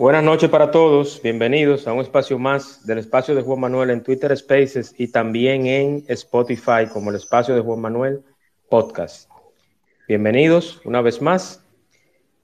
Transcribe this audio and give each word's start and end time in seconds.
Buenas 0.00 0.24
noches 0.24 0.48
para 0.48 0.70
todos, 0.70 1.20
bienvenidos 1.22 1.86
a 1.86 1.92
un 1.92 2.00
espacio 2.00 2.38
más 2.38 2.86
del 2.86 2.96
espacio 2.96 3.34
de 3.34 3.42
Juan 3.42 3.60
Manuel 3.60 3.90
en 3.90 4.02
Twitter 4.02 4.34
Spaces 4.34 4.94
y 4.96 5.12
también 5.12 5.66
en 5.66 6.04
Spotify 6.08 6.86
como 6.90 7.10
el 7.10 7.16
espacio 7.16 7.54
de 7.54 7.60
Juan 7.60 7.82
Manuel 7.82 8.22
Podcast. 8.70 9.30
Bienvenidos 10.08 10.80
una 10.86 11.02
vez 11.02 11.20
más. 11.20 11.68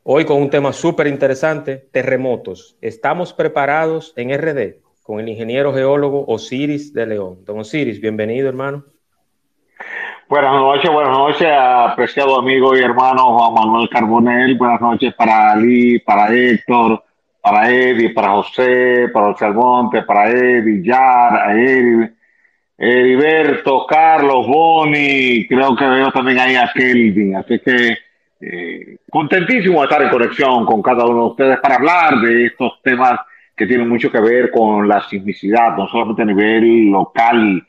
Hoy 0.02 0.26
con 0.26 0.36
un 0.36 0.50
tema 0.50 0.74
súper 0.74 1.06
interesante, 1.06 1.76
terremotos. 1.90 2.76
Estamos 2.82 3.32
preparados 3.32 4.12
en 4.16 4.38
RD 4.38 4.82
con 5.02 5.18
el 5.18 5.26
ingeniero 5.26 5.72
geólogo 5.72 6.26
Osiris 6.28 6.92
de 6.92 7.06
León. 7.06 7.38
Don 7.46 7.60
Osiris, 7.60 8.02
bienvenido 8.02 8.50
hermano. 8.50 8.84
Buenas 10.28 10.52
noches, 10.52 10.90
buenas 10.90 11.16
noches, 11.16 11.48
apreciado 11.50 12.38
amigo 12.38 12.76
y 12.76 12.80
hermano 12.80 13.38
Juan 13.38 13.54
Manuel 13.54 13.88
Carbonel. 13.88 14.58
Buenas 14.58 14.82
noches 14.82 15.14
para 15.14 15.52
Ali, 15.52 15.98
para 16.00 16.30
Héctor, 16.34 17.02
para 17.46 17.70
Eddie, 17.70 18.10
para 18.10 18.30
José, 18.30 19.08
para 19.12 19.26
José 19.26 19.44
Almonte, 19.44 20.02
para 20.02 20.28
Eddie, 20.28 20.82
Yar, 20.82 21.36
a 21.36 21.52
Eddie, 21.54 22.10
Heriberto, 22.76 23.86
Carlos, 23.86 24.48
Boni, 24.48 25.46
creo 25.46 25.76
que 25.76 25.86
veo 25.86 26.10
también 26.10 26.40
ahí 26.40 26.56
a 26.56 26.72
Kelvin, 26.74 27.36
así 27.36 27.60
que 27.60 27.98
eh, 28.40 28.96
contentísimo 29.08 29.78
de 29.78 29.84
estar 29.84 30.02
en 30.02 30.08
conexión 30.08 30.66
con 30.66 30.82
cada 30.82 31.06
uno 31.06 31.20
de 31.20 31.30
ustedes 31.30 31.60
para 31.60 31.76
hablar 31.76 32.20
de 32.20 32.46
estos 32.46 32.82
temas 32.82 33.20
que 33.56 33.68
tienen 33.68 33.88
mucho 33.88 34.10
que 34.10 34.20
ver 34.20 34.50
con 34.50 34.88
la 34.88 35.02
sismicidad, 35.08 35.76
no 35.76 35.86
solamente 35.86 36.22
a 36.22 36.26
nivel 36.26 36.90
local 36.90 37.64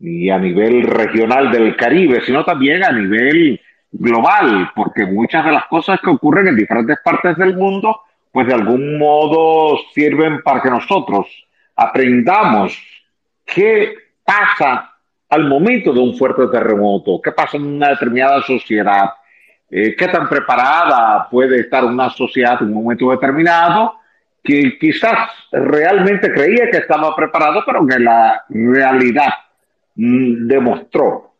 y 0.00 0.28
a 0.28 0.40
nivel 0.40 0.82
regional 0.82 1.52
del 1.52 1.76
Caribe, 1.76 2.20
sino 2.22 2.44
también 2.44 2.82
a 2.82 2.90
nivel 2.90 3.60
global, 3.92 4.72
porque 4.74 5.06
muchas 5.06 5.44
de 5.44 5.52
las 5.52 5.66
cosas 5.66 6.00
que 6.00 6.10
ocurren 6.10 6.48
en 6.48 6.56
diferentes 6.56 6.98
partes 7.04 7.36
del 7.36 7.56
mundo 7.56 8.00
pues 8.32 8.46
de 8.46 8.54
algún 8.54 8.98
modo 8.98 9.78
sirven 9.92 10.42
para 10.42 10.62
que 10.62 10.70
nosotros 10.70 11.26
aprendamos 11.74 12.78
qué 13.44 13.94
pasa 14.24 14.94
al 15.28 15.44
momento 15.44 15.92
de 15.92 16.00
un 16.00 16.16
fuerte 16.16 16.46
terremoto, 16.48 17.20
qué 17.22 17.32
pasa 17.32 17.56
en 17.56 17.66
una 17.66 17.90
determinada 17.90 18.42
sociedad, 18.42 19.10
eh, 19.70 19.94
qué 19.96 20.08
tan 20.08 20.28
preparada 20.28 21.28
puede 21.30 21.60
estar 21.60 21.84
una 21.84 22.10
sociedad 22.10 22.60
en 22.60 22.68
un 22.68 22.82
momento 22.82 23.10
determinado, 23.10 23.94
que 24.42 24.78
quizás 24.78 25.30
realmente 25.52 26.32
creía 26.32 26.70
que 26.70 26.78
estaba 26.78 27.14
preparado, 27.14 27.62
pero 27.64 27.86
que 27.86 27.98
la 27.98 28.44
realidad 28.48 29.32
mm, 29.94 30.46
demostró 30.46 31.34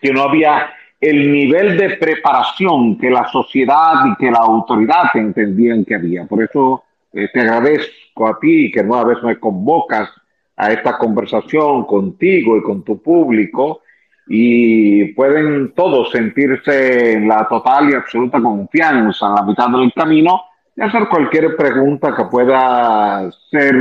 que 0.00 0.12
no 0.12 0.22
había 0.22 0.72
el 1.04 1.30
nivel 1.30 1.76
de 1.76 1.96
preparación 1.96 2.96
que 2.96 3.10
la 3.10 3.28
sociedad 3.28 4.06
y 4.06 4.16
que 4.16 4.30
la 4.30 4.38
autoridad 4.38 5.04
entendían 5.14 5.84
que 5.84 5.96
había. 5.96 6.24
Por 6.24 6.42
eso 6.42 6.84
eh, 7.12 7.28
te 7.32 7.40
agradezco 7.40 8.26
a 8.26 8.38
ti 8.38 8.70
que 8.72 8.82
nueva 8.82 9.04
vez 9.04 9.22
me 9.22 9.38
convocas 9.38 10.08
a 10.56 10.72
esta 10.72 10.96
conversación 10.96 11.84
contigo 11.84 12.56
y 12.56 12.62
con 12.62 12.82
tu 12.82 13.02
público 13.02 13.82
y 14.26 15.12
pueden 15.12 15.74
todos 15.74 16.10
sentirse 16.10 17.12
en 17.12 17.28
la 17.28 17.46
total 17.48 17.90
y 17.90 17.94
absoluta 17.94 18.40
confianza 18.40 19.26
en 19.26 19.34
la 19.34 19.42
mitad 19.42 19.68
del 19.68 19.92
camino 19.92 20.40
y 20.74 20.80
hacer 20.80 21.06
cualquier 21.08 21.54
pregunta 21.54 22.16
que 22.16 22.24
pueda 22.24 23.30
ser 23.50 23.76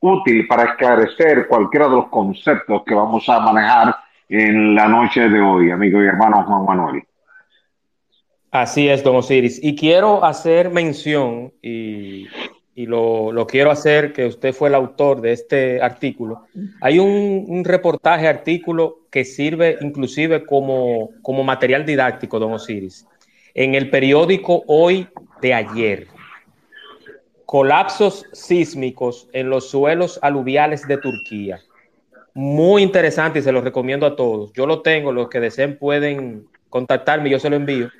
útil 0.00 0.46
para 0.46 0.64
esclarecer 0.64 1.46
cualquiera 1.48 1.88
de 1.88 1.96
los 1.96 2.08
conceptos 2.08 2.82
que 2.84 2.94
vamos 2.94 3.26
a 3.30 3.40
manejar 3.40 3.96
en 4.30 4.76
la 4.76 4.86
noche 4.86 5.28
de 5.28 5.40
hoy, 5.40 5.72
amigo 5.72 6.02
y 6.02 6.06
hermano 6.06 6.44
Juan 6.44 6.64
Manuel. 6.64 7.02
Así 8.52 8.88
es, 8.88 9.02
don 9.02 9.16
Osiris. 9.16 9.58
Y 9.62 9.74
quiero 9.74 10.24
hacer 10.24 10.70
mención, 10.70 11.52
y, 11.60 12.28
lo, 12.76 13.46
quiero 13.48 13.72
hacer, 13.72 14.12
que 14.12 14.26
usted 14.26 14.52
fue 14.54 14.68
el 14.68 14.76
autor 14.76 15.20
de 15.20 15.32
este 15.32 15.82
artículo. 15.82 16.44
Hay 16.80 17.00
un, 17.00 17.64
reportaje, 17.64 18.28
artículo 18.28 19.00
que 19.10 19.24
sirve 19.24 19.78
inclusive 19.80 20.46
como, 20.46 21.10
como 21.22 21.42
material 21.42 21.84
didáctico, 21.84 22.38
don 22.38 22.52
Osiris, 22.52 23.06
en 23.54 23.74
el 23.74 23.90
periódico 23.90 24.62
Hoy 24.68 25.08
de 25.42 25.54
ayer. 25.54 26.06
Colapsos 27.46 28.26
sísmicos 28.32 29.28
en 29.32 29.50
los 29.50 29.70
suelos 29.70 30.20
aluviales 30.22 30.86
de 30.86 30.98
Turquía 30.98 31.60
muy 32.34 32.82
interesante 32.82 33.38
y 33.38 33.42
se 33.42 33.52
lo 33.52 33.60
recomiendo 33.60 34.06
a 34.06 34.16
todos. 34.16 34.52
Yo 34.52 34.66
lo 34.66 34.82
tengo, 34.82 35.12
los 35.12 35.28
que 35.28 35.40
deseen 35.40 35.78
pueden 35.78 36.44
contactarme, 36.68 37.30
yo 37.30 37.38
se 37.38 37.50
lo 37.50 37.56
envío, 37.56 37.90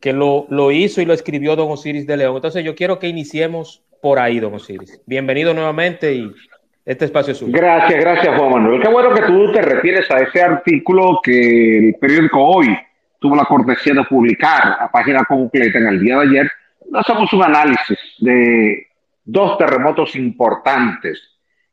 que 0.00 0.12
lo, 0.12 0.46
lo 0.50 0.70
hizo 0.70 1.00
y 1.00 1.04
lo 1.04 1.14
escribió 1.14 1.56
don 1.56 1.70
Osiris 1.70 2.06
de 2.06 2.16
León. 2.16 2.36
Entonces 2.36 2.64
yo 2.64 2.74
quiero 2.74 2.98
que 2.98 3.08
iniciemos 3.08 3.82
por 4.00 4.18
ahí, 4.18 4.40
don 4.40 4.54
Osiris. 4.54 5.00
Bienvenido 5.06 5.54
nuevamente 5.54 6.12
y 6.12 6.32
este 6.84 7.04
espacio 7.04 7.32
es 7.32 7.38
suyo. 7.38 7.52
Gracias, 7.56 8.00
gracias 8.00 8.36
Juan 8.36 8.50
Manuel. 8.50 8.82
Qué 8.82 8.88
bueno 8.88 9.14
que 9.14 9.22
tú 9.22 9.52
te 9.52 9.62
refieres 9.62 10.10
a 10.10 10.18
ese 10.18 10.42
artículo 10.42 11.20
que 11.22 11.88
el 11.88 11.94
periódico 11.94 12.44
Hoy 12.44 12.76
tuvo 13.20 13.36
la 13.36 13.44
cortesía 13.44 13.94
de 13.94 14.04
publicar 14.04 14.76
a 14.80 14.90
página 14.90 15.24
completa 15.24 15.78
en 15.78 15.86
el 15.86 16.00
día 16.00 16.18
de 16.18 16.22
ayer. 16.22 16.50
Hacemos 16.92 17.32
un 17.32 17.44
análisis 17.44 17.98
de 18.18 18.88
dos 19.24 19.56
terremotos 19.56 20.16
importantes 20.16 21.31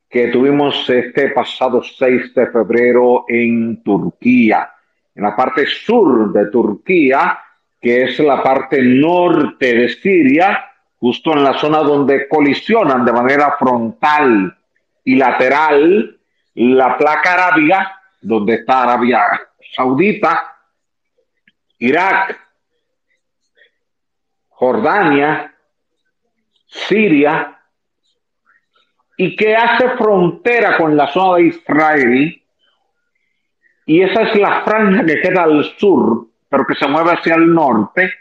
que 0.10 0.28
tuvimos 0.30 0.90
este 0.90 1.30
pasado 1.30 1.84
6 1.84 2.34
de 2.34 2.48
febrero 2.48 3.26
en 3.28 3.84
Turquía, 3.84 4.72
en 5.14 5.24
la 5.24 5.36
parte 5.36 5.68
sur 5.68 6.34
de 6.34 6.48
Turquía, 6.48 7.40
que 7.80 8.04
es 8.04 8.20
la 8.20 8.42
parte 8.42 8.82
norte 8.82 9.74
de 9.74 9.90
Siria, 9.90 10.66
justo 10.98 11.34
en 11.34 11.44
la 11.44 11.54
zona 11.54 11.80
donde 11.80 12.28
colisionan 12.28 13.06
de 13.06 13.14
manera 13.14 13.56
frontal 13.58 14.58
y 15.04 15.16
lateral 15.16 16.20
la 16.56 16.98
placa 16.98 17.34
arábiga, 17.34 18.02
donde 18.22 18.56
está 18.56 18.84
Arabia 18.84 19.22
Saudita, 19.76 20.56
Irak, 21.78 22.38
Jordania, 24.50 25.56
Siria, 26.66 27.59
y 29.22 29.36
que 29.36 29.54
hace 29.54 29.98
frontera 29.98 30.78
con 30.78 30.96
la 30.96 31.12
zona 31.12 31.36
de 31.36 31.48
Israel. 31.48 32.42
Y 33.86 34.02
esa 34.02 34.22
es 34.22 34.40
la 34.40 34.62
franja 34.64 35.06
que 35.06 35.20
queda 35.20 35.44
al 35.44 35.66
sur, 35.78 36.28
pero 36.48 36.66
que 36.66 36.76
se 36.76 36.88
mueve 36.88 37.12
hacia 37.12 37.36
el 37.36 37.54
norte. 37.54 38.14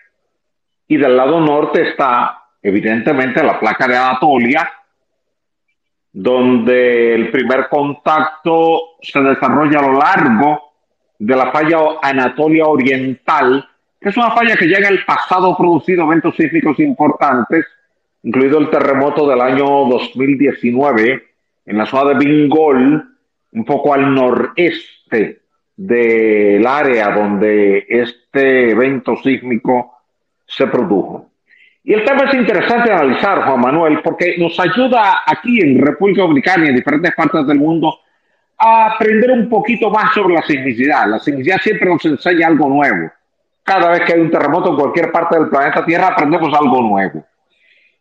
Y 0.89 0.97
del 0.97 1.17
lado 1.17 1.41
norte 1.41 1.91
está, 1.91 2.43
evidentemente, 2.61 3.45
la 3.45 3.61
placa 3.61 3.87
de 3.87 3.97
Anatolia, 3.97 4.69
donde 6.13 7.15
el 7.15 7.31
primer 7.31 7.69
contacto 7.69 8.97
se 9.01 9.21
desarrolla 9.21 9.79
a 9.79 9.83
lo 9.83 9.93
largo 10.01 10.73
de 11.17 11.37
la 11.37 11.53
falla 11.53 11.79
Anatolia 12.03 12.67
Oriental, 12.67 13.69
que 14.01 14.09
es 14.09 14.17
una 14.17 14.33
falla 14.33 14.57
que 14.57 14.69
ya 14.69 14.79
en 14.79 14.87
el 14.87 15.05
pasado 15.05 15.53
ha 15.53 15.57
producido 15.57 16.03
eventos 16.03 16.35
sísmicos 16.35 16.77
importantes 16.81 17.67
incluido 18.29 18.59
el 18.59 18.69
terremoto 18.69 19.27
del 19.27 19.41
año 19.41 19.87
2019 19.87 21.23
en 21.65 21.79
la 21.79 21.87
zona 21.87 22.11
de 22.11 22.19
Bingol, 22.19 23.09
un 23.53 23.65
poco 23.65 23.95
al 23.95 24.15
noreste 24.15 25.41
del 25.75 26.67
área 26.67 27.11
donde 27.11 27.87
este 27.89 28.73
evento 28.73 29.17
sísmico 29.17 29.95
se 30.45 30.67
produjo. 30.67 31.31
Y 31.83 31.95
el 31.95 32.05
tema 32.05 32.25
es 32.25 32.35
interesante 32.35 32.93
analizar, 32.93 33.45
Juan 33.47 33.61
Manuel, 33.61 34.01
porque 34.05 34.37
nos 34.37 34.61
ayuda 34.61 35.23
aquí 35.27 35.63
en 35.63 35.81
República 35.81 36.21
Dominicana 36.21 36.67
y 36.67 36.69
en 36.69 36.77
diferentes 36.77 37.15
partes 37.15 37.47
del 37.47 37.59
mundo 37.59 37.99
a 38.59 38.93
aprender 38.93 39.31
un 39.31 39.49
poquito 39.49 39.89
más 39.89 40.13
sobre 40.13 40.35
la 40.35 40.43
sismicidad. 40.43 41.09
La 41.09 41.19
sismicidad 41.19 41.57
siempre 41.63 41.89
nos 41.89 42.05
enseña 42.05 42.49
algo 42.49 42.69
nuevo. 42.69 43.11
Cada 43.63 43.89
vez 43.89 44.03
que 44.03 44.13
hay 44.13 44.21
un 44.21 44.31
terremoto 44.31 44.69
en 44.69 44.77
cualquier 44.77 45.11
parte 45.11 45.39
del 45.39 45.49
planeta 45.49 45.87
Tierra 45.87 46.09
aprendemos 46.09 46.53
algo 46.53 46.83
nuevo. 46.83 47.25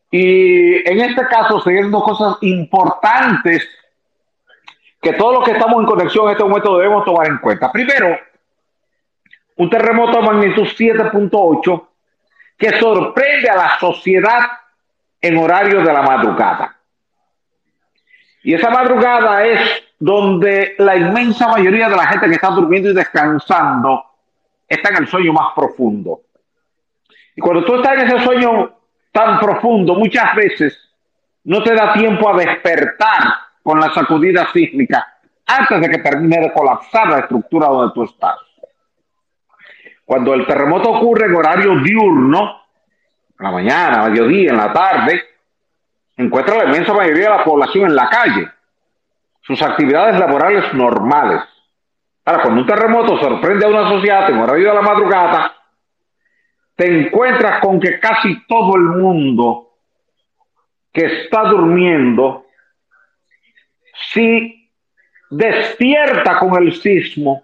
Y 0.09 0.89
en 0.89 1.01
este 1.01 1.25
caso, 1.27 1.59
siguiendo 1.61 2.01
cosas 2.01 2.37
importantes 2.41 3.67
que 5.01 5.13
todos 5.13 5.35
los 5.35 5.43
que 5.43 5.51
estamos 5.51 5.79
en 5.81 5.85
conexión 5.85 6.25
en 6.25 6.31
este 6.31 6.43
momento 6.43 6.77
debemos 6.77 7.05
tomar 7.05 7.27
en 7.27 7.37
cuenta. 7.37 7.71
Primero, 7.71 8.17
un 9.57 9.69
terremoto 9.69 10.17
de 10.17 10.23
magnitud 10.23 10.63
7.8 10.63 11.87
que 12.57 12.79
sorprende 12.79 13.49
a 13.49 13.55
la 13.55 13.79
sociedad 13.79 14.39
en 15.21 15.37
horario 15.37 15.83
de 15.83 15.93
la 15.93 16.01
madrugada. 16.01 16.75
Y 18.43 18.53
esa 18.53 18.69
madrugada 18.69 19.45
es 19.45 19.83
donde 19.99 20.75
la 20.77 20.95
inmensa 20.95 21.47
mayoría 21.47 21.89
de 21.89 21.95
la 21.95 22.07
gente 22.07 22.27
que 22.27 22.35
está 22.35 22.49
durmiendo 22.49 22.89
y 22.89 22.93
descansando 22.93 24.05
está 24.67 24.89
en 24.89 24.97
el 24.97 25.07
sueño 25.07 25.33
más 25.33 25.53
profundo. 25.55 26.21
Y 27.35 27.41
cuando 27.41 27.65
tú 27.65 27.75
estás 27.75 27.93
en 27.93 28.07
ese 28.07 28.23
sueño 28.23 28.76
tan 29.17 29.39
profundo, 29.39 29.95
muchas 29.95 30.35
veces 30.35 30.77
no 31.45 31.63
te 31.63 31.73
da 31.73 31.91
tiempo 31.93 32.29
a 32.29 32.37
despertar 32.37 33.23
con 33.63 33.79
la 33.79 33.91
sacudida 33.91 34.47
sísmica 34.53 35.17
antes 35.47 35.81
de 35.81 35.89
que 35.89 35.97
termine 35.97 36.39
de 36.39 36.53
colapsar 36.53 37.09
la 37.09 37.19
estructura 37.19 37.67
donde 37.67 37.93
tú 37.95 38.03
estás. 38.03 38.37
Cuando 40.05 40.35
el 40.35 40.45
terremoto 40.45 40.91
ocurre 40.91 41.25
en 41.25 41.35
horario 41.35 41.79
diurno, 41.79 42.61
en 43.39 43.43
la 43.43 43.51
mañana, 43.51 44.07
mediodía, 44.07 44.51
en 44.51 44.57
la 44.57 44.71
tarde, 44.71 45.19
encuentra 46.15 46.57
la 46.57 46.65
inmensa 46.65 46.93
mayoría 46.93 47.31
de 47.31 47.37
la 47.37 47.43
población 47.43 47.85
en 47.85 47.95
la 47.95 48.09
calle, 48.09 48.51
sus 49.41 49.59
actividades 49.63 50.19
laborales 50.19 50.71
normales. 50.75 51.41
Ahora, 52.23 52.43
cuando 52.43 52.61
un 52.61 52.67
terremoto 52.67 53.17
sorprende 53.19 53.65
a 53.65 53.69
una 53.69 53.89
sociedad 53.89 54.29
en 54.29 54.37
horario 54.37 54.69
de 54.69 54.75
la 54.75 54.81
madrugada, 54.81 55.55
te 56.77 56.85
encuentras 56.85 57.59
con 57.59 57.79
que 57.79 57.99
casi 57.99 58.45
todo 58.45 58.75
el 58.75 58.83
mundo 58.83 59.73
que 60.93 61.23
está 61.23 61.43
durmiendo, 61.45 62.45
si 64.11 64.71
despierta 65.31 66.37
con 66.37 66.55
el 66.61 66.73
sismo, 66.73 67.43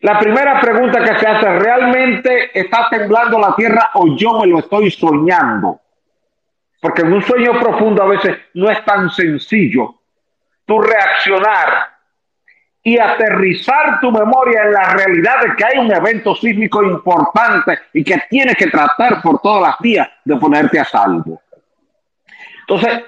la 0.00 0.18
primera 0.18 0.60
pregunta 0.60 1.04
que 1.04 1.18
se 1.18 1.26
hace, 1.26 1.58
¿realmente 1.58 2.58
está 2.58 2.88
temblando 2.88 3.38
la 3.38 3.54
tierra 3.54 3.90
o 3.94 4.16
yo 4.16 4.40
me 4.40 4.46
lo 4.46 4.60
estoy 4.60 4.90
soñando? 4.90 5.82
Porque 6.80 7.02
en 7.02 7.12
un 7.12 7.22
sueño 7.22 7.60
profundo 7.60 8.02
a 8.02 8.06
veces 8.06 8.38
no 8.54 8.70
es 8.70 8.82
tan 8.84 9.10
sencillo 9.10 9.96
tu 10.64 10.80
reaccionar 10.80 11.97
y 12.88 12.98
aterrizar 12.98 14.00
tu 14.00 14.10
memoria 14.10 14.62
en 14.62 14.72
la 14.72 14.94
realidad 14.94 15.42
de 15.42 15.56
que 15.56 15.64
hay 15.64 15.78
un 15.78 15.92
evento 15.92 16.34
sísmico 16.34 16.82
importante 16.82 17.78
y 17.92 18.02
que 18.02 18.16
tienes 18.30 18.56
que 18.56 18.68
tratar 18.68 19.20
por 19.20 19.42
todas 19.42 19.60
las 19.60 19.78
vías 19.80 20.08
de 20.24 20.36
ponerte 20.36 20.80
a 20.80 20.86
salvo. 20.86 21.42
Entonces, 22.60 23.02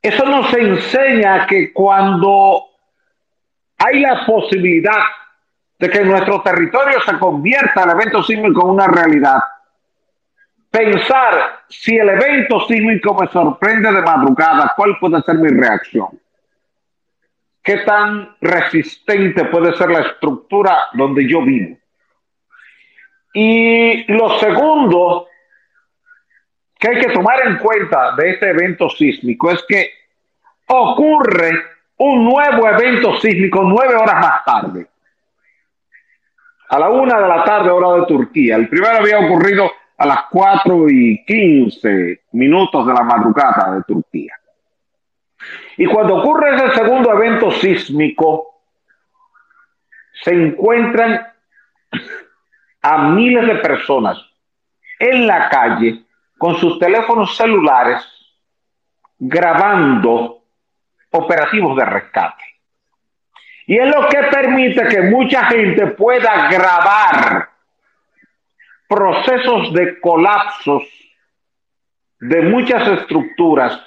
eso 0.00 0.24
nos 0.24 0.50
enseña 0.54 1.46
que 1.46 1.74
cuando 1.74 2.68
hay 3.76 4.00
la 4.00 4.24
posibilidad 4.24 5.02
de 5.78 5.90
que 5.90 6.04
nuestro 6.04 6.40
territorio 6.40 6.98
se 7.02 7.18
convierta 7.18 7.84
el 7.84 7.90
evento 7.90 8.22
sísmico 8.22 8.62
en 8.62 8.70
una 8.70 8.86
realidad, 8.86 9.40
pensar 10.70 11.64
si 11.68 11.98
el 11.98 12.08
evento 12.08 12.66
sísmico 12.66 13.12
me 13.12 13.28
sorprende 13.28 13.92
de 13.92 14.00
madrugada, 14.00 14.72
¿cuál 14.74 14.96
puede 14.98 15.20
ser 15.20 15.34
mi 15.34 15.48
reacción? 15.48 16.18
¿Qué 17.68 17.76
tan 17.80 18.34
resistente 18.40 19.44
puede 19.44 19.76
ser 19.76 19.90
la 19.90 20.00
estructura 20.00 20.88
donde 20.94 21.28
yo 21.28 21.42
vivo? 21.42 21.76
Y 23.34 24.10
lo 24.10 24.38
segundo 24.38 25.26
que 26.78 26.88
hay 26.88 26.98
que 26.98 27.12
tomar 27.12 27.46
en 27.46 27.58
cuenta 27.58 28.16
de 28.16 28.30
este 28.30 28.48
evento 28.48 28.88
sísmico 28.88 29.50
es 29.50 29.62
que 29.68 29.90
ocurre 30.66 31.50
un 31.98 32.24
nuevo 32.24 32.66
evento 32.68 33.20
sísmico 33.20 33.62
nueve 33.62 33.96
horas 33.96 34.18
más 34.18 34.44
tarde. 34.46 34.86
A 36.70 36.78
la 36.78 36.88
una 36.88 37.20
de 37.20 37.28
la 37.28 37.44
tarde, 37.44 37.68
hora 37.68 38.00
de 38.00 38.06
Turquía. 38.06 38.56
El 38.56 38.70
primero 38.70 38.96
había 38.96 39.18
ocurrido 39.18 39.70
a 39.98 40.06
las 40.06 40.20
4 40.30 40.88
y 40.88 41.22
15 41.26 42.22
minutos 42.32 42.86
de 42.86 42.94
la 42.94 43.02
madrugada 43.02 43.74
de 43.74 43.82
Turquía. 43.82 44.37
Y 45.76 45.86
cuando 45.86 46.16
ocurre 46.16 46.54
ese 46.56 46.74
segundo 46.74 47.12
evento 47.12 47.50
sísmico, 47.52 48.62
se 50.22 50.32
encuentran 50.32 51.26
a 52.82 52.98
miles 53.08 53.46
de 53.46 53.54
personas 53.56 54.18
en 54.98 55.26
la 55.26 55.48
calle 55.48 56.02
con 56.36 56.56
sus 56.56 56.78
teléfonos 56.78 57.36
celulares 57.36 58.04
grabando 59.18 60.42
operativos 61.10 61.76
de 61.76 61.84
rescate. 61.84 62.44
Y 63.66 63.78
es 63.78 63.94
lo 63.94 64.08
que 64.08 64.18
permite 64.24 64.88
que 64.88 65.02
mucha 65.02 65.44
gente 65.46 65.88
pueda 65.88 66.48
grabar 66.48 67.50
procesos 68.88 69.72
de 69.74 70.00
colapsos 70.00 70.84
de 72.20 72.42
muchas 72.42 72.88
estructuras, 72.88 73.78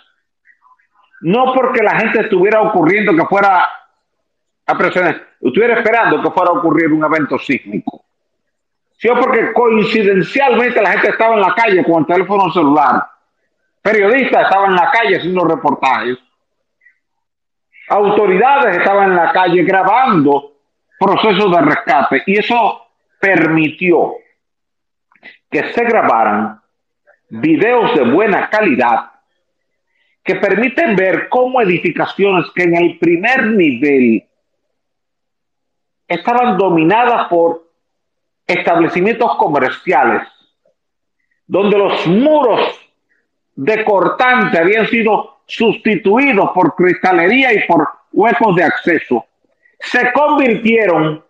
no 1.22 1.54
porque 1.54 1.84
la 1.84 2.00
gente 2.00 2.22
estuviera 2.22 2.62
ocurriendo 2.62 3.16
que 3.16 3.26
fuera 3.26 3.68
a 4.66 4.78
presionar, 4.78 5.22
estuviera 5.40 5.76
esperando 5.76 6.22
que 6.22 6.32
fuera 6.32 6.52
a 6.52 6.58
ocurrir 6.58 6.92
un 6.92 7.04
evento 7.04 7.38
sísmico, 7.38 8.04
sino 8.98 9.20
porque 9.20 9.54
coincidencialmente 9.54 10.82
la 10.82 10.92
gente 10.92 11.10
estaba 11.10 11.36
en 11.36 11.42
la 11.42 11.54
calle 11.54 11.84
con 11.84 12.02
el 12.02 12.06
teléfono 12.06 12.52
celular, 12.52 13.04
periodistas 13.82 14.44
estaban 14.44 14.72
en 14.72 14.76
la 14.76 14.92
calle 14.92 15.18
haciendo 15.18 15.46
reportajes, 15.46 16.18
autoridades 17.90 18.78
estaban 18.78 19.12
en 19.12 19.16
la 19.18 19.32
calle 19.32 19.64
grabando 19.64 20.54
procesos 21.00 21.52
de 21.52 21.62
rescate 21.62 22.24
y 22.26 22.40
eso 22.40 22.88
permitió 23.20 24.14
que 25.50 25.72
se 25.74 25.84
grabaran 25.84 26.60
videos 27.30 27.94
de 27.96 28.10
buena 28.12 28.50
calidad 28.50 29.12
que 30.24 30.36
permiten 30.36 30.96
ver 30.96 31.30
cómo 31.30 31.62
edificaciones 31.62 32.46
que 32.56 32.64
en 32.64 32.76
el 32.76 33.00
primer 33.00 33.48
nivel 33.48 34.24
estaban 36.08 36.58
dominadas 36.58 37.28
por 37.28 37.68
establecimientos 38.46 39.36
comerciales, 39.38 40.28
donde 41.48 41.78
los 41.78 42.08
muros 42.08 42.80
de 43.56 43.84
cortante 43.84 44.60
habían 44.60 44.88
sido 44.88 45.42
sustituidos 45.46 46.52
por 46.54 46.76
cristalería 46.76 47.54
y 47.54 47.66
por 47.66 47.88
huecos 48.12 48.56
de 48.56 48.64
acceso, 48.64 49.26
se 49.80 50.12
convirtieron 50.14 51.24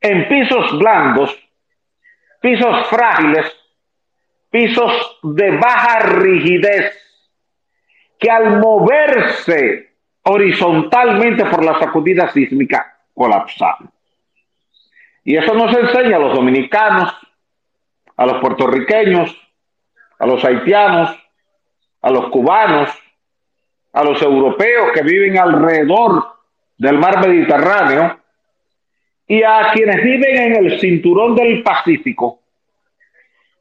en 0.00 0.28
pisos 0.28 0.78
blandos 0.78 1.36
pisos 2.40 2.86
frágiles, 2.88 3.46
pisos 4.50 5.18
de 5.22 5.50
baja 5.58 6.00
rigidez, 6.00 6.92
que 8.20 8.30
al 8.30 8.60
moverse 8.60 9.94
horizontalmente 10.22 11.46
por 11.46 11.64
la 11.64 11.78
sacudida 11.80 12.30
sísmica 12.30 12.98
colapsaron. 13.14 13.90
Y 15.24 15.36
eso 15.36 15.54
nos 15.54 15.74
enseña 15.76 16.16
a 16.16 16.20
los 16.20 16.34
dominicanos, 16.34 17.12
a 18.16 18.26
los 18.26 18.40
puertorriqueños, 18.40 19.36
a 20.18 20.26
los 20.26 20.44
haitianos, 20.44 21.18
a 22.02 22.10
los 22.10 22.28
cubanos, 22.28 22.90
a 23.92 24.04
los 24.04 24.20
europeos 24.22 24.92
que 24.92 25.02
viven 25.02 25.38
alrededor 25.38 26.26
del 26.76 26.98
mar 26.98 27.26
Mediterráneo, 27.26 28.20
y 29.26 29.42
a 29.42 29.70
quienes 29.72 30.02
viven 30.02 30.36
en 30.36 30.56
el 30.56 30.80
cinturón 30.80 31.36
del 31.36 31.62
Pacífico, 31.62 32.39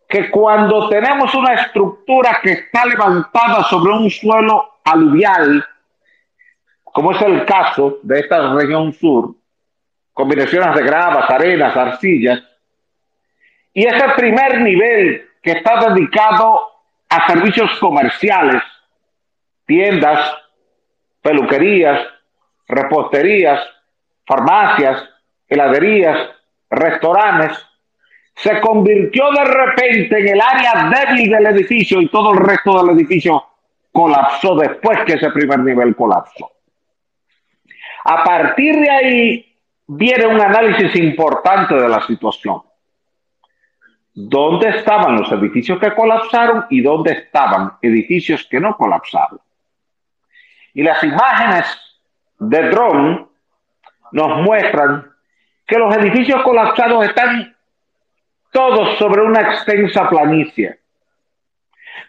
que 0.10 0.32
cuando 0.32 0.90
tenemos 0.90 1.34
una 1.36 1.54
estructura 1.54 2.40
que 2.42 2.52
está 2.54 2.84
levantada 2.84 3.64
sobre 3.66 3.94
un 3.94 4.10
suelo 4.10 4.80
aluvial, 4.84 5.64
como 6.84 7.12
es 7.12 7.22
el 7.22 7.46
caso 7.46 8.00
de 8.02 8.22
esta 8.22 8.54
región 8.56 8.92
sur, 8.92 9.36
combinaciones 10.12 10.76
de 10.76 10.84
gravas, 10.84 11.30
arenas, 11.30 11.78
arcillas, 11.78 12.42
y 13.72 13.86
ese 13.86 14.10
primer 14.18 14.62
nivel 14.62 15.30
que 15.44 15.52
está 15.52 15.80
dedicado 15.94 16.60
a 17.08 17.28
servicios 17.28 17.78
comerciales, 17.80 18.64
tiendas, 19.68 20.36
peluquerías, 21.22 22.00
reposterías, 22.68 23.64
farmacias, 24.26 25.08
heladerías, 25.48 26.32
restaurantes, 26.72 27.69
se 28.42 28.62
convirtió 28.62 29.32
de 29.32 29.44
repente 29.44 30.20
en 30.20 30.28
el 30.30 30.42
área 30.42 30.90
débil 30.90 31.30
del 31.30 31.46
edificio 31.48 32.02
y 32.02 32.08
todo 32.08 32.34
el 32.34 32.40
resto 32.40 32.82
del 32.82 32.96
edificio 32.96 33.44
colapsó 33.92 34.56
después 34.56 35.00
que 35.06 35.14
ese 35.14 35.30
primer 35.32 35.60
nivel 35.60 35.96
colapsó. 35.96 36.50
A 38.06 38.24
partir 38.24 38.80
de 38.80 38.90
ahí 38.90 39.56
viene 39.88 40.26
un 40.28 40.40
análisis 40.40 40.96
importante 40.96 41.76
de 41.76 41.90
la 41.90 42.02
situación. 42.08 42.62
¿Dónde 44.14 44.70
estaban 44.70 45.18
los 45.18 45.32
edificios 45.34 45.78
que 45.80 45.94
colapsaron 45.94 46.66
y 46.70 46.82
dónde 46.82 47.12
estaban 47.12 47.74
edificios 47.82 48.48
que 48.50 48.60
no 48.60 48.76
colapsaron? 48.78 49.40
Y 50.74 50.84
las 50.84 51.04
imágenes 51.04 51.66
de 52.40 52.70
dron 52.70 53.30
nos 54.14 54.42
muestran 54.44 55.12
que 55.68 55.78
los 55.78 55.96
edificios 55.98 56.42
colapsados 56.44 57.06
están 57.06 57.56
todos 58.52 58.98
sobre 58.98 59.22
una 59.22 59.42
extensa 59.42 60.10
planicie, 60.10 60.80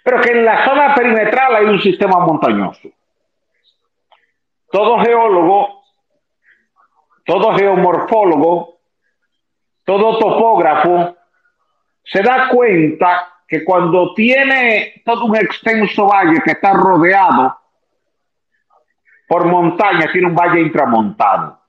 pero 0.02 0.20
que 0.20 0.30
en 0.30 0.44
la 0.44 0.64
zona 0.64 0.94
perimetral 0.94 1.56
hay 1.56 1.64
un 1.66 1.80
sistema 1.80 2.18
montañoso. 2.20 2.88
todo 4.70 5.00
geólogo, 5.00 5.82
todo 7.24 7.54
geomorfólogo, 7.56 8.78
todo 9.84 10.18
topógrafo 10.18 11.16
se 12.04 12.22
da 12.22 12.48
cuenta 12.48 13.28
que 13.46 13.64
cuando 13.64 14.14
tiene 14.14 15.02
todo 15.04 15.24
un 15.24 15.36
extenso 15.36 16.06
valle 16.06 16.40
que 16.42 16.52
está 16.52 16.72
rodeado 16.72 17.58
por 19.28 19.46
montañas, 19.46 20.10
tiene 20.12 20.28
un 20.28 20.34
valle 20.34 20.60
intramontano, 20.60 21.60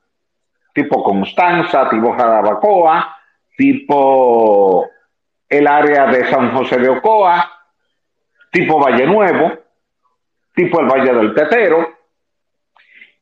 tipo 0.73 1.03
Constanza, 1.03 1.89
tipo 1.89 2.13
Jarabacoa, 2.13 3.20
tipo 3.61 4.89
el 5.47 5.67
área 5.67 6.07
de 6.07 6.27
San 6.31 6.51
José 6.51 6.79
de 6.79 6.89
Ocoa, 6.89 7.47
tipo 8.51 8.79
Valle 8.79 9.05
Nuevo, 9.05 9.51
tipo 10.55 10.79
el 10.79 10.87
Valle 10.87 11.13
del 11.13 11.35
Tetero, 11.35 11.87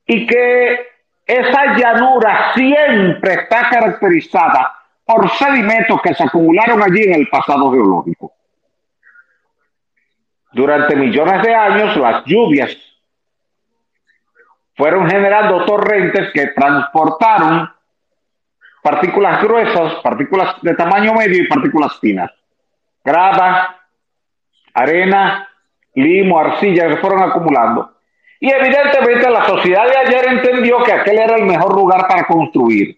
y 0.06 0.26
que 0.26 0.80
esa 1.26 1.76
llanura 1.76 2.54
siempre 2.54 3.34
está 3.34 3.70
caracterizada 3.70 4.74
por 5.04 5.30
sedimentos 5.32 6.02
que 6.02 6.14
se 6.14 6.24
acumularon 6.24 6.82
allí 6.84 7.04
en 7.04 7.16
el 7.16 7.28
pasado 7.28 7.70
geológico. 7.74 8.32
Durante 10.54 10.96
millones 10.96 11.44
de 11.44 11.54
años 11.54 11.98
las 11.98 12.24
lluvias 12.24 12.78
fueron 14.74 15.10
generando 15.10 15.66
torrentes 15.66 16.32
que 16.34 16.48
transportaron 16.48 17.70
partículas 18.82 19.42
gruesas, 19.42 19.96
partículas 20.04 20.56
de 20.62 20.74
tamaño 20.76 21.14
medio 21.14 21.44
y 21.44 21.48
partículas 21.48 22.00
finas. 22.00 22.32
Grava, 23.04 23.78
arena, 24.74 25.50
limo, 25.96 26.40
arcilla 26.40 26.88
que 26.88 26.98
fueron 26.98 27.24
acumulando. 27.24 27.94
Y 28.40 28.50
evidentemente 28.52 29.30
la 29.30 29.46
sociedad 29.46 29.86
de 29.86 29.98
ayer 29.98 30.28
entendió 30.30 30.82
que 30.84 30.94
aquel 30.94 31.20
era 31.20 31.36
el 31.36 31.46
mejor 31.46 31.76
lugar 31.76 32.08
para 32.08 32.24
construir. 32.24 32.98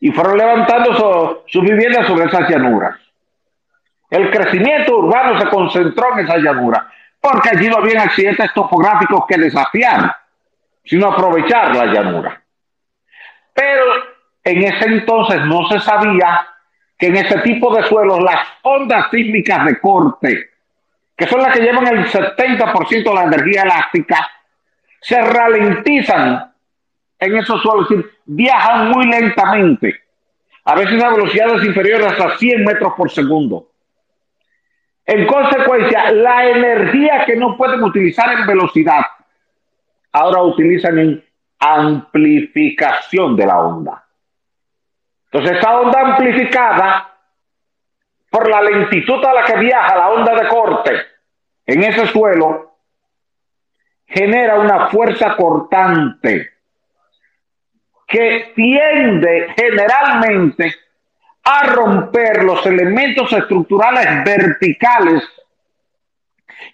Y 0.00 0.10
fueron 0.10 0.36
levantando 0.36 1.44
sus 1.46 1.62
viviendas 1.62 2.06
sobre 2.06 2.26
esas 2.26 2.48
llanuras. 2.48 2.96
El 4.10 4.30
crecimiento 4.30 4.98
urbano 4.98 5.40
se 5.40 5.48
concentró 5.48 6.12
en 6.12 6.26
esa 6.26 6.36
llanura, 6.38 6.88
porque 7.20 7.50
allí 7.50 7.68
no 7.68 7.78
había 7.78 8.02
accidentes 8.02 8.52
topográficos 8.54 9.24
que 9.26 9.38
desafiar, 9.38 10.14
sino 10.84 11.08
aprovechar 11.08 11.74
la 11.74 11.86
llanura. 11.86 12.40
Pero 13.52 14.15
en 14.46 14.62
ese 14.62 14.84
entonces 14.86 15.40
no 15.46 15.68
se 15.68 15.80
sabía 15.80 16.46
que 16.96 17.08
en 17.08 17.16
ese 17.16 17.38
tipo 17.40 17.74
de 17.74 17.82
suelos 17.82 18.22
las 18.22 18.40
ondas 18.62 19.08
sísmicas 19.10 19.66
de 19.66 19.80
corte 19.80 20.50
que 21.16 21.26
son 21.26 21.40
las 21.42 21.52
que 21.52 21.62
llevan 21.62 21.86
el 21.88 22.06
70% 22.06 22.88
de 22.88 23.14
la 23.14 23.24
energía 23.24 23.62
elástica, 23.62 24.28
se 25.00 25.20
ralentizan 25.20 26.52
en 27.18 27.36
esos 27.36 27.60
suelos, 27.62 27.90
es 27.90 27.96
decir, 27.96 28.12
viajan 28.26 28.90
muy 28.90 29.06
lentamente, 29.06 29.98
a 30.64 30.74
veces 30.74 31.02
a 31.02 31.10
velocidades 31.10 31.64
inferiores 31.64 32.20
a 32.20 32.36
100 32.36 32.64
metros 32.64 32.92
por 32.96 33.10
segundo. 33.10 33.70
En 35.06 35.26
consecuencia, 35.26 36.12
la 36.12 36.48
energía 36.50 37.24
que 37.24 37.36
no 37.36 37.56
pueden 37.56 37.82
utilizar 37.82 38.30
en 38.38 38.46
velocidad, 38.46 39.06
ahora 40.12 40.42
utilizan 40.42 40.98
en 40.98 41.24
amplificación 41.58 43.36
de 43.36 43.46
la 43.46 43.58
onda. 43.58 44.05
Entonces, 45.36 45.58
esa 45.58 45.80
onda 45.80 46.00
amplificada 46.00 47.14
por 48.30 48.48
la 48.48 48.62
lentitud 48.62 49.22
a 49.22 49.34
la 49.34 49.44
que 49.44 49.58
viaja 49.58 49.94
la 49.94 50.08
onda 50.08 50.34
de 50.34 50.48
corte 50.48 50.92
en 51.66 51.82
ese 51.82 52.06
suelo, 52.06 52.78
genera 54.06 54.58
una 54.58 54.88
fuerza 54.88 55.36
cortante 55.36 56.52
que 58.06 58.52
tiende 58.54 59.52
generalmente 59.54 60.74
a 61.44 61.64
romper 61.64 62.42
los 62.42 62.64
elementos 62.64 63.30
estructurales 63.30 64.24
verticales 64.24 65.22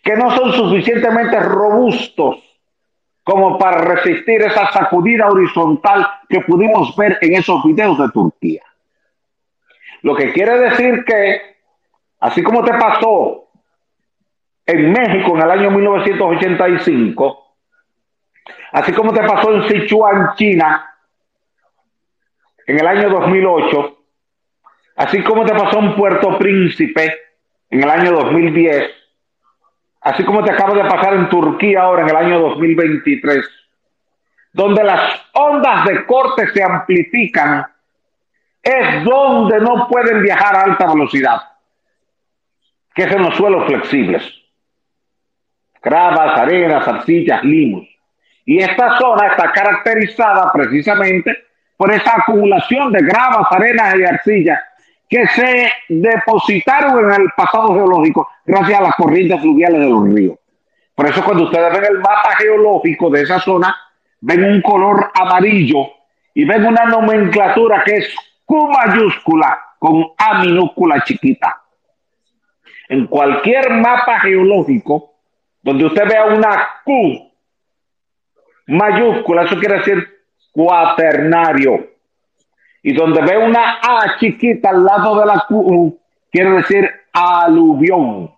que 0.04 0.14
no 0.14 0.37
son 0.37 0.52
suficientemente 0.52 1.40
robustos 1.40 2.51
como 3.25 3.59
para 3.59 3.79
resistir 3.79 4.43
esa 4.43 4.71
sacudida 4.73 5.29
horizontal 5.29 6.07
que 6.29 6.41
pudimos 6.41 6.97
ver 6.97 7.19
en 7.21 7.35
esos 7.35 7.62
videos 7.64 7.99
de 7.99 8.09
Turquía. 8.11 8.62
Lo 10.02 10.17
que 10.17 10.33
quiere 10.33 10.59
decir 10.59 11.05
que 11.05 11.52
Así 12.23 12.41
como 12.41 12.64
te 12.64 12.73
pasó 12.75 13.49
en 14.64 14.93
México 14.93 15.35
en 15.35 15.43
el 15.43 15.50
año 15.50 15.73
1985, 15.73 17.57
así 18.71 18.93
como 18.93 19.12
te 19.12 19.23
pasó 19.25 19.52
en 19.52 19.69
Sichuan, 19.69 20.37
China, 20.37 20.88
en 22.64 22.79
el 22.79 22.87
año 22.87 23.11
2008, 23.11 23.99
así 24.99 25.21
como 25.25 25.45
te 25.45 25.52
pasó 25.52 25.81
en 25.81 25.97
Puerto 25.97 26.38
Príncipe 26.38 27.12
en 27.71 27.83
el 27.83 27.91
año 27.91 28.12
2010, 28.12 28.88
así 30.02 30.25
como 30.25 30.44
te 30.44 30.52
acaba 30.52 30.75
de 30.75 30.88
pasar 30.88 31.14
en 31.14 31.28
Turquía 31.28 31.82
ahora 31.82 32.02
en 32.02 32.11
el 32.11 32.16
año 32.16 32.40
2023, 32.40 33.44
donde 34.52 34.85
las 34.85 35.21
ondas 35.32 35.85
de 35.87 36.04
corte 36.04 36.49
se 36.52 36.62
amplifican, 36.62 37.66
es 38.62 39.04
donde 39.04 39.61
no 39.61 39.88
pueden 39.88 40.23
viajar 40.23 40.54
a 40.54 40.62
alta 40.62 40.87
velocidad 40.92 41.42
que 42.94 43.09
son 43.09 43.23
los 43.23 43.37
suelos 43.37 43.66
flexibles. 43.66 44.23
Gravas, 45.82 46.38
arenas, 46.38 46.87
arcillas, 46.87 47.42
limos. 47.42 47.88
Y 48.44 48.59
esta 48.59 48.99
zona 48.99 49.28
está 49.28 49.50
caracterizada 49.52 50.50
precisamente 50.52 51.44
por 51.76 51.92
esa 51.92 52.16
acumulación 52.18 52.92
de 52.92 53.02
gravas, 53.02 53.47
arenas 53.50 53.97
y 53.97 54.04
arcillas 54.04 54.61
que 55.12 55.26
se 55.28 55.71
depositaron 55.90 57.04
en 57.04 57.21
el 57.21 57.28
pasado 57.37 57.75
geológico 57.75 58.26
gracias 58.47 58.81
a 58.81 58.83
las 58.85 58.95
corrientes 58.95 59.38
fluviales 59.42 59.78
de 59.78 59.90
los 59.90 60.09
ríos. 60.09 60.38
Por 60.95 61.07
eso 61.07 61.23
cuando 61.23 61.45
ustedes 61.45 61.71
ven 61.71 61.85
el 61.85 61.99
mapa 61.99 62.35
geológico 62.38 63.11
de 63.11 63.21
esa 63.21 63.38
zona, 63.38 63.76
ven 64.23 64.42
un 64.42 64.62
color 64.62 65.11
amarillo 65.12 65.87
y 66.33 66.47
ven 66.47 66.64
una 66.64 66.87
nomenclatura 66.87 67.83
que 67.85 67.99
es 67.99 68.16
Q 68.47 68.71
mayúscula 68.71 69.61
con 69.78 70.02
A 70.16 70.38
minúscula 70.38 71.04
chiquita 71.04 71.61
en 72.88 73.07
cualquier 73.07 73.69
mapa 73.69 74.21
geológico 74.21 75.12
donde 75.61 75.85
usted 75.85 76.09
vea 76.09 76.25
una 76.25 76.69
Q 76.85 77.31
mayúscula, 78.69 79.42
eso 79.42 79.59
quiere 79.59 79.76
decir 79.76 80.09
cuaternario. 80.52 81.92
Y 82.83 82.93
donde 82.95 83.23
ve 83.23 83.39
una 83.39 83.79
A 83.81 84.19
chiquita 84.19 84.71
al 84.71 84.85
lado 84.85 85.21
de 85.21 85.27
la 85.27 85.45
Q, 85.47 85.99
quiere 86.31 86.51
decir 86.51 86.91
aluvión. 87.12 88.33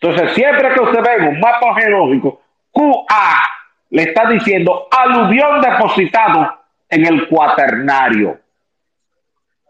Entonces, 0.00 0.32
siempre 0.32 0.74
que 0.74 0.80
usted 0.80 1.00
ve 1.00 1.28
un 1.28 1.40
mapa 1.40 1.74
geológico, 1.76 2.42
QA 2.72 3.42
le 3.90 4.02
está 4.02 4.28
diciendo 4.28 4.88
aluvión 4.90 5.60
depositado 5.60 6.58
en 6.88 7.06
el 7.06 7.28
cuaternario, 7.28 8.38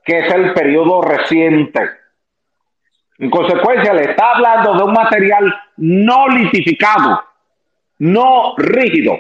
que 0.04 0.20
es 0.20 0.32
el 0.32 0.54
periodo 0.54 1.02
reciente. 1.02 1.90
En 3.18 3.30
consecuencia, 3.30 3.92
le 3.92 4.10
está 4.10 4.32
hablando 4.32 4.74
de 4.74 4.82
un 4.84 4.92
material 4.92 5.54
no 5.76 6.28
litificado, 6.28 7.22
no 7.98 8.54
rígido, 8.56 9.18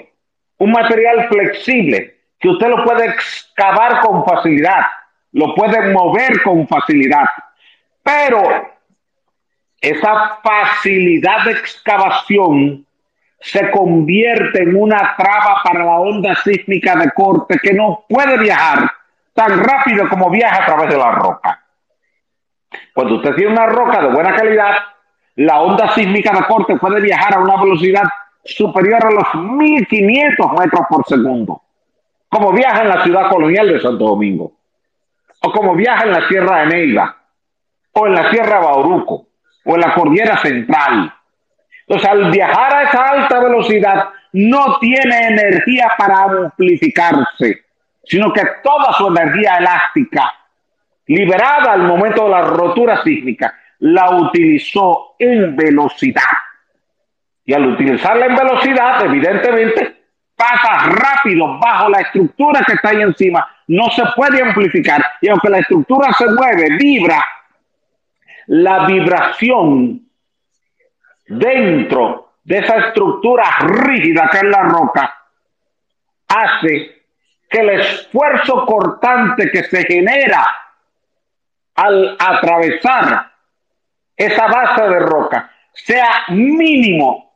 un 0.58 0.72
material 0.72 1.28
flexible 1.28 2.21
que 2.42 2.48
usted 2.48 2.68
lo 2.68 2.84
puede 2.84 3.06
excavar 3.06 4.00
con 4.00 4.24
facilidad, 4.24 4.80
lo 5.32 5.54
puede 5.54 5.92
mover 5.92 6.42
con 6.42 6.66
facilidad. 6.66 7.26
Pero 8.02 8.42
esa 9.80 10.38
facilidad 10.42 11.44
de 11.44 11.52
excavación 11.52 12.86
se 13.40 13.70
convierte 13.70 14.62
en 14.62 14.76
una 14.76 15.14
traba 15.16 15.60
para 15.64 15.84
la 15.84 15.98
onda 15.98 16.34
sísmica 16.42 16.96
de 16.96 17.10
corte 17.12 17.58
que 17.62 17.72
no 17.72 18.04
puede 18.08 18.36
viajar 18.38 18.90
tan 19.34 19.62
rápido 19.62 20.08
como 20.08 20.28
viaja 20.28 20.62
a 20.62 20.66
través 20.66 20.90
de 20.90 20.98
la 20.98 21.12
roca. 21.12 21.64
Cuando 22.92 23.16
usted 23.16 23.34
tiene 23.34 23.52
una 23.52 23.66
roca 23.66 24.02
de 24.02 24.08
buena 24.08 24.34
calidad, 24.34 24.76
la 25.36 25.60
onda 25.60 25.94
sísmica 25.94 26.32
de 26.32 26.44
corte 26.44 26.76
puede 26.76 27.00
viajar 27.00 27.34
a 27.34 27.40
una 27.40 27.62
velocidad 27.62 28.04
superior 28.44 29.04
a 29.06 29.10
los 29.10 29.34
1500 29.34 30.52
metros 30.58 30.82
por 30.88 31.06
segundo, 31.06 31.62
como 32.32 32.50
viaja 32.50 32.80
en 32.80 32.88
la 32.88 33.04
ciudad 33.04 33.28
colonial 33.28 33.68
de 33.68 33.78
Santo 33.78 34.06
Domingo, 34.06 34.54
o 35.42 35.52
como 35.52 35.74
viaja 35.74 36.04
en 36.04 36.12
la 36.12 36.26
Sierra 36.28 36.60
de 36.60 36.66
Neiva, 36.68 37.14
o 37.92 38.06
en 38.06 38.14
la 38.14 38.30
Sierra 38.30 38.58
de 38.58 38.64
Bauruco, 38.64 39.26
o 39.66 39.74
en 39.74 39.80
la 39.82 39.92
Cordillera 39.92 40.38
Central. 40.38 41.12
Entonces, 41.86 42.08
al 42.08 42.30
viajar 42.30 42.74
a 42.74 42.82
esa 42.84 43.04
alta 43.10 43.38
velocidad, 43.38 44.08
no 44.32 44.78
tiene 44.78 45.26
energía 45.28 45.92
para 45.98 46.22
amplificarse, 46.22 47.66
sino 48.02 48.32
que 48.32 48.42
toda 48.62 48.94
su 48.94 49.08
energía 49.08 49.58
elástica 49.58 50.32
liberada 51.08 51.74
al 51.74 51.82
momento 51.82 52.24
de 52.24 52.30
la 52.30 52.42
rotura 52.44 53.02
sísmica, 53.02 53.54
la 53.80 54.08
utilizó 54.16 55.16
en 55.18 55.54
velocidad. 55.54 56.22
Y 57.44 57.52
al 57.52 57.66
utilizarla 57.66 58.24
en 58.24 58.36
velocidad, 58.36 59.04
evidentemente, 59.04 60.01
pasa 60.36 60.90
rápido 60.90 61.58
bajo 61.58 61.88
la 61.88 62.00
estructura 62.00 62.62
que 62.66 62.74
está 62.74 62.90
ahí 62.90 63.02
encima, 63.02 63.46
no 63.68 63.90
se 63.90 64.02
puede 64.16 64.42
amplificar. 64.42 65.04
Y 65.20 65.28
aunque 65.28 65.48
la 65.48 65.58
estructura 65.58 66.12
se 66.12 66.26
mueve, 66.26 66.76
vibra, 66.76 67.24
la 68.46 68.86
vibración 68.86 70.02
dentro 71.26 72.32
de 72.44 72.58
esa 72.58 72.76
estructura 72.88 73.44
rígida 73.60 74.28
que 74.30 74.38
es 74.38 74.44
la 74.44 74.62
roca 74.62 75.14
hace 76.28 77.02
que 77.48 77.60
el 77.60 77.70
esfuerzo 77.80 78.66
cortante 78.66 79.50
que 79.50 79.62
se 79.64 79.84
genera 79.84 80.46
al 81.74 82.16
atravesar 82.18 83.30
esa 84.16 84.46
base 84.46 84.82
de 84.88 84.98
roca 85.00 85.50
sea 85.72 86.24
mínimo 86.28 87.31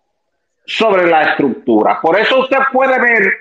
sobre 0.66 1.06
la 1.06 1.22
estructura. 1.22 2.00
Por 2.00 2.18
eso 2.18 2.40
usted 2.40 2.58
puede 2.72 2.98
ver, 3.00 3.32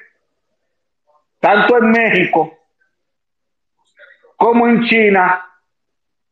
tanto 1.39 1.77
en 1.77 1.91
México 1.91 2.57
como 4.37 4.67
en 4.67 4.83
China, 4.83 5.43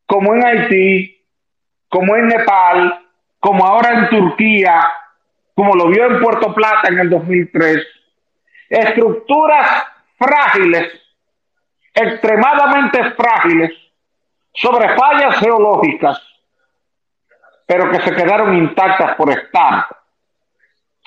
como 0.05 0.35
en 0.35 0.45
Haití, 0.45 1.21
como 1.89 2.15
en 2.15 2.27
Nepal, 2.27 3.07
como 3.39 3.65
ahora 3.65 3.93
en 3.93 4.09
Turquía, 4.09 4.87
como 5.55 5.75
lo 5.75 5.87
vio 5.87 6.05
en 6.05 6.21
Puerto 6.21 6.53
Plata 6.53 6.89
en 6.89 6.99
el 6.99 7.09
2003, 7.09 7.85
estructuras 8.69 9.83
frágiles, 10.17 10.91
extremadamente 11.93 13.11
frágiles, 13.11 13.71
sobre 14.53 14.95
fallas 14.95 15.37
geológicas, 15.39 16.21
pero 17.65 17.89
que 17.89 18.01
se 18.01 18.15
quedaron 18.15 18.55
intactas 18.55 19.15
por 19.15 19.31
estar 19.31 19.87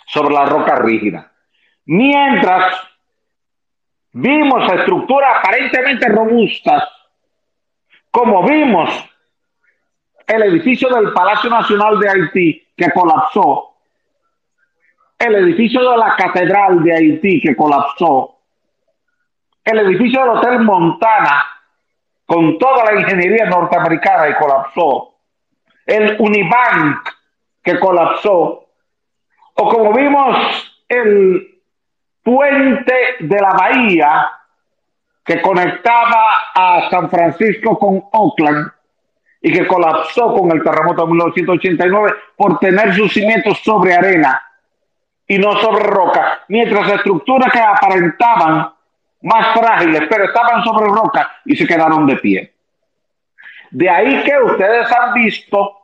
sobre 0.06 0.34
la 0.34 0.46
roca 0.46 0.76
rígida. 0.76 1.30
Mientras 1.86 2.75
vimos 4.12 4.72
estructuras 4.72 5.38
aparentemente 5.38 6.08
robustas, 6.08 6.84
como 8.10 8.42
vimos 8.44 8.90
el 10.26 10.42
edificio 10.42 10.88
del 10.88 11.12
Palacio 11.12 11.50
Nacional 11.50 11.98
de 12.00 12.08
Haití 12.08 12.68
que 12.76 12.90
colapsó, 12.90 13.75
el 15.18 15.34
edificio 15.36 15.90
de 15.90 15.96
la 15.96 16.16
Catedral 16.16 16.82
de 16.82 16.94
Haití 16.94 17.40
que 17.40 17.54
colapsó, 17.54 18.38
el 19.64 19.78
edificio 19.80 20.20
del 20.20 20.30
Hotel 20.30 20.60
Montana 20.60 21.44
con 22.25 22.58
toda 22.58 22.84
la 22.84 23.00
ingeniería 23.00 23.46
norteamericana 23.46 24.28
y 24.28 24.34
colapsó, 24.34 25.14
el 25.86 26.16
Unibank 26.18 27.08
que 27.62 27.78
colapsó, 27.78 28.65
o 29.56 29.68
como 29.68 29.92
vimos 29.92 30.36
el 30.88 31.60
puente 32.22 32.94
de 33.20 33.40
la 33.40 33.52
bahía 33.52 34.30
que 35.25 35.40
conectaba 35.42 36.32
a 36.54 36.88
San 36.90 37.10
Francisco 37.10 37.78
con 37.78 38.02
Oakland 38.12 38.70
y 39.40 39.52
que 39.52 39.66
colapsó 39.66 40.34
con 40.34 40.50
el 40.52 40.62
terremoto 40.62 41.02
de 41.02 41.08
1989 41.08 42.14
por 42.36 42.58
tener 42.58 42.94
sus 42.94 43.12
cimientos 43.12 43.58
sobre 43.58 43.94
arena 43.94 44.42
y 45.26 45.38
no 45.38 45.56
sobre 45.56 45.84
roca, 45.84 46.44
mientras 46.48 46.88
estructuras 46.92 47.52
que 47.52 47.58
aparentaban 47.58 48.72
más 49.22 49.58
frágiles, 49.58 50.02
pero 50.08 50.25
estaban 50.25 50.62
sobre 50.62 50.86
roca 50.86 51.32
y 51.44 51.56
se 51.56 51.66
quedaron 51.66 52.06
de 52.06 52.16
pie. 52.16 52.54
De 53.70 53.90
ahí 53.90 54.22
que 54.22 54.38
ustedes 54.38 54.90
han 54.92 55.14
visto 55.14 55.76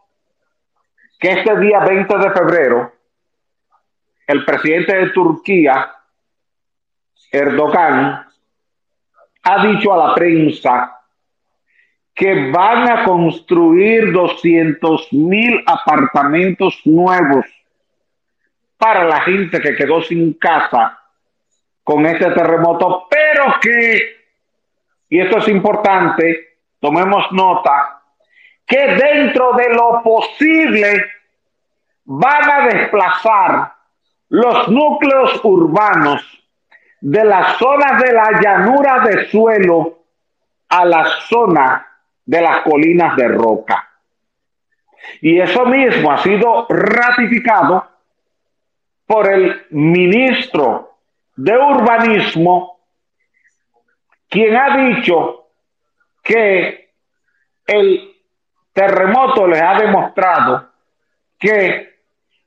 que 1.19 1.33
este 1.33 1.59
día 1.59 1.81
20 1.81 2.19
de 2.19 2.31
febrero, 2.31 2.93
el 4.33 4.45
presidente 4.47 4.97
de 4.97 5.11
Turquía, 5.11 5.93
Erdogan, 7.31 8.27
ha 9.43 9.67
dicho 9.67 9.93
a 9.93 10.09
la 10.09 10.15
prensa 10.15 11.01
que 12.14 12.51
van 12.51 12.90
a 12.90 13.05
construir 13.05 14.11
200 14.12 15.12
mil 15.12 15.62
apartamentos 15.66 16.81
nuevos 16.85 17.45
para 18.79 19.05
la 19.05 19.21
gente 19.21 19.61
que 19.61 19.75
quedó 19.75 20.03
sin 20.03 20.35
casa 20.35 20.99
con 21.85 22.07
este 22.07 22.31
terremoto, 22.31 23.07
pero 23.11 23.55
que, 23.61 24.16
y 25.09 25.21
esto 25.21 25.38
es 25.38 25.49
importante, 25.49 26.59
tomemos 26.81 27.31
nota, 27.33 28.03
que 28.66 28.95
dentro 28.95 29.53
de 29.55 29.68
lo 29.75 30.03
posible 30.03 31.05
van 32.05 32.51
a 32.51 32.66
desplazar 32.66 33.82
los 34.33 34.66
núcleos 34.68 35.40
urbanos 35.45 36.23
de 37.03 37.23
las 37.23 37.59
zonas 37.59 38.01
de 38.01 38.12
la 38.14 38.40
llanura 38.40 39.01
de 39.01 39.29
suelo 39.29 40.05
a 40.71 40.87
la 40.87 41.05
zona 41.29 41.87
de 42.25 42.40
las 42.40 42.62
colinas 42.62 43.14
de 43.16 43.29
roca. 43.29 43.90
Y 45.21 45.38
eso 45.38 45.66
mismo 45.66 46.11
ha 46.11 46.23
sido 46.23 46.66
ratificado 46.71 47.87
por 49.05 49.31
el 49.31 49.66
ministro 49.68 50.95
de 51.37 51.55
urbanismo, 51.55 52.79
quien 54.31 54.57
ha 54.57 54.79
dicho 54.79 55.49
que 56.23 56.88
el 57.66 58.14
terremoto 58.73 59.47
les 59.47 59.61
ha 59.61 59.75
demostrado 59.75 60.71
que 61.38 61.91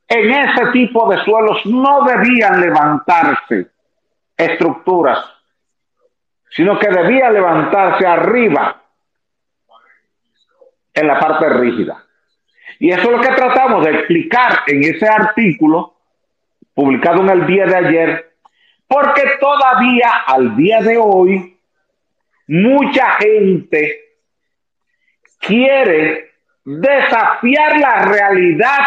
en 0.08 0.32
ese 0.32 0.68
tipo 0.72 1.10
de 1.10 1.24
suelos 1.24 1.66
no 1.66 2.06
debían 2.06 2.62
levantarse 2.62 3.68
estructuras, 4.38 5.20
sino 6.52 6.78
que 6.78 6.88
debía 6.88 7.32
levantarse 7.32 8.06
arriba 8.06 8.82
en 10.94 11.08
la 11.08 11.20
parte 11.20 11.50
rígida. 11.50 12.04
Y 12.80 12.92
eso 12.92 13.02
es 13.02 13.12
lo 13.12 13.22
que 13.22 13.34
tratamos 13.34 13.86
de 13.86 13.92
explicar 13.92 14.62
en 14.68 14.84
ese 14.84 15.08
artículo 15.08 15.96
publicado 16.74 17.22
en 17.22 17.30
el 17.30 17.48
día 17.48 17.66
de 17.66 17.76
ayer, 17.76 18.34
porque 18.88 19.24
todavía 19.40 20.24
al 20.28 20.56
día 20.56 20.82
de 20.82 20.98
hoy 20.98 21.58
mucha 22.48 23.12
gente 23.14 24.02
quiere 25.40 26.32
desafiar 26.64 27.78
la 27.80 28.02
realidad 28.06 28.80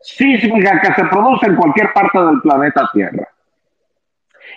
sísmica 0.00 0.80
que 0.80 0.94
se 0.94 1.04
produce 1.04 1.46
en 1.46 1.56
cualquier 1.56 1.92
parte 1.92 2.18
del 2.18 2.40
planeta 2.40 2.88
Tierra. 2.92 3.28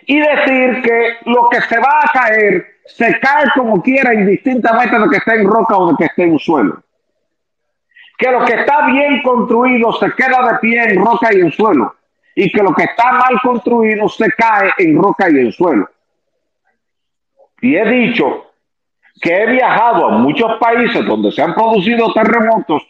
Y 0.06 0.20
decir 0.20 0.82
que 0.82 1.18
lo 1.26 1.50
que 1.50 1.62
se 1.62 1.78
va 1.78 2.02
a 2.04 2.12
caer 2.12 2.66
se 2.86 3.20
cae 3.20 3.46
como 3.56 3.82
quiera, 3.82 4.14
indistintamente 4.14 4.98
de 4.98 5.10
que 5.10 5.18
esté 5.18 5.36
en 5.36 5.48
roca 5.48 5.78
o 5.78 5.92
de 5.92 5.98
que 5.98 6.06
esté 6.06 6.24
en 6.24 6.40
suelo. 6.40 6.82
Que 8.18 8.32
lo 8.32 8.46
que 8.46 8.54
está 8.54 8.86
bien 8.88 9.22
construido 9.22 9.92
se 9.94 10.12
queda 10.14 10.52
de 10.52 10.60
pie 10.60 10.84
en 10.84 11.04
roca 11.04 11.34
y 11.34 11.42
en 11.42 11.52
suelo 11.52 11.96
y 12.42 12.50
que 12.50 12.64
lo 12.64 12.74
que 12.74 12.84
está 12.84 13.12
mal 13.12 13.38
construido 13.44 14.08
se 14.08 14.32
cae 14.32 14.72
en 14.78 14.96
roca 14.96 15.30
y 15.30 15.40
en 15.40 15.52
suelo. 15.52 15.90
Y 17.62 17.76
he 17.76 17.86
dicho 17.86 18.46
que 19.22 19.44
he 19.44 19.52
viajado 19.52 20.08
a 20.08 20.12
muchos 20.12 20.58
países 20.58 21.06
donde 21.06 21.34
se 21.34 21.42
han 21.42 21.54
producido 21.54 22.14
terremotos 22.14 22.88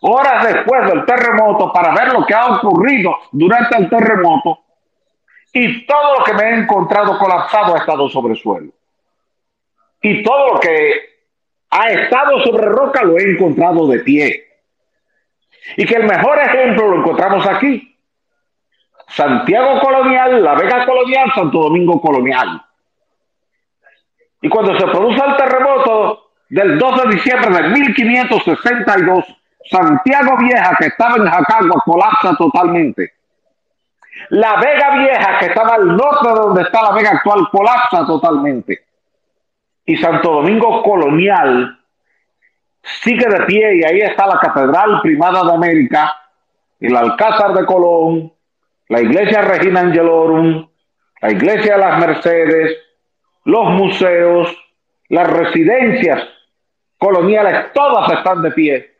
horas 0.00 0.52
después 0.52 0.86
del 0.86 1.04
terremoto 1.04 1.72
para 1.72 1.94
ver 1.94 2.12
lo 2.12 2.24
que 2.24 2.34
ha 2.34 2.46
ocurrido 2.46 3.16
durante 3.32 3.76
el 3.76 3.88
terremoto 3.88 4.60
y 5.52 5.86
todo 5.86 6.18
lo 6.18 6.24
que 6.24 6.34
me 6.34 6.42
he 6.42 6.54
encontrado 6.58 7.18
colapsado 7.18 7.74
ha 7.74 7.78
estado 7.78 8.08
sobre 8.08 8.36
suelo. 8.36 8.70
Y 10.00 10.22
todo 10.22 10.54
lo 10.54 10.60
que 10.60 10.92
ha 11.70 11.90
estado 11.90 12.40
sobre 12.44 12.66
roca 12.66 13.02
lo 13.02 13.18
he 13.18 13.32
encontrado 13.32 13.86
de 13.88 13.98
pie. 14.00 14.44
Y 15.76 15.84
que 15.84 15.96
el 15.96 16.04
mejor 16.04 16.38
ejemplo 16.38 16.88
lo 16.88 16.98
encontramos 16.98 17.46
aquí. 17.46 17.96
Santiago 19.08 19.80
Colonial, 19.80 20.42
La 20.42 20.54
Vega 20.54 20.84
Colonial, 20.84 21.32
Santo 21.34 21.58
Domingo 21.60 22.00
Colonial. 22.00 22.62
Y 24.40 24.48
cuando 24.48 24.78
se 24.78 24.86
produce 24.86 25.20
el 25.24 25.36
terremoto 25.36 26.30
del 26.50 26.78
2 26.78 27.02
de 27.02 27.14
diciembre 27.14 27.62
de 27.62 27.68
1562, 27.70 29.24
Santiago 29.70 30.36
Vieja, 30.38 30.74
que 30.78 30.86
estaba 30.86 31.16
en 31.16 31.26
Jacagua, 31.26 31.82
colapsa 31.84 32.34
totalmente. 32.36 33.12
La 34.30 34.56
Vega 34.56 34.96
Vieja, 34.98 35.38
que 35.38 35.46
estaba 35.46 35.74
al 35.74 35.96
norte 35.96 36.28
de 36.28 36.34
donde 36.34 36.62
está 36.62 36.82
la 36.82 36.92
Vega 36.92 37.10
actual, 37.10 37.48
colapsa 37.50 38.06
totalmente. 38.06 38.84
Y 39.84 39.96
Santo 39.96 40.32
Domingo 40.32 40.82
Colonial 40.82 41.78
sigue 42.82 43.26
de 43.26 43.44
pie 43.44 43.76
y 43.76 43.84
ahí 43.84 44.00
está 44.00 44.26
la 44.26 44.38
Catedral 44.38 45.00
Primada 45.02 45.44
de 45.44 45.52
América, 45.52 46.14
el 46.80 46.96
Alcázar 46.96 47.54
de 47.54 47.64
Colón, 47.64 48.32
la 48.88 49.00
iglesia 49.00 49.42
Regina 49.42 49.80
Angelorum, 49.80 50.68
la 51.20 51.30
iglesia 51.30 51.74
de 51.74 51.80
las 51.80 51.98
Mercedes, 51.98 52.76
los 53.44 53.70
museos, 53.70 54.56
las 55.08 55.28
residencias 55.30 56.22
coloniales, 56.98 57.72
todas 57.72 58.10
están 58.12 58.42
de 58.42 58.50
pie, 58.52 58.97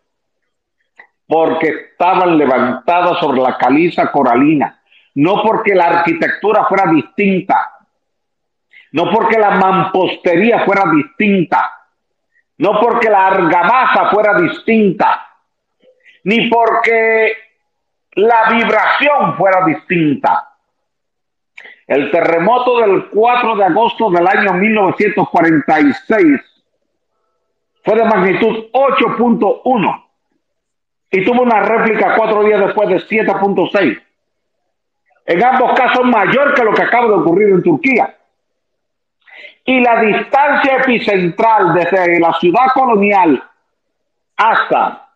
porque 1.29 1.91
estaban 1.93 2.39
levantadas 2.39 3.21
sobre 3.21 3.41
la 3.43 3.57
caliza 3.59 4.11
coralina. 4.11 4.75
no 5.15 5.43
porque 5.43 5.75
la 5.75 5.87
arquitectura 5.87 6.65
fuera 6.67 6.93
distinta, 6.93 7.73
no 8.93 9.11
porque 9.11 9.37
la 9.37 9.51
mampostería 9.51 10.65
fuera 10.65 10.85
distinta, 10.93 11.73
no 12.59 12.79
porque 12.81 13.11
la 13.11 13.27
argamasa 13.27 14.11
fuera 14.11 14.41
distinta, 14.41 15.27
ni 16.23 16.49
porque 16.49 17.33
la 18.13 18.51
vibración 18.51 19.37
fuera 19.37 19.65
distinta. 19.67 20.51
El 21.87 22.13
terremoto 22.13 22.79
del 22.79 23.09
4 23.09 23.57
de 23.57 23.65
agosto 23.65 24.11
del 24.11 24.27
año 24.27 24.53
1946 24.53 26.41
fue 27.83 27.97
de 27.97 28.05
magnitud 28.05 28.67
8.1 28.73 30.08
y 31.11 31.25
tuvo 31.25 31.43
una 31.43 31.61
réplica 31.61 32.15
cuatro 32.17 32.45
días 32.45 32.61
después 32.61 32.89
de 32.89 32.97
7.6. 32.97 34.03
En 35.27 35.45
ambos 35.45 35.79
casos 35.79 36.05
mayor 36.05 36.55
que 36.55 36.65
lo 36.65 36.75
que 36.75 36.83
acaba 36.83 37.07
de 37.07 37.15
ocurrir 37.15 37.51
en 37.51 37.63
Turquía. 37.63 38.15
Y 39.65 39.81
la 39.81 40.01
distancia 40.01 40.77
epicentral 40.79 41.75
desde 41.75 42.19
la 42.19 42.33
ciudad 42.35 42.69
colonial 42.75 43.43
hasta 44.37 45.09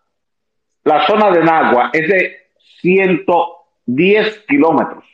la 0.85 1.07
zona 1.07 1.31
de 1.31 1.45
Nagua 1.45 1.91
es 1.93 2.09
de 2.09 2.47
110 2.81 4.39
kilómetros. 4.49 5.05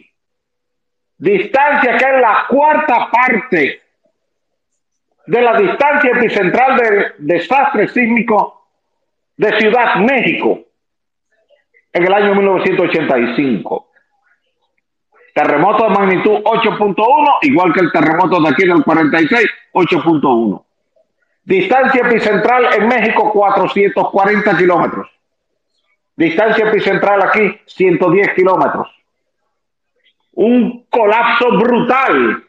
Distancia 1.19 1.97
que 1.97 2.05
es 2.05 2.21
la 2.21 2.47
cuarta 2.49 3.11
parte 3.11 3.83
de 5.27 5.43
la 5.43 5.59
distancia 5.59 6.12
epicentral 6.12 6.77
del 6.77 7.12
desastre 7.19 7.88
sísmico 7.88 8.67
de 9.37 9.59
Ciudad 9.61 9.97
México 9.97 10.67
en 11.99 12.07
el 12.07 12.15
año 12.15 12.35
1985. 12.35 13.89
Terremoto 15.35 15.85
de 15.85 15.91
magnitud 15.91 16.41
8.1, 16.45 17.39
igual 17.43 17.73
que 17.73 17.81
el 17.81 17.93
terremoto 17.93 18.41
de 18.41 18.49
aquí 18.49 18.67
del 18.67 18.85
46, 18.85 19.51
8.1. 19.73 20.65
Distancia 21.45 22.03
epicentral 22.07 22.69
en 22.75 22.89
México 22.89 23.33
440 23.33 24.57
kilómetros. 24.57 25.09
Distancia 26.17 26.69
epicentral 26.69 27.23
aquí 27.23 27.61
110 27.67 28.35
kilómetros. 28.35 28.89
Un 30.33 30.87
colapso 30.91 31.51
brutal 31.59 32.45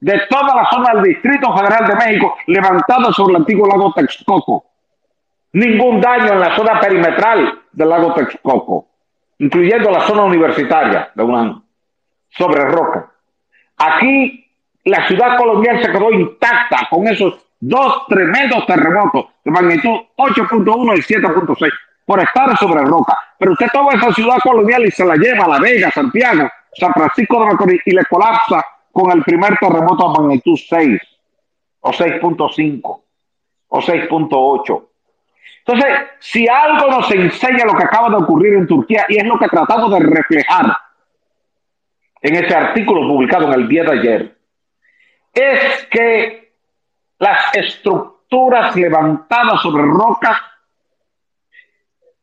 de 0.00 0.20
toda 0.28 0.54
la 0.54 0.68
zona 0.70 0.94
del 0.94 1.04
Distrito 1.14 1.56
Federal 1.56 1.86
de 1.86 1.94
México 1.94 2.34
levantada 2.46 3.12
sobre 3.12 3.34
el 3.34 3.40
antiguo 3.42 3.68
lago 3.68 3.92
Texcoco. 3.92 4.69
Ningún 5.52 6.00
daño 6.00 6.32
en 6.32 6.40
la 6.40 6.56
zona 6.56 6.78
perimetral 6.80 7.60
del 7.72 7.88
lago 7.88 8.14
Texcoco, 8.14 8.86
incluyendo 9.38 9.90
la 9.90 10.00
zona 10.00 10.22
universitaria 10.22 11.10
de 11.14 11.22
UNAM, 11.22 11.62
sobre 12.30 12.64
roca. 12.66 13.10
Aquí 13.76 14.46
la 14.84 15.06
ciudad 15.08 15.36
colonial 15.36 15.82
se 15.82 15.90
quedó 15.90 16.10
intacta 16.10 16.86
con 16.88 17.06
esos 17.08 17.46
dos 17.58 18.06
tremendos 18.08 18.64
terremotos 18.66 19.26
de 19.44 19.50
magnitud 19.50 20.00
8.1 20.16 20.96
y 20.96 21.00
7.6 21.00 21.70
por 22.06 22.20
estar 22.20 22.56
sobre 22.56 22.82
roca. 22.82 23.18
Pero 23.38 23.52
usted 23.52 23.68
toma 23.72 23.92
esa 23.92 24.12
ciudad 24.12 24.38
colonial 24.42 24.84
y 24.84 24.90
se 24.90 25.04
la 25.04 25.16
lleva 25.16 25.44
a 25.44 25.48
La 25.48 25.58
Vega, 25.58 25.90
Santiago, 25.90 26.48
San 26.72 26.92
Francisco 26.92 27.40
de 27.40 27.46
Macorís 27.46 27.82
y 27.86 27.92
le 27.92 28.04
colapsa 28.04 28.64
con 28.92 29.10
el 29.12 29.22
primer 29.22 29.56
terremoto 29.58 30.08
a 30.08 30.20
magnitud 30.20 30.56
6 30.56 31.00
o 31.80 31.90
6.5 31.90 33.00
o 33.68 33.80
6.8. 33.80 34.89
Entonces, 35.72 35.98
si 36.18 36.48
algo 36.48 36.90
nos 36.90 37.08
enseña 37.12 37.64
lo 37.64 37.74
que 37.74 37.84
acaba 37.84 38.08
de 38.08 38.16
ocurrir 38.16 38.54
en 38.54 38.66
Turquía, 38.66 39.06
y 39.08 39.18
es 39.18 39.24
lo 39.24 39.38
que 39.38 39.46
tratamos 39.46 39.92
de 39.92 40.00
reflejar 40.00 40.76
en 42.22 42.34
ese 42.34 42.54
artículo 42.54 43.06
publicado 43.06 43.46
en 43.46 43.52
el 43.52 43.68
día 43.68 43.84
de 43.84 43.92
ayer, 43.92 44.38
es 45.32 45.86
que 45.86 46.54
las 47.20 47.54
estructuras 47.54 48.74
levantadas 48.74 49.62
sobre 49.62 49.84
rocas 49.84 50.38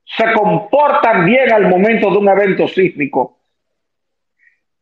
se 0.03 0.33
comportan 0.33 1.25
bien 1.25 1.49
al 1.53 1.69
momento 1.69 2.11
de 2.11 2.17
un 2.17 2.27
evento 2.27 2.67
sísmico, 2.67 3.39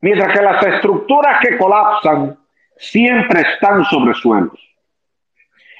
mientras 0.01 0.33
que 0.35 0.43
las 0.43 0.63
estructuras 0.63 1.39
que 1.39 1.55
colapsan 1.55 2.39
siempre 2.77 3.41
están 3.41 3.85
sobre 3.85 4.15
suelos. 4.15 4.64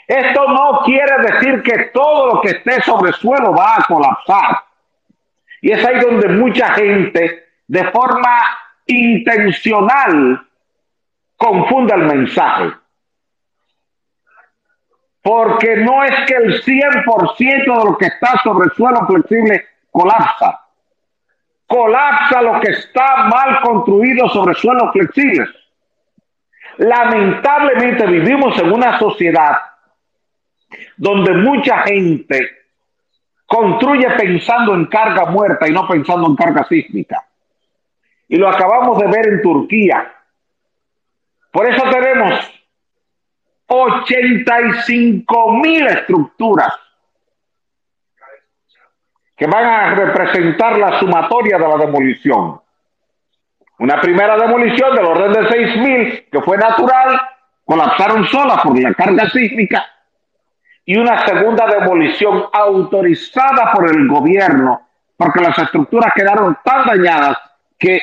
Esto 0.07 0.47
no 0.47 0.81
quiere 0.85 1.17
decir 1.23 1.63
que 1.63 1.85
todo 1.85 2.35
lo 2.35 2.41
que 2.41 2.49
esté 2.49 2.81
sobre 2.81 3.11
suelo 3.13 3.53
va 3.53 3.75
a 3.77 3.85
colapsar. 3.87 4.63
Y 5.61 5.71
es 5.71 5.83
ahí 5.83 5.99
donde 5.99 6.29
mucha 6.29 6.73
gente, 6.73 7.47
de 7.67 7.91
forma 7.91 8.39
intencional, 8.85 10.45
confunde 11.35 11.95
el 11.95 12.03
mensaje. 12.03 12.71
Porque 15.23 15.77
no 15.77 16.03
es 16.03 16.13
que 16.27 16.35
el 16.35 16.63
100% 16.63 17.79
de 17.79 17.85
lo 17.85 17.97
que 17.97 18.05
está 18.05 18.39
sobre 18.43 18.69
suelo 18.75 19.07
flexible 19.07 19.65
colapsa. 19.89 20.61
Colapsa 21.65 22.43
lo 22.43 22.59
que 22.59 22.69
está 22.69 23.23
mal 23.23 23.59
construido 23.61 24.29
sobre 24.29 24.53
suelos 24.53 24.91
flexibles. 24.93 25.49
Lamentablemente 26.77 28.05
vivimos 28.05 28.55
en 28.59 28.71
una 28.71 28.99
sociedad 28.99 29.57
donde 30.97 31.33
mucha 31.33 31.79
gente 31.83 32.65
construye 33.45 34.09
pensando 34.11 34.73
en 34.73 34.85
carga 34.85 35.25
muerta 35.25 35.67
y 35.67 35.71
no 35.71 35.87
pensando 35.87 36.27
en 36.27 36.35
carga 36.35 36.65
sísmica. 36.67 37.23
Y 38.27 38.37
lo 38.37 38.49
acabamos 38.49 38.99
de 38.99 39.07
ver 39.07 39.27
en 39.27 39.41
Turquía. 39.41 40.11
Por 41.51 41.67
eso 41.67 41.83
tenemos 41.89 42.33
85 43.67 45.51
mil 45.53 45.87
estructuras 45.87 46.73
que 49.35 49.47
van 49.47 49.65
a 49.65 49.95
representar 49.95 50.77
la 50.77 50.99
sumatoria 50.99 51.57
de 51.57 51.67
la 51.67 51.77
demolición. 51.77 52.61
Una 53.79 53.99
primera 53.99 54.37
demolición 54.37 54.95
del 54.95 55.05
orden 55.05 55.33
de 55.33 55.49
6 55.49 55.77
mil, 55.77 56.25
que 56.31 56.41
fue 56.41 56.57
natural, 56.57 57.19
colapsaron 57.65 58.25
solas 58.27 58.61
por 58.61 58.79
la 58.79 58.93
carga 58.93 59.29
sísmica 59.29 59.85
y 60.85 60.97
una 60.97 61.25
segunda 61.25 61.65
demolición 61.65 62.45
autorizada 62.53 63.71
por 63.73 63.89
el 63.89 64.07
gobierno, 64.07 64.87
porque 65.17 65.41
las 65.41 65.57
estructuras 65.57 66.13
quedaron 66.15 66.57
tan 66.63 66.85
dañadas 66.85 67.37
que 67.77 68.01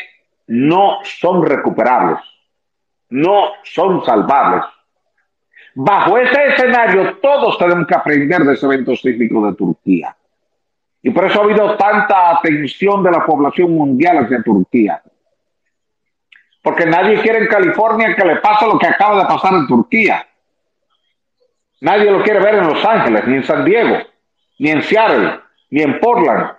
no 0.49 0.99
son 1.05 1.47
recuperables, 1.47 2.19
no 3.11 3.51
son 3.63 4.05
salvables. 4.05 4.65
Bajo 5.75 6.19
ese 6.19 6.49
escenario, 6.49 7.17
todos 7.19 7.57
tenemos 7.57 7.87
que 7.87 7.95
aprender 7.95 8.43
de 8.43 8.55
ese 8.55 8.67
evento 8.67 8.97
sísmico 8.97 9.47
de 9.47 9.55
Turquía. 9.55 10.17
Y 11.03 11.11
por 11.11 11.25
eso 11.25 11.41
ha 11.41 11.45
habido 11.45 11.77
tanta 11.77 12.31
atención 12.31 13.03
de 13.03 13.11
la 13.11 13.25
población 13.25 13.73
mundial 13.73 14.25
hacia 14.25 14.43
Turquía. 14.43 15.03
Porque 16.63 16.87
nadie 16.87 17.21
quiere 17.21 17.39
en 17.39 17.49
California 17.49 18.15
que 18.15 18.25
le 18.25 18.37
pase 18.37 18.67
lo 18.67 18.79
que 18.79 18.87
acaba 18.87 19.21
de 19.21 19.27
pasar 19.27 19.55
en 19.55 19.67
Turquía. 19.67 20.27
Nadie 21.83 22.13
lo 22.13 22.23
quiere 22.23 22.39
ver 22.39 22.55
en 22.55 22.69
Los 22.69 22.85
Ángeles, 22.85 23.27
ni 23.27 23.35
en 23.39 23.43
San 23.43 23.65
Diego, 23.65 23.99
ni 24.61 24.71
en 24.71 24.83
Seattle, 24.85 25.41
ni 25.71 25.83
en 25.83 25.99
Portland. 25.99 26.53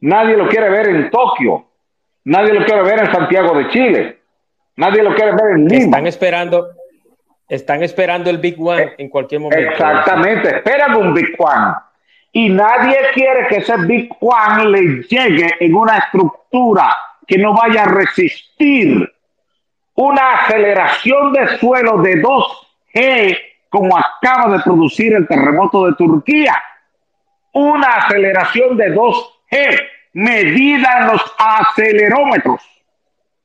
Nadie 0.00 0.36
lo 0.36 0.48
quiere 0.48 0.68
ver 0.68 0.88
en 0.88 1.10
Tokio. 1.10 1.64
Nadie 2.24 2.54
lo 2.54 2.64
quiere 2.64 2.82
ver 2.82 2.98
en 3.04 3.12
Santiago 3.12 3.56
de 3.56 3.68
Chile. 3.68 4.18
Nadie 4.74 5.04
lo 5.04 5.14
quiere 5.14 5.30
ver 5.30 5.52
en 5.54 5.66
Lima. 5.66 5.84
Están 5.84 6.06
esperando, 6.08 6.68
están 7.48 7.84
esperando 7.84 8.28
el 8.28 8.38
Big 8.38 8.60
One 8.60 8.94
en 8.98 9.08
cualquier 9.08 9.42
momento. 9.42 9.70
Exactamente, 9.70 10.56
esperan 10.56 10.96
un 10.96 11.14
Big 11.14 11.36
One. 11.38 11.74
Y 12.32 12.48
nadie 12.48 12.96
quiere 13.14 13.46
que 13.46 13.58
ese 13.58 13.76
Big 13.76 14.10
One 14.18 14.70
le 14.70 15.02
llegue 15.04 15.54
en 15.60 15.72
una 15.72 15.98
estructura 15.98 16.92
que 17.28 17.38
no 17.38 17.54
vaya 17.54 17.84
a 17.84 17.86
resistir 17.86 19.08
una 19.94 20.32
aceleración 20.32 21.32
de 21.32 21.58
suelo 21.58 22.02
de 22.02 22.20
2G 22.20 23.38
como 23.76 23.94
acaba 23.94 24.56
de 24.56 24.62
producir 24.62 25.12
el 25.12 25.28
terremoto 25.28 25.84
de 25.84 25.92
Turquía. 25.96 26.54
Una 27.52 27.88
aceleración 27.88 28.74
de 28.74 28.94
2G 28.94 29.80
medida 30.14 31.00
en 31.00 31.06
los 31.08 31.34
acelerómetros. 31.36 32.62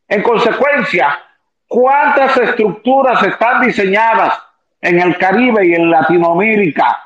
En 0.07 0.23
consecuencia, 0.23 1.19
¿cuántas 1.67 2.37
estructuras 2.37 3.21
están 3.23 3.59
diseñadas 3.59 4.41
en 4.79 5.01
el 5.01 5.17
Caribe 5.17 5.67
y 5.67 5.75
en 5.75 5.91
Latinoamérica 5.91 6.97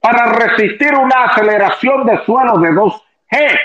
para 0.00 0.26
resistir 0.26 0.94
una 0.94 1.24
aceleración 1.24 2.06
de 2.06 2.24
suelo 2.24 2.58
de 2.58 2.70
2G? 2.70 3.60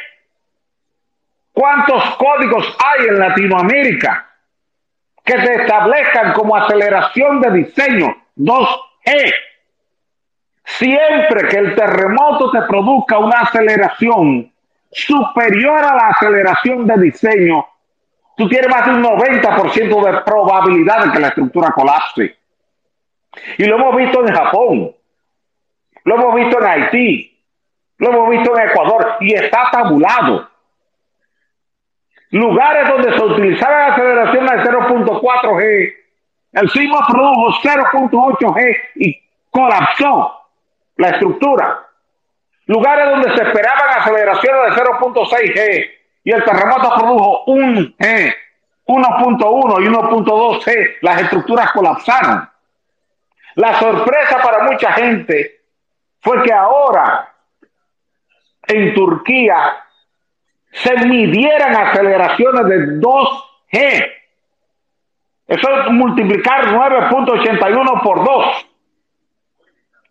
¿Cuántos 1.51 2.03
códigos 2.15 2.77
hay 2.83 3.09
en 3.09 3.19
Latinoamérica 3.19 4.27
que 5.23 5.33
se 5.33 5.53
establezcan 5.53 6.33
como 6.33 6.55
aceleración 6.55 7.41
de 7.41 7.51
diseño 7.51 8.17
2G? 8.37 8.92
Siempre 10.63 11.47
que 11.49 11.57
el 11.57 11.75
terremoto 11.75 12.51
te 12.51 12.61
produzca 12.63 13.19
una 13.19 13.39
aceleración 13.41 14.51
superior 14.91 15.83
a 15.83 15.95
la 15.95 16.07
aceleración 16.09 16.87
de 16.87 16.97
diseño, 16.97 17.65
tú 18.37 18.47
tienes 18.47 18.69
más 18.69 18.85
de 18.85 18.93
un 18.93 19.03
90% 19.03 20.11
de 20.11 20.21
probabilidad 20.21 21.05
de 21.05 21.11
que 21.11 21.19
la 21.19 21.27
estructura 21.27 21.71
colapse. 21.71 22.37
Y 23.57 23.65
lo 23.65 23.75
hemos 23.75 23.95
visto 23.95 24.25
en 24.25 24.33
Japón, 24.33 24.95
lo 26.03 26.15
hemos 26.15 26.35
visto 26.35 26.59
en 26.59 26.65
Haití, 26.65 27.39
lo 27.97 28.09
hemos 28.09 28.29
visto 28.29 28.57
en 28.57 28.69
Ecuador 28.69 29.17
y 29.21 29.33
está 29.33 29.69
tabulado. 29.71 30.49
Lugares 32.31 32.89
donde 32.89 33.13
se 33.13 33.23
utilizaba 33.23 33.87
aceleración 33.87 34.45
de 34.45 34.51
0.4G, 34.63 35.93
el 36.53 36.69
sismo 36.69 36.99
produjo 37.07 37.51
0.8G 37.61 38.77
y 38.95 39.21
colapsó 39.49 40.41
la 40.97 41.09
estructura. 41.09 41.87
Lugares 42.65 43.09
donde 43.09 43.35
se 43.35 43.43
esperaban 43.43 43.99
aceleraciones 43.99 44.75
de 44.75 44.81
0.6G 44.81 45.91
y 46.23 46.31
el 46.31 46.43
terremoto 46.43 46.95
produjo 46.95 47.45
1G, 47.47 48.35
1.1 48.87 49.83
y 49.83 49.87
1.2G. 49.87 50.95
Las 51.01 51.21
estructuras 51.21 51.71
colapsaron. 51.71 52.49
La 53.55 53.79
sorpresa 53.79 54.41
para 54.41 54.63
mucha 54.63 54.91
gente 54.93 55.61
fue 56.21 56.41
que 56.43 56.53
ahora 56.53 57.33
en 58.67 58.93
Turquía 58.93 59.75
se 60.71 60.95
midieran 61.05 61.75
aceleraciones 61.75 62.65
de 62.65 62.77
2G. 62.99 64.11
Eso 65.53 65.69
es 65.69 65.91
multiplicar 65.91 66.65
9.81 66.65 68.01
por 68.01 68.25
2. 68.25 68.45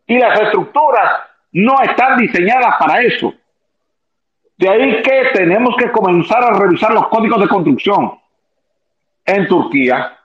Y 0.07 0.19
las 0.19 0.41
estructuras 0.41 1.21
no 1.51 1.83
están 1.83 2.17
diseñadas 2.17 2.77
para 2.79 3.03
eso. 3.03 3.35
De 4.57 4.69
ahí 4.69 5.03
que 5.03 5.31
tenemos 5.35 5.77
que 5.77 5.91
comenzar 5.91 6.45
a 6.45 6.57
revisar 6.57 6.95
los 6.95 7.09
códigos 7.09 7.41
de 7.41 7.49
construcción 7.49 8.21
en 9.25 9.49
Turquía, 9.49 10.17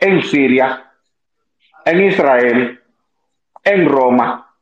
en 0.00 0.22
Siria, 0.22 0.90
en 1.84 2.04
Israel, 2.04 2.80
en 3.62 3.88
Roma, 3.90 4.54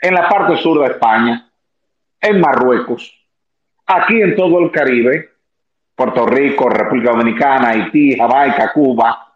en 0.00 0.14
la 0.14 0.28
parte 0.28 0.58
sur 0.58 0.78
de 0.78 0.92
España, 0.92 1.50
en 2.20 2.40
Marruecos, 2.40 3.12
aquí 3.84 4.22
en 4.22 4.36
todo 4.36 4.60
el 4.60 4.70
Caribe, 4.70 5.30
Puerto 5.96 6.26
Rico, 6.26 6.68
República 6.68 7.12
Dominicana, 7.12 7.70
Haití, 7.70 8.14
Jamaica, 8.16 8.70
Cuba, 8.72 9.32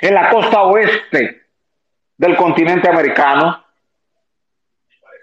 en 0.00 0.14
la 0.14 0.30
costa 0.30 0.62
oeste 0.62 1.42
del 2.16 2.36
continente 2.36 2.88
americano, 2.88 3.62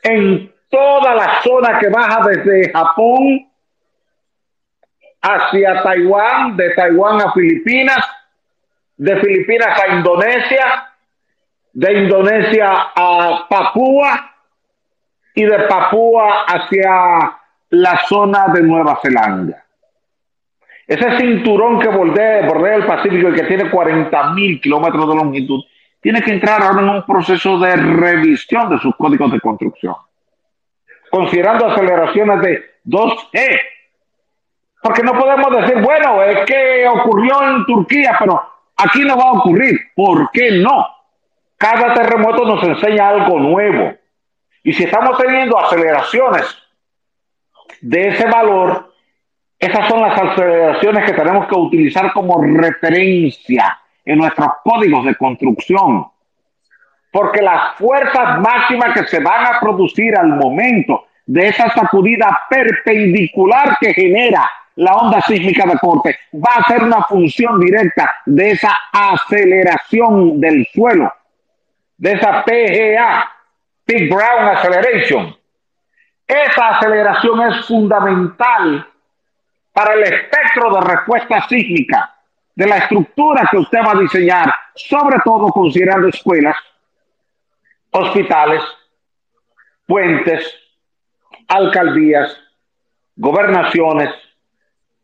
en 0.03 0.53
toda 0.69 1.15
la 1.15 1.41
zona 1.41 1.79
que 1.79 1.89
baja 1.89 2.27
desde 2.27 2.71
Japón 2.71 3.49
hacia 5.21 5.81
Taiwán, 5.81 6.55
de 6.55 6.69
Taiwán 6.75 7.21
a 7.21 7.33
Filipinas, 7.33 8.05
de 8.97 9.19
Filipinas 9.19 9.81
a 9.81 9.95
Indonesia, 9.95 10.93
de 11.73 11.93
Indonesia 12.03 12.91
a 12.95 13.47
Papúa 13.49 14.31
y 15.33 15.43
de 15.43 15.59
Papúa 15.63 16.45
hacia 16.45 17.39
la 17.69 17.99
zona 18.07 18.47
de 18.53 18.61
Nueva 18.61 18.99
Zelanda. 19.01 19.64
Ese 20.87 21.17
cinturón 21.17 21.79
que 21.79 21.87
bordea, 21.87 22.75
el 22.75 22.85
Pacífico 22.85 23.29
y 23.29 23.33
que 23.33 23.43
tiene 23.43 23.69
40 23.69 24.29
mil 24.33 24.61
kilómetros 24.61 25.09
de 25.09 25.15
longitud, 25.15 25.63
tiene 25.99 26.21
que 26.21 26.31
entrar 26.31 26.61
ahora 26.61 26.81
en 26.81 26.89
un 26.89 27.03
proceso 27.03 27.57
de 27.57 27.75
revisión 27.75 28.69
de 28.69 28.77
sus 28.77 28.95
códigos 28.95 29.31
de 29.31 29.39
construcción, 29.39 29.95
considerando 31.09 31.67
aceleraciones 31.67 32.41
de 32.41 32.65
2G. 32.85 33.59
Porque 34.83 35.01
no 35.01 35.13
podemos 35.13 35.49
decir, 35.55 35.81
bueno, 35.81 36.21
es 36.21 36.45
que 36.45 36.87
ocurrió 36.87 37.41
en 37.41 37.65
Turquía, 37.65 38.15
pero 38.19 38.39
aquí 38.77 38.99
no 39.03 39.17
va 39.17 39.23
a 39.23 39.31
ocurrir. 39.31 39.79
¿Por 39.95 40.29
qué 40.31 40.51
no? 40.51 40.85
Cada 41.57 41.95
terremoto 41.95 42.45
nos 42.45 42.63
enseña 42.63 43.09
algo 43.09 43.39
nuevo. 43.39 43.95
Y 44.61 44.73
si 44.73 44.83
estamos 44.83 45.17
teniendo 45.17 45.57
aceleraciones 45.57 46.45
de 47.81 48.09
ese 48.09 48.27
valor, 48.27 48.93
esas 49.65 49.87
son 49.87 50.01
las 50.01 50.19
aceleraciones 50.19 51.05
que 51.05 51.13
tenemos 51.13 51.47
que 51.47 51.55
utilizar 51.55 52.11
como 52.13 52.41
referencia 52.41 53.79
en 54.03 54.19
nuestros 54.19 54.47
códigos 54.63 55.05
de 55.05 55.15
construcción. 55.15 56.05
Porque 57.11 57.41
las 57.41 57.75
fuerzas 57.75 58.39
máximas 58.41 58.93
que 58.93 59.07
se 59.07 59.19
van 59.19 59.45
a 59.45 59.59
producir 59.59 60.15
al 60.17 60.27
momento 60.27 61.05
de 61.25 61.47
esa 61.47 61.69
sacudida 61.71 62.41
perpendicular 62.49 63.77
que 63.79 63.93
genera 63.93 64.47
la 64.75 64.93
onda 64.95 65.21
sísmica 65.21 65.65
de 65.65 65.77
corte 65.79 66.15
va 66.33 66.57
a 66.57 66.63
ser 66.65 66.83
una 66.83 67.01
función 67.03 67.59
directa 67.59 68.09
de 68.25 68.51
esa 68.51 68.77
aceleración 68.91 70.39
del 70.39 70.67
suelo, 70.73 71.11
de 71.97 72.11
esa 72.11 72.43
PGA, 72.43 73.31
Big 73.87 74.13
Brown 74.13 74.49
Acceleration. 74.49 75.35
Esa 76.27 76.69
aceleración 76.69 77.41
es 77.49 77.65
fundamental 77.65 78.85
para 79.75 79.93
el 79.93 80.03
espectro 80.03 80.73
de 80.73 80.79
respuesta 80.79 81.45
sísmica 81.49 82.15
de 82.55 82.65
la 82.65 82.77
estructura 82.77 83.45
que 83.51 83.57
usted 83.57 83.79
va 83.79 83.91
a 83.91 83.99
diseñar, 83.99 84.53
sobre 84.73 85.17
todo 85.25 85.49
considerando 85.49 86.07
escuelas, 86.07 86.55
hospitales, 87.91 88.63
puentes, 89.85 90.49
alcaldías, 91.49 92.39
gobernaciones 93.17 94.11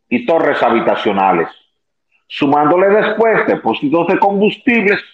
y 0.08 0.24
torres 0.24 0.62
habitacionales, 0.62 1.48
sumándole 2.26 2.88
después 2.88 3.46
depósitos 3.46 4.06
de 4.06 4.18
combustibles, 4.18 5.04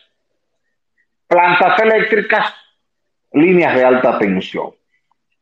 plantas 1.27 1.77
eléctricas, 1.81 2.55
líneas 3.33 3.75
de 3.75 3.85
alta 3.85 4.21
tensión. 4.21 4.71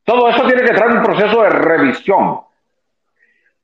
Todo 0.04 0.30
eso 0.30 0.46
tiene 0.46 0.62
que 0.62 0.72
traer 0.72 0.92
un 0.92 1.02
proceso 1.02 1.42
de 1.42 1.50
revisión. 1.50 2.45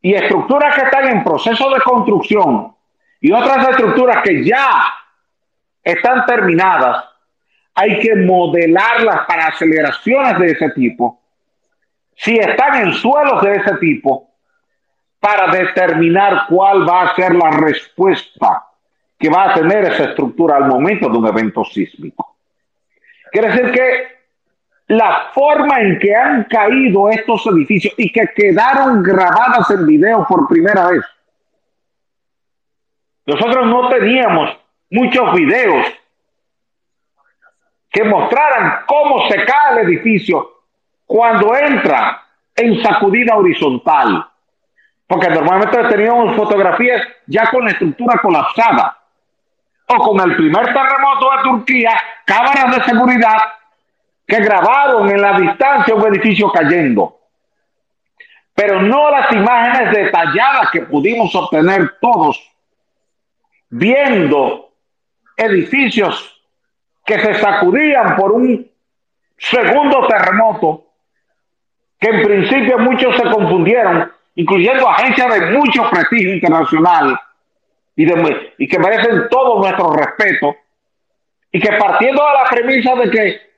Y 0.03 0.15
estructuras 0.15 0.75
que 0.75 0.83
están 0.83 1.09
en 1.09 1.25
proceso 1.25 1.71
de 1.71 1.81
construcción 1.81 2.75
y 3.21 3.33
otras 3.33 3.69
estructuras 3.69 4.23
que 4.25 4.45
ya 4.45 4.83
están 5.83 6.27
terminadas, 6.27 7.05
hay 7.75 8.01
que 8.01 8.15
modelarlas 8.17 9.27
para 9.27 9.47
aceleraciones 9.47 10.39
de 10.39 10.47
ese 10.47 10.71
tipo. 10.71 11.21
Si 12.17 12.37
están 12.37 12.83
en 12.83 12.93
suelos 12.95 13.43
de 13.43 13.55
ese 13.55 13.77
tipo, 13.77 14.33
para 15.23 15.53
determinar 15.53 16.47
cuál 16.49 16.87
va 16.87 17.03
a 17.03 17.15
ser 17.15 17.33
la 17.33 17.53
respuesta 17.53 18.67
que 19.17 19.31
va 19.31 19.51
a 19.51 19.55
tener 19.55 19.85
esa 19.85 20.07
estructura 20.07 20.57
al 20.57 20.67
momento 20.67 21.09
de 21.09 21.17
un 21.17 21.29
evento 21.29 21.65
sísmico. 21.65 22.37
Quiere 23.31 23.53
decir 23.53 23.71
que 23.71 24.22
la 24.93 25.31
forma 25.33 25.81
en 25.81 25.99
que 25.99 26.15
han 26.15 26.45
caído 26.45 27.09
estos 27.09 27.47
edificios 27.47 27.95
y 27.97 28.13
que 28.13 28.29
quedaron 28.37 29.03
grabadas 29.03 29.71
en 29.71 29.87
video 29.87 30.27
por 30.29 30.47
primera 30.47 30.89
vez. 30.89 31.03
Nosotros 33.25 33.67
no 33.69 33.89
teníamos 33.89 34.55
muchos 34.91 35.33
videos 35.33 35.87
que 37.91 38.05
mostraran 38.05 38.81
cómo 38.87 39.27
se 39.29 39.43
cae 39.47 39.81
el 39.81 39.89
edificio 39.89 40.61
cuando 41.07 41.57
entra 41.57 42.23
en 42.55 42.83
sacudida 42.83 43.37
horizontal. 43.37 44.27
Porque 45.07 45.31
normalmente 45.31 45.85
teníamos 45.85 46.37
fotografías 46.37 47.03
ya 47.27 47.47
con 47.51 47.65
la 47.65 47.71
estructura 47.71 48.19
colapsada. 48.19 48.99
O 49.89 49.97
con 49.97 50.21
el 50.21 50.37
primer 50.37 50.67
terremoto 50.67 51.31
de 51.31 51.43
Turquía, 51.45 51.93
cámaras 52.27 52.77
de 52.77 52.85
seguridad 52.85 53.39
que 54.27 54.41
grabaron 54.41 55.11
en 55.11 55.21
la 55.21 55.39
distancia 55.39 55.95
un 55.95 56.07
edificio 56.07 56.51
cayendo, 56.51 57.19
pero 58.55 58.81
no 58.81 59.11
las 59.11 59.33
imágenes 59.33 59.93
detalladas 59.93 60.71
que 60.71 60.83
pudimos 60.83 61.35
obtener 61.35 61.97
todos 62.01 62.41
viendo 63.71 64.71
edificios 65.37 66.41
que 67.05 67.19
se 67.19 67.35
sacudían 67.35 68.17
por 68.17 68.33
un 68.33 68.71
segundo 69.39 70.07
terremoto, 70.07 70.87
que 71.99 72.09
en 72.09 72.23
principio 72.23 72.79
muchos 72.79 73.17
se 73.17 73.23
confundieron, 73.31 74.13
incluyendo 74.35 74.89
agencias 74.89 75.35
de 75.35 75.51
mucho 75.53 75.89
prestigio 75.91 76.35
internacional 76.35 77.19
y, 77.97 78.05
de, 78.05 78.55
y 78.59 78.69
que 78.69 78.79
merecen 78.79 79.29
todo 79.31 79.59
nuestro 79.59 79.93
respeto, 79.93 80.55
y 81.51 81.61
que 81.61 81.73
partiendo 81.73 82.23
de 82.25 82.33
la 82.33 82.49
premisa 82.49 82.95
de 82.95 83.11
que 83.11 83.52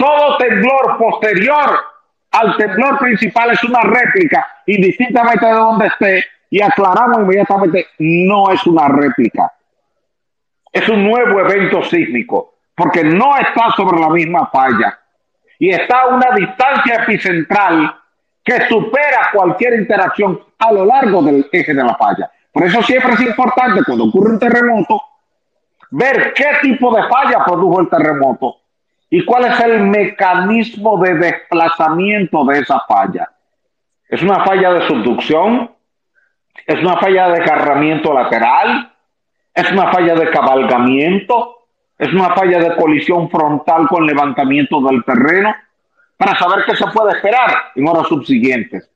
todo 0.00 0.38
temblor 0.38 0.96
posterior 0.98 1.78
al 2.32 2.56
temblor 2.56 2.98
principal 2.98 3.50
es 3.50 3.62
una 3.64 3.82
réplica, 3.82 4.46
indistintamente 4.66 5.44
de 5.44 5.52
donde 5.52 5.86
esté, 5.88 6.24
y 6.48 6.62
aclaramos 6.62 7.18
inmediatamente, 7.18 7.86
no 7.98 8.50
es 8.50 8.66
una 8.66 8.88
réplica. 8.88 9.52
Es 10.72 10.88
un 10.88 11.04
nuevo 11.04 11.40
evento 11.40 11.82
sísmico, 11.82 12.54
porque 12.74 13.04
no 13.04 13.36
está 13.36 13.70
sobre 13.76 14.00
la 14.00 14.08
misma 14.08 14.46
falla 14.46 14.98
y 15.58 15.70
está 15.70 16.00
a 16.00 16.06
una 16.08 16.30
distancia 16.34 17.02
epicentral 17.02 17.94
que 18.42 18.66
supera 18.68 19.28
cualquier 19.34 19.74
interacción 19.74 20.40
a 20.58 20.72
lo 20.72 20.86
largo 20.86 21.22
del 21.22 21.46
eje 21.52 21.74
de 21.74 21.84
la 21.84 21.94
falla. 21.96 22.30
Por 22.52 22.64
eso 22.64 22.82
siempre 22.82 23.12
es 23.12 23.20
importante 23.20 23.82
cuando 23.84 24.04
ocurre 24.04 24.32
un 24.32 24.38
terremoto 24.38 25.02
ver 25.90 26.32
qué 26.34 26.46
tipo 26.62 26.94
de 26.94 27.02
falla 27.08 27.44
produjo 27.44 27.80
el 27.82 27.88
terremoto 27.90 28.59
y 29.10 29.24
cuál 29.24 29.46
es 29.46 29.60
el 29.60 29.82
mecanismo 29.82 31.02
de 31.02 31.14
desplazamiento 31.14 32.44
de 32.44 32.60
esa 32.60 32.80
falla. 32.88 33.28
¿Es 34.08 34.22
una 34.22 34.44
falla 34.44 34.72
de 34.72 34.86
subducción? 34.86 35.72
¿Es 36.64 36.80
una 36.80 36.96
falla 36.98 37.28
de 37.28 37.40
desgarramiento 37.40 38.14
lateral? 38.14 38.92
¿Es 39.52 39.70
una 39.72 39.92
falla 39.92 40.14
de 40.14 40.30
cabalgamiento? 40.30 41.66
¿Es 41.98 42.12
una 42.12 42.34
falla 42.34 42.60
de 42.60 42.76
colisión 42.76 43.28
frontal 43.28 43.88
con 43.88 44.06
levantamiento 44.06 44.80
del 44.80 45.04
terreno? 45.04 45.54
Para 46.16 46.38
saber 46.38 46.64
qué 46.64 46.76
se 46.76 46.86
puede 46.86 47.16
esperar 47.16 47.72
en 47.74 47.88
horas 47.88 48.06
subsiguientes. 48.06 48.88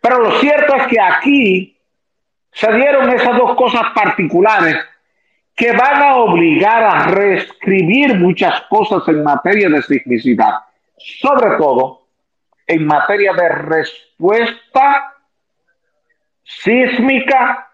Pero 0.00 0.20
lo 0.20 0.30
cierto 0.38 0.76
es 0.76 0.86
que 0.86 1.00
aquí 1.00 1.76
se 2.52 2.72
dieron 2.72 3.10
esas 3.10 3.36
dos 3.36 3.56
cosas 3.56 3.82
particulares 3.94 4.76
que 5.60 5.72
van 5.72 6.02
a 6.02 6.16
obligar 6.16 6.82
a 6.82 7.06
reescribir 7.08 8.18
muchas 8.18 8.62
cosas 8.62 9.06
en 9.08 9.22
materia 9.22 9.68
de 9.68 9.82
sismicidad, 9.82 10.54
sobre 10.96 11.58
todo 11.58 12.06
en 12.66 12.86
materia 12.86 13.34
de 13.34 13.48
respuesta 13.50 15.16
sísmica 16.42 17.68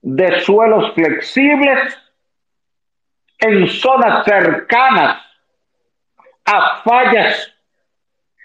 de 0.00 0.40
suelos 0.40 0.92
flexibles 0.94 1.96
en 3.38 3.68
zonas 3.68 4.24
cercanas 4.24 5.22
a 6.44 6.82
fallas 6.82 7.54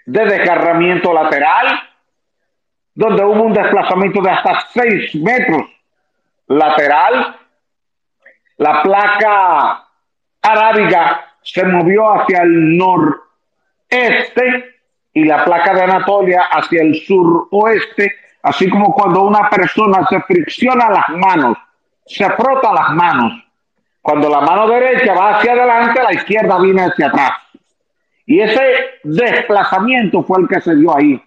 de 0.06 0.24
desgarramiento 0.24 1.12
lateral, 1.12 1.80
donde 2.94 3.24
hubo 3.24 3.42
un 3.42 3.54
desplazamiento 3.54 4.22
de 4.22 4.30
hasta 4.30 4.60
6 4.72 5.16
metros 5.16 5.68
lateral. 6.46 7.47
La 8.58 8.82
placa 8.82 9.86
arábiga 10.42 11.24
se 11.42 11.64
movió 11.64 12.12
hacia 12.12 12.42
el 12.42 12.76
noreste 12.76 13.14
y 15.12 15.24
la 15.24 15.44
placa 15.44 15.74
de 15.74 15.82
Anatolia 15.82 16.42
hacia 16.50 16.82
el 16.82 16.94
suroeste, 16.96 18.12
así 18.42 18.68
como 18.68 18.92
cuando 18.92 19.22
una 19.22 19.48
persona 19.48 20.06
se 20.08 20.20
fricciona 20.22 20.90
las 20.90 21.08
manos, 21.08 21.56
se 22.06 22.28
frota 22.30 22.72
las 22.72 22.90
manos. 22.90 23.32
Cuando 24.02 24.28
la 24.28 24.40
mano 24.40 24.68
derecha 24.68 25.14
va 25.14 25.36
hacia 25.36 25.52
adelante, 25.52 26.02
la 26.02 26.12
izquierda 26.14 26.58
viene 26.60 26.82
hacia 26.82 27.08
atrás. 27.08 27.32
Y 28.26 28.40
ese 28.40 28.60
desplazamiento 29.04 30.22
fue 30.22 30.40
el 30.40 30.48
que 30.48 30.60
se 30.60 30.74
dio 30.74 30.96
ahí. 30.96 31.22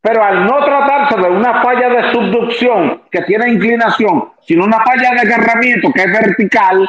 Pero 0.00 0.24
al 0.24 0.46
no 0.46 0.64
tratarse 0.64 1.16
de 1.16 1.28
una 1.28 1.62
falla 1.62 1.88
de 1.90 2.12
subducción 2.12 3.02
que 3.10 3.22
tiene 3.22 3.50
inclinación, 3.50 4.32
sino 4.40 4.64
una 4.64 4.82
falla 4.82 5.10
de 5.12 5.20
agarramiento 5.20 5.92
que 5.92 6.02
es 6.02 6.12
vertical, 6.12 6.88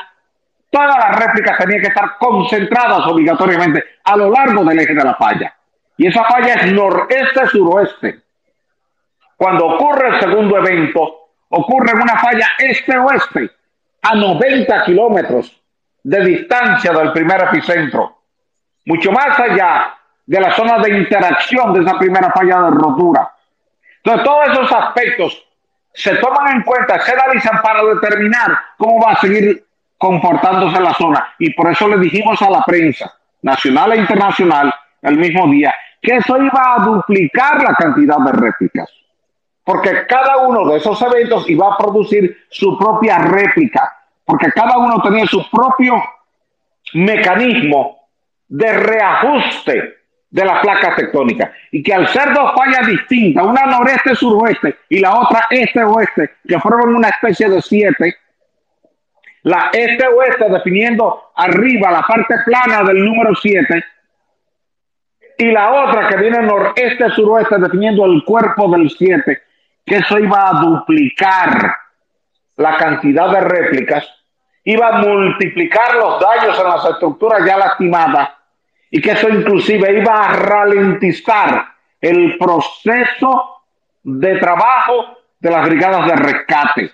todas 0.70 0.98
las 0.98 1.20
réplicas 1.20 1.58
tenían 1.58 1.82
que 1.82 1.88
estar 1.88 2.18
concentradas 2.18 3.06
obligatoriamente 3.08 3.84
a 4.06 4.16
lo 4.16 4.30
largo 4.30 4.64
del 4.64 4.80
eje 4.80 4.94
de 4.94 5.04
la 5.04 5.16
falla. 5.16 5.54
Y 5.98 6.08
esa 6.08 6.24
falla 6.24 6.54
es 6.54 6.72
noreste-suroeste. 6.72 8.22
Cuando 9.36 9.66
ocurre 9.68 10.16
el 10.16 10.20
segundo 10.22 10.58
evento, 10.58 11.22
ocurre 11.50 11.94
una 11.94 12.18
falla 12.18 12.48
este-oeste, 12.60 13.52
a 14.04 14.16
90 14.16 14.84
kilómetros 14.86 15.62
de 16.04 16.26
distancia 16.26 16.92
del 16.92 17.12
primer 17.12 17.42
epicentro. 17.44 18.20
Mucho 18.86 19.12
más 19.12 19.38
allá 19.40 19.96
de 20.26 20.40
la 20.40 20.56
zona 20.56 20.80
de 20.80 20.98
interacción 20.98 21.74
de 21.74 21.82
esa 21.82 21.98
primera 21.98 22.32
falla 22.32 22.62
de 22.62 22.72
rotura. 22.72 23.32
Entonces, 24.04 24.24
todos 24.26 24.48
esos 24.50 24.72
aspectos 24.72 25.48
se 25.94 26.16
toman 26.16 26.56
en 26.56 26.62
cuenta, 26.64 27.00
se 27.02 27.14
analizan 27.14 27.62
para 27.62 27.84
determinar 27.84 28.58
cómo 28.78 29.02
va 29.02 29.12
a 29.12 29.22
seguir 29.22 29.66
comportándose 29.98 30.80
la 30.80 30.94
zona. 30.94 31.34
Y 31.38 31.54
por 31.54 31.70
eso 31.70 31.88
le 31.88 31.98
dijimos 31.98 32.42
a 32.42 32.50
la 32.50 32.64
prensa 32.64 33.14
nacional 33.42 33.94
e 33.94 33.98
internacional 33.98 34.74
el 35.02 35.18
mismo 35.18 35.48
día 35.48 35.74
que 36.02 36.16
eso 36.16 36.36
iba 36.38 36.76
a 36.76 36.84
duplicar 36.84 37.62
la 37.62 37.76
cantidad 37.76 38.18
de 38.18 38.32
réplicas. 38.32 38.90
Porque 39.64 40.08
cada 40.08 40.38
uno 40.38 40.68
de 40.68 40.78
esos 40.78 41.00
eventos 41.04 41.48
iba 41.50 41.74
a 41.74 41.78
producir 41.78 42.46
su 42.50 42.78
propia 42.78 43.20
réplica. 43.20 43.96
Porque 44.26 44.52
cada 44.52 44.78
uno 44.78 45.02
tenía 45.02 45.28
su 45.28 45.48
propio 45.52 46.02
mecanismo 46.94 48.08
de 48.48 48.74
reajuste 48.74 50.01
de 50.32 50.46
la 50.46 50.62
placa 50.62 50.96
tectónica. 50.96 51.52
Y 51.72 51.84
que 51.84 51.94
al 51.94 52.08
ser 52.08 52.34
dos 52.34 52.54
fallas 52.56 52.88
distintas, 52.88 53.46
una 53.46 53.66
noreste-suroeste 53.66 54.78
y 54.90 55.00
la 55.00 55.20
otra 55.20 55.46
este-oeste, 55.50 56.32
que 56.48 56.60
forman 56.60 56.96
una 56.96 57.10
especie 57.10 57.50
de 57.50 57.62
siete, 57.62 58.16
la 59.44 59.70
este-oeste 59.74 60.50
definiendo 60.50 61.32
arriba 61.36 61.92
la 61.92 62.02
parte 62.02 62.36
plana 62.46 62.84
del 62.84 63.04
número 63.04 63.36
siete 63.36 63.84
y 65.38 65.46
la 65.52 65.72
otra 65.72 66.08
que 66.08 66.18
viene 66.18 66.42
noreste-suroeste 66.44 67.58
definiendo 67.58 68.06
el 68.06 68.24
cuerpo 68.24 68.70
del 68.72 68.90
siete, 68.90 69.42
que 69.86 69.98
eso 69.98 70.18
iba 70.18 70.50
a 70.50 70.62
duplicar 70.62 71.76
la 72.58 72.78
cantidad 72.78 73.32
de 73.32 73.42
réplicas, 73.42 74.08
iba 74.64 74.88
a 74.88 74.98
multiplicar 75.00 75.96
los 75.96 76.22
daños 76.22 76.60
en 76.60 76.68
las 76.68 76.86
estructuras 76.86 77.44
ya 77.46 77.58
lastimadas 77.58 78.30
y 78.92 79.02
que 79.02 79.12
eso 79.12 79.30
inclusive 79.30 80.00
iba 80.00 80.26
a 80.26 80.34
ralentizar 80.34 81.66
el 82.02 82.38
proceso 82.38 83.62
de 84.04 84.38
trabajo 84.38 85.18
de 85.40 85.50
las 85.50 85.68
brigadas 85.68 86.08
de 86.08 86.16
rescate. 86.18 86.92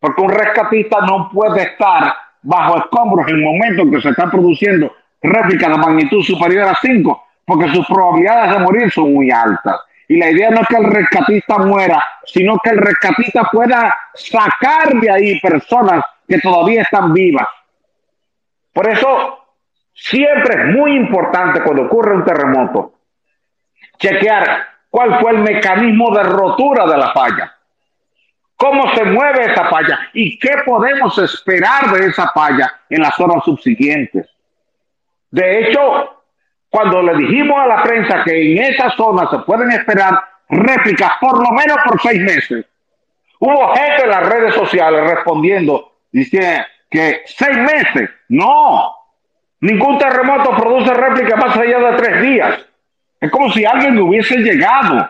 Porque 0.00 0.22
un 0.22 0.30
rescatista 0.30 1.00
no 1.02 1.28
puede 1.30 1.62
estar 1.62 2.14
bajo 2.42 2.78
escombros 2.78 3.28
en 3.28 3.36
el 3.36 3.42
momento 3.42 3.82
en 3.82 3.90
que 3.90 4.00
se 4.00 4.10
está 4.10 4.30
produciendo 4.30 4.94
réplicas 5.22 5.70
de 5.70 5.76
magnitud 5.76 6.22
superior 6.22 6.68
a 6.68 6.78
5, 6.80 7.24
porque 7.44 7.68
sus 7.74 7.86
probabilidades 7.86 8.52
de 8.52 8.58
morir 8.58 8.90
son 8.90 9.12
muy 9.12 9.30
altas. 9.30 9.76
Y 10.08 10.16
la 10.18 10.30
idea 10.30 10.50
no 10.50 10.60
es 10.60 10.68
que 10.68 10.76
el 10.76 10.84
rescatista 10.84 11.58
muera, 11.58 12.02
sino 12.24 12.56
que 12.62 12.70
el 12.70 12.78
rescatista 12.78 13.44
pueda 13.52 13.94
sacar 14.14 14.94
de 14.94 15.10
ahí 15.10 15.40
personas 15.40 16.02
que 16.26 16.38
todavía 16.38 16.82
están 16.82 17.12
vivas. 17.12 17.48
Por 18.72 18.88
eso 18.88 19.45
Siempre 19.96 20.62
es 20.62 20.76
muy 20.76 20.94
importante 20.94 21.62
cuando 21.62 21.84
ocurre 21.84 22.14
un 22.14 22.24
terremoto 22.24 22.92
chequear 23.98 24.66
cuál 24.90 25.18
fue 25.20 25.32
el 25.32 25.38
mecanismo 25.38 26.14
de 26.14 26.22
rotura 26.22 26.86
de 26.86 26.98
la 26.98 27.12
falla, 27.12 27.54
cómo 28.56 28.94
se 28.94 29.04
mueve 29.04 29.52
esa 29.52 29.64
falla 29.68 29.98
y 30.12 30.38
qué 30.38 30.50
podemos 30.64 31.16
esperar 31.18 31.90
de 31.92 32.06
esa 32.06 32.28
falla 32.32 32.80
en 32.90 33.02
las 33.02 33.18
horas 33.18 33.42
subsiguientes. 33.44 34.28
De 35.30 35.60
hecho, 35.60 36.22
cuando 36.68 37.02
le 37.02 37.16
dijimos 37.16 37.58
a 37.58 37.66
la 37.66 37.82
prensa 37.82 38.22
que 38.24 38.52
en 38.52 38.58
esa 38.58 38.90
zona 38.90 39.28
se 39.30 39.38
pueden 39.40 39.70
esperar 39.72 40.20
réplicas 40.48 41.12
por 41.20 41.42
lo 41.42 41.50
menos 41.52 41.78
por 41.84 42.00
seis 42.00 42.20
meses, 42.20 42.66
hubo 43.40 43.74
gente 43.74 44.04
en 44.04 44.10
las 44.10 44.28
redes 44.28 44.54
sociales 44.54 45.10
respondiendo, 45.10 45.92
diciendo 46.12 46.64
que 46.90 47.22
seis 47.26 47.56
meses, 47.56 48.10
no, 48.28 48.95
Ningún 49.60 49.98
terremoto 49.98 50.54
produce 50.56 50.92
réplica 50.92 51.36
más 51.36 51.56
allá 51.56 51.78
de 51.78 51.96
tres 51.96 52.22
días. 52.22 52.66
Es 53.20 53.30
como 53.30 53.50
si 53.50 53.64
alguien 53.64 53.98
hubiese 53.98 54.36
llegado 54.38 55.08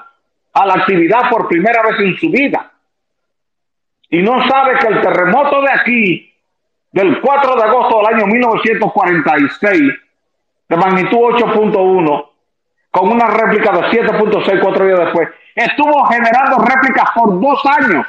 a 0.53 0.67
la 0.67 0.75
actividad 0.75 1.29
por 1.29 1.49
primera 1.49 1.83
vez 1.83 2.01
en 2.01 2.17
su 2.17 2.31
vida 2.31 2.71
y 4.09 4.23
no 4.23 4.47
sabe 4.49 4.79
que 4.79 4.87
el 4.87 5.01
terremoto 5.01 5.63
de 5.63 5.71
aquí, 5.73 6.35
del 6.93 7.21
4 7.21 7.57
de 7.57 7.63
agosto 7.63 7.99
del 7.99 8.15
año 8.15 8.27
1946, 8.27 9.93
de 10.69 10.77
magnitud 10.77 11.19
8.1, 11.19 12.29
con 12.91 13.11
una 13.11 13.27
réplica 13.27 13.73
de 13.73 13.81
7.6 13.89 14.61
cuatro 14.63 14.87
días 14.87 15.01
después, 15.01 15.29
estuvo 15.55 16.05
generando 16.07 16.59
réplicas 16.59 17.11
por 17.15 17.41
dos 17.41 17.61
años. 17.67 18.07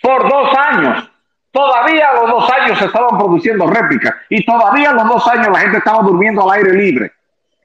Por 0.00 0.28
dos 0.28 0.50
años. 0.56 1.11
Todavía 1.52 2.08
a 2.08 2.14
los 2.14 2.30
dos 2.30 2.50
años 2.50 2.78
se 2.78 2.86
estaban 2.86 3.18
produciendo 3.18 3.66
réplicas 3.66 4.14
y 4.30 4.44
todavía 4.44 4.90
a 4.90 4.94
los 4.94 5.06
dos 5.06 5.28
años 5.28 5.48
la 5.48 5.58
gente 5.58 5.78
estaba 5.78 6.02
durmiendo 6.02 6.42
al 6.50 6.58
aire 6.58 6.72
libre. 6.72 7.12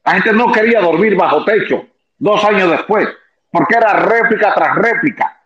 La 0.03 0.13
gente 0.13 0.33
no 0.33 0.51
quería 0.51 0.81
dormir 0.81 1.15
bajo 1.15 1.43
techo 1.45 1.85
dos 2.17 2.43
años 2.43 2.69
después, 2.69 3.07
porque 3.49 3.75
era 3.77 3.93
réplica 3.93 4.53
tras 4.53 4.75
réplica. 4.75 5.41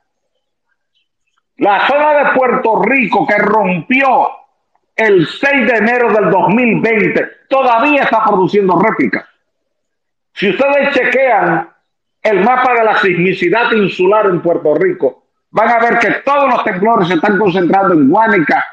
La 1.58 1.88
zona 1.88 2.14
de 2.16 2.32
Puerto 2.32 2.82
Rico 2.82 3.28
que 3.28 3.38
rompió 3.38 4.32
el 4.96 5.28
6 5.28 5.68
de 5.68 5.78
enero 5.78 6.12
del 6.12 6.32
2020 6.32 7.32
todavía 7.48 8.04
está 8.04 8.24
produciendo 8.26 8.80
réplicas. 8.80 9.26
Si 10.34 10.50
ustedes 10.50 10.96
chequean 10.96 11.70
el 12.24 12.44
mapa 12.44 12.74
de 12.74 12.84
la 12.84 12.98
sismicidad 13.00 13.72
insular 13.74 14.26
en 14.28 14.42
Puerto 14.42 14.74
Rico, 14.76 15.21
van 15.52 15.70
a 15.70 15.80
ver 15.80 16.00
que 16.00 16.12
todos 16.26 16.50
los 16.50 16.64
temblores 16.64 17.08
se 17.08 17.16
están 17.16 17.38
concentrando 17.38 17.94
en 17.94 18.10
Guánica, 18.10 18.66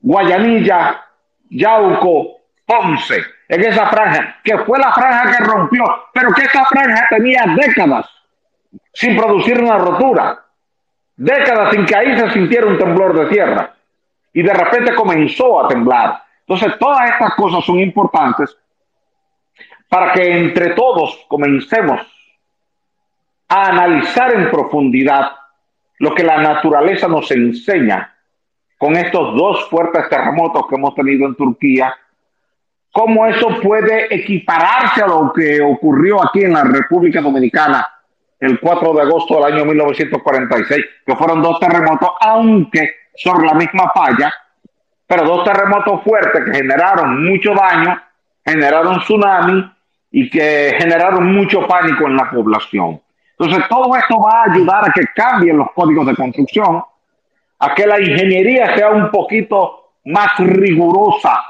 Guayanilla, 0.00 1.04
Yauco, 1.50 2.38
Ponce, 2.66 3.24
en 3.48 3.64
esa 3.64 3.86
franja, 3.88 4.36
que 4.44 4.58
fue 4.58 4.78
la 4.78 4.92
franja 4.92 5.30
que 5.30 5.44
rompió, 5.44 5.84
pero 6.12 6.32
que 6.32 6.42
esa 6.42 6.64
franja 6.66 7.06
tenía 7.08 7.44
décadas 7.56 8.06
sin 8.92 9.16
producir 9.16 9.60
una 9.60 9.78
rotura. 9.78 10.44
décadas 11.16 11.72
sin 11.72 11.84
que 11.84 11.96
ahí 11.96 12.16
se 12.16 12.30
sintiera 12.30 12.66
un 12.66 12.78
temblor 12.78 13.18
de 13.18 13.26
tierra. 13.26 13.74
Y 14.32 14.42
de 14.42 14.52
repente 14.52 14.94
comenzó 14.94 15.64
a 15.64 15.66
temblar. 15.66 16.22
Entonces, 16.46 16.78
todas 16.78 17.10
estas 17.10 17.34
cosas 17.34 17.64
son 17.64 17.80
importantes 17.80 18.56
para 19.88 20.12
que 20.12 20.38
entre 20.38 20.74
todos 20.74 21.24
comencemos 21.28 22.00
a 23.48 23.68
analizar 23.68 24.32
en 24.34 24.50
profundidad 24.50 25.32
lo 25.98 26.14
que 26.14 26.22
la 26.22 26.38
naturaleza 26.38 27.08
nos 27.08 27.30
enseña 27.30 28.14
con 28.76 28.96
estos 28.96 29.34
dos 29.34 29.68
fuertes 29.68 30.08
terremotos 30.08 30.66
que 30.68 30.76
hemos 30.76 30.94
tenido 30.94 31.26
en 31.26 31.34
Turquía, 31.34 31.94
cómo 32.92 33.26
eso 33.26 33.60
puede 33.60 34.14
equipararse 34.14 35.02
a 35.02 35.08
lo 35.08 35.32
que 35.32 35.60
ocurrió 35.60 36.22
aquí 36.24 36.44
en 36.44 36.52
la 36.52 36.62
República 36.62 37.20
Dominicana 37.20 37.86
el 38.40 38.60
4 38.60 38.94
de 38.94 39.02
agosto 39.02 39.34
del 39.34 39.52
año 39.52 39.64
1946, 39.64 40.84
que 41.04 41.16
fueron 41.16 41.42
dos 41.42 41.58
terremotos, 41.58 42.10
aunque 42.20 42.90
son 43.16 43.44
la 43.44 43.54
misma 43.54 43.90
falla, 43.92 44.32
pero 45.06 45.24
dos 45.24 45.44
terremotos 45.44 46.02
fuertes 46.04 46.44
que 46.44 46.54
generaron 46.54 47.24
mucho 47.24 47.52
daño, 47.54 48.00
generaron 48.44 49.00
tsunami 49.00 49.72
y 50.12 50.30
que 50.30 50.76
generaron 50.78 51.32
mucho 51.32 51.66
pánico 51.66 52.06
en 52.06 52.16
la 52.16 52.30
población. 52.30 53.00
Entonces, 53.38 53.68
todo 53.68 53.94
esto 53.96 54.18
va 54.20 54.40
a 54.40 54.52
ayudar 54.52 54.88
a 54.88 54.92
que 54.92 55.06
cambien 55.14 55.58
los 55.58 55.70
códigos 55.72 56.06
de 56.06 56.16
construcción, 56.16 56.82
a 57.60 57.74
que 57.74 57.86
la 57.86 58.00
ingeniería 58.00 58.74
sea 58.76 58.90
un 58.90 59.10
poquito 59.10 59.92
más 60.06 60.36
rigurosa. 60.38 61.40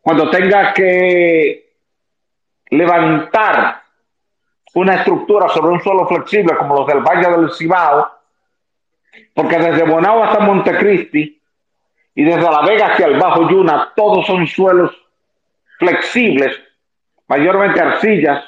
Cuando 0.00 0.28
tenga 0.30 0.72
que 0.74 1.70
levantar 2.70 3.82
una 4.74 4.94
estructura 4.96 5.48
sobre 5.48 5.72
un 5.72 5.80
suelo 5.80 6.06
flexible 6.06 6.56
como 6.56 6.76
los 6.76 6.86
del 6.86 7.00
Valle 7.00 7.30
del 7.30 7.52
Cibao, 7.52 8.08
porque 9.34 9.58
desde 9.58 9.84
Bonao 9.84 10.22
hasta 10.22 10.40
Montecristi 10.40 11.40
y 12.14 12.24
desde 12.24 12.42
La 12.42 12.62
Vega 12.62 12.92
hacia 12.92 13.06
el 13.06 13.18
Bajo 13.18 13.48
Yuna, 13.48 13.92
todos 13.96 14.26
son 14.26 14.46
suelos 14.46 14.90
flexibles, 15.78 16.56
mayormente 17.26 17.80
arcillas, 17.80 18.44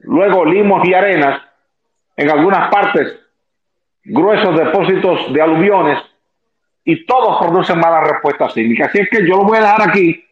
luego 0.00 0.44
limos 0.44 0.86
y 0.86 0.94
arenas, 0.94 1.40
en 2.20 2.28
algunas 2.28 2.70
partes 2.70 3.18
gruesos 4.04 4.54
depósitos 4.54 5.32
de 5.32 5.40
aluviones 5.40 5.98
y 6.84 7.06
todos 7.06 7.38
producen 7.40 7.80
malas 7.80 8.10
respuestas 8.10 8.52
sísmicas. 8.52 8.90
Así 8.90 8.98
es 8.98 9.08
que 9.08 9.26
yo 9.26 9.38
lo 9.38 9.44
voy 9.44 9.56
a 9.56 9.62
dejar 9.62 9.88
aquí 9.88 10.22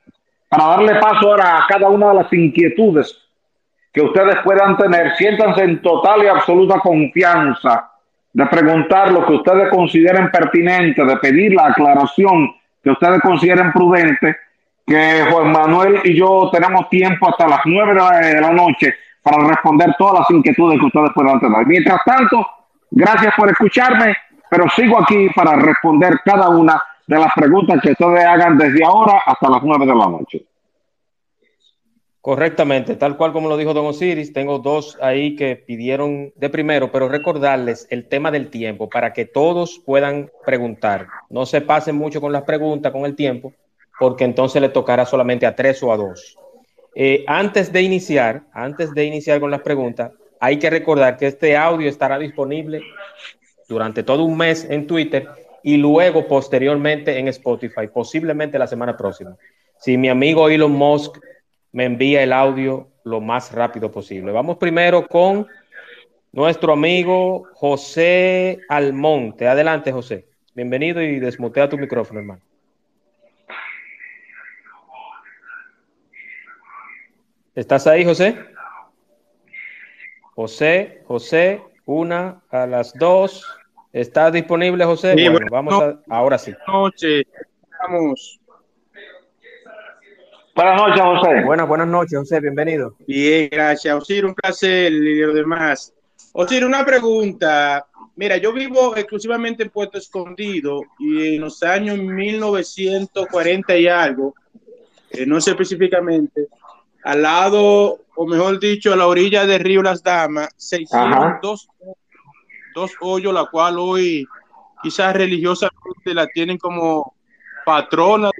para 0.50 0.64
darle 0.64 0.96
paso 0.96 1.30
ahora 1.30 1.56
a 1.56 1.66
cada 1.66 1.88
una 1.88 2.08
de 2.08 2.14
las 2.16 2.32
inquietudes 2.34 3.16
que 3.90 4.02
ustedes 4.02 4.36
puedan 4.44 4.76
tener. 4.76 5.16
Siéntanse 5.16 5.62
en 5.62 5.80
total 5.80 6.24
y 6.24 6.26
absoluta 6.26 6.78
confianza 6.80 7.90
de 8.34 8.44
preguntar 8.44 9.10
lo 9.10 9.24
que 9.24 9.32
ustedes 9.32 9.70
consideren 9.70 10.30
pertinente, 10.30 11.02
de 11.02 11.16
pedir 11.16 11.54
la 11.54 11.68
aclaración 11.68 12.54
que 12.84 12.90
ustedes 12.90 13.22
consideren 13.22 13.72
prudente, 13.72 14.36
que 14.86 15.24
Juan 15.30 15.52
Manuel 15.52 16.02
y 16.04 16.14
yo 16.14 16.50
tenemos 16.52 16.90
tiempo 16.90 17.30
hasta 17.30 17.48
las 17.48 17.60
nueve 17.64 17.94
de 17.94 18.40
la 18.42 18.52
noche 18.52 18.94
para 19.22 19.46
responder 19.46 19.94
todas 19.98 20.20
las 20.20 20.30
inquietudes 20.30 20.78
que 20.78 20.86
ustedes 20.86 21.10
puedan 21.14 21.40
tener. 21.40 21.66
Mientras 21.66 22.00
tanto, 22.04 22.46
gracias 22.90 23.34
por 23.36 23.48
escucharme, 23.50 24.14
pero 24.50 24.68
sigo 24.70 25.00
aquí 25.00 25.28
para 25.34 25.56
responder 25.56 26.20
cada 26.24 26.48
una 26.48 26.82
de 27.06 27.18
las 27.18 27.32
preguntas 27.34 27.80
que 27.82 27.92
ustedes 27.92 28.24
hagan 28.24 28.58
desde 28.58 28.84
ahora 28.84 29.22
hasta 29.24 29.48
las 29.48 29.62
nueve 29.62 29.86
de 29.86 29.94
la 29.94 30.06
noche. 30.06 30.44
Correctamente, 32.20 32.96
tal 32.96 33.16
cual 33.16 33.32
como 33.32 33.48
lo 33.48 33.56
dijo 33.56 33.72
Don 33.72 33.86
Osiris, 33.86 34.34
tengo 34.34 34.58
dos 34.58 34.98
ahí 35.00 35.34
que 35.34 35.56
pidieron 35.56 36.32
de 36.36 36.50
primero, 36.50 36.92
pero 36.92 37.08
recordarles 37.08 37.86
el 37.90 38.06
tema 38.06 38.30
del 38.30 38.50
tiempo 38.50 38.90
para 38.90 39.14
que 39.14 39.24
todos 39.24 39.80
puedan 39.86 40.30
preguntar. 40.44 41.06
No 41.30 41.46
se 41.46 41.62
pasen 41.62 41.96
mucho 41.96 42.20
con 42.20 42.32
las 42.32 42.42
preguntas, 42.42 42.92
con 42.92 43.06
el 43.06 43.14
tiempo, 43.14 43.54
porque 43.98 44.24
entonces 44.24 44.60
le 44.60 44.68
tocará 44.68 45.06
solamente 45.06 45.46
a 45.46 45.56
tres 45.56 45.82
o 45.82 45.90
a 45.90 45.96
dos. 45.96 46.36
Eh, 47.00 47.22
antes 47.28 47.72
de 47.72 47.80
iniciar, 47.82 48.42
antes 48.52 48.92
de 48.92 49.04
iniciar 49.04 49.38
con 49.38 49.52
las 49.52 49.60
preguntas, 49.60 50.10
hay 50.40 50.58
que 50.58 50.68
recordar 50.68 51.16
que 51.16 51.28
este 51.28 51.56
audio 51.56 51.88
estará 51.88 52.18
disponible 52.18 52.82
durante 53.68 54.02
todo 54.02 54.24
un 54.24 54.36
mes 54.36 54.66
en 54.68 54.84
Twitter 54.84 55.28
y 55.62 55.76
luego 55.76 56.26
posteriormente 56.26 57.16
en 57.16 57.28
Spotify, 57.28 57.86
posiblemente 57.86 58.58
la 58.58 58.66
semana 58.66 58.96
próxima. 58.96 59.36
Si 59.78 59.96
mi 59.96 60.08
amigo 60.08 60.48
Elon 60.48 60.72
Musk 60.72 61.18
me 61.70 61.84
envía 61.84 62.20
el 62.24 62.32
audio 62.32 62.88
lo 63.04 63.20
más 63.20 63.52
rápido 63.52 63.92
posible. 63.92 64.32
Vamos 64.32 64.56
primero 64.56 65.06
con 65.06 65.46
nuestro 66.32 66.72
amigo 66.72 67.46
José 67.54 68.58
Almonte. 68.68 69.46
Adelante, 69.46 69.92
José. 69.92 70.26
Bienvenido 70.52 71.00
y 71.00 71.20
desmutea 71.20 71.68
tu 71.68 71.78
micrófono, 71.78 72.18
hermano. 72.18 72.47
¿Estás 77.58 77.88
ahí, 77.88 78.04
José? 78.04 78.38
José, 80.36 81.02
José, 81.06 81.60
una 81.86 82.40
a 82.50 82.68
las 82.68 82.94
dos. 82.94 83.44
¿Estás 83.92 84.32
disponible, 84.32 84.84
José? 84.84 85.14
bueno, 85.28 85.48
vamos 85.50 85.74
a, 85.82 85.98
ahora 86.08 86.38
sí. 86.38 86.52
Buenas 86.52 86.68
noches. 86.68 87.24
Vamos. 87.80 88.40
Buenas 90.54 90.80
noches, 90.80 91.02
José. 91.02 91.44
Buenas, 91.44 91.66
buenas 91.66 91.88
noches, 91.88 92.16
José. 92.20 92.38
Bienvenido. 92.38 92.94
Bien, 93.08 93.48
gracias. 93.50 93.92
Osir, 93.92 94.24
un 94.24 94.36
placer 94.36 94.92
y 94.92 95.16
lo 95.16 95.34
demás. 95.34 95.92
Osir, 96.34 96.64
una 96.64 96.86
pregunta. 96.86 97.88
Mira, 98.14 98.36
yo 98.36 98.52
vivo 98.52 98.96
exclusivamente 98.96 99.64
en 99.64 99.70
Puerto 99.70 99.98
Escondido 99.98 100.82
y 101.00 101.34
en 101.34 101.40
los 101.40 101.60
años 101.64 101.98
1940 101.98 103.76
y 103.76 103.88
algo, 103.88 104.32
eh, 105.10 105.26
no 105.26 105.40
sé 105.40 105.50
específicamente, 105.50 106.46
al 107.04 107.22
lado, 107.22 107.98
o 108.16 108.26
mejor 108.26 108.58
dicho, 108.58 108.92
a 108.92 108.96
la 108.96 109.06
orilla 109.06 109.46
del 109.46 109.60
río 109.60 109.82
Las 109.82 110.02
Damas, 110.02 110.48
se 110.56 110.82
hicieron 110.82 111.38
dos, 111.42 111.68
dos 112.74 112.92
hoyos, 113.00 113.32
la 113.32 113.46
cual 113.46 113.78
hoy 113.78 114.26
quizás 114.82 115.14
religiosamente 115.14 116.14
la 116.14 116.26
tienen 116.26 116.58
como 116.58 117.14
patrona 117.64 118.30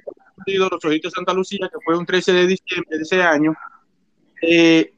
de 0.47 0.55
los 0.55 0.85
ojitos 0.85 1.13
de 1.13 1.17
Santa 1.17 1.33
Lucía, 1.33 1.69
que 1.71 1.79
fue 1.85 1.97
un 1.97 2.07
13 2.07 2.33
de 2.33 2.47
diciembre 2.47 2.97
de 2.97 3.03
ese 3.03 3.23
año. 3.23 3.55
Eh, 4.43 4.93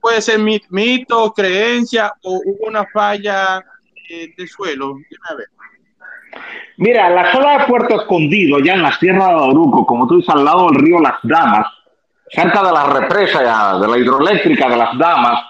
puede 0.00 0.20
ser 0.20 0.38
mito, 0.38 1.32
creencia 1.32 2.12
o 2.22 2.40
hubo 2.44 2.66
una 2.66 2.84
falla 2.86 3.64
eh, 4.10 4.32
de 4.36 4.46
suelo. 4.46 4.96
Mira, 6.78 7.10
la 7.10 7.32
zona 7.32 7.58
de 7.58 7.64
Puerto 7.66 8.00
Escondido, 8.00 8.58
ya 8.58 8.74
en 8.74 8.82
la 8.82 8.98
Sierra 8.98 9.28
de 9.28 9.34
Oruco, 9.34 9.86
como 9.86 10.06
tú 10.06 10.16
dices, 10.16 10.34
al 10.34 10.44
lado 10.44 10.68
del 10.70 10.82
río 10.82 10.98
Las 11.00 11.18
Damas, 11.22 11.66
cerca 12.32 12.62
de 12.62 12.72
la 12.72 12.86
represa 12.86 13.78
de 13.78 13.88
la 13.88 13.98
hidroeléctrica 13.98 14.68
de 14.68 14.76
las 14.76 14.96
Damas, 14.96 15.44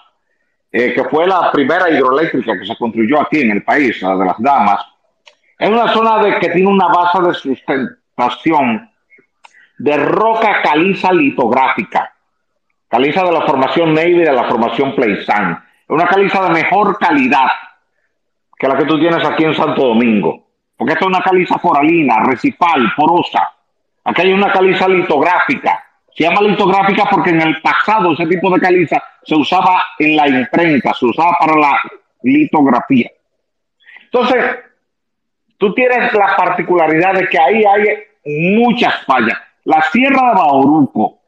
eh, 0.70 0.92
que 0.92 1.04
fue 1.04 1.26
la 1.28 1.52
primera 1.52 1.88
hidroeléctrica 1.88 2.58
que 2.58 2.66
se 2.66 2.76
construyó 2.76 3.20
aquí 3.20 3.40
en 3.40 3.52
el 3.52 3.62
país, 3.62 4.02
la 4.02 4.16
de 4.16 4.24
las 4.24 4.36
Damas, 4.38 4.84
es 5.58 5.70
una 5.70 5.92
zona 5.92 6.18
de, 6.24 6.40
que 6.40 6.48
tiene 6.48 6.68
una 6.68 6.88
base 6.88 7.20
de 7.22 7.34
sustentación 7.34 8.90
de 9.78 9.96
roca 9.96 10.60
caliza 10.60 11.12
litográfica, 11.12 12.12
caliza 12.88 13.22
de 13.22 13.32
la 13.32 13.42
formación 13.42 13.94
Navy 13.94 14.16
y 14.16 14.24
de 14.24 14.32
la 14.32 14.44
formación 14.44 14.96
Pleisán. 14.96 15.62
Es 15.82 15.88
una 15.88 16.06
caliza 16.06 16.42
de 16.42 16.50
mejor 16.50 16.98
calidad 16.98 17.48
que 18.58 18.66
la 18.66 18.76
que 18.76 18.86
tú 18.86 18.98
tienes 18.98 19.24
aquí 19.24 19.44
en 19.44 19.54
Santo 19.54 19.86
Domingo, 19.86 20.48
porque 20.76 20.94
esta 20.94 21.04
es 21.04 21.10
una 21.10 21.22
caliza 21.22 21.58
coralina, 21.58 22.24
recifal, 22.24 22.92
porosa. 22.96 23.52
Aquí 24.04 24.22
hay 24.22 24.32
una 24.32 24.50
caliza 24.50 24.88
litográfica 24.88 25.91
se 26.14 26.24
llama 26.24 26.42
litográfica 26.42 27.04
porque 27.10 27.30
en 27.30 27.40
el 27.40 27.60
pasado 27.62 28.12
ese 28.12 28.26
tipo 28.26 28.50
de 28.50 28.60
caliza 28.60 29.02
se 29.24 29.34
usaba 29.34 29.82
en 29.98 30.16
la 30.16 30.28
imprenta, 30.28 30.92
se 30.94 31.06
usaba 31.06 31.36
para 31.38 31.56
la 31.56 31.80
litografía. 32.22 33.10
Entonces, 34.04 34.44
tú 35.58 35.72
tienes 35.74 36.12
la 36.12 36.36
particularidad 36.36 37.14
de 37.14 37.28
que 37.28 37.38
ahí 37.38 37.64
hay 37.64 37.86
muchas 38.24 39.04
fallas. 39.04 39.38
La 39.64 39.80
Sierra 39.90 40.30
de 40.30 40.34
Bauruco 40.34 41.20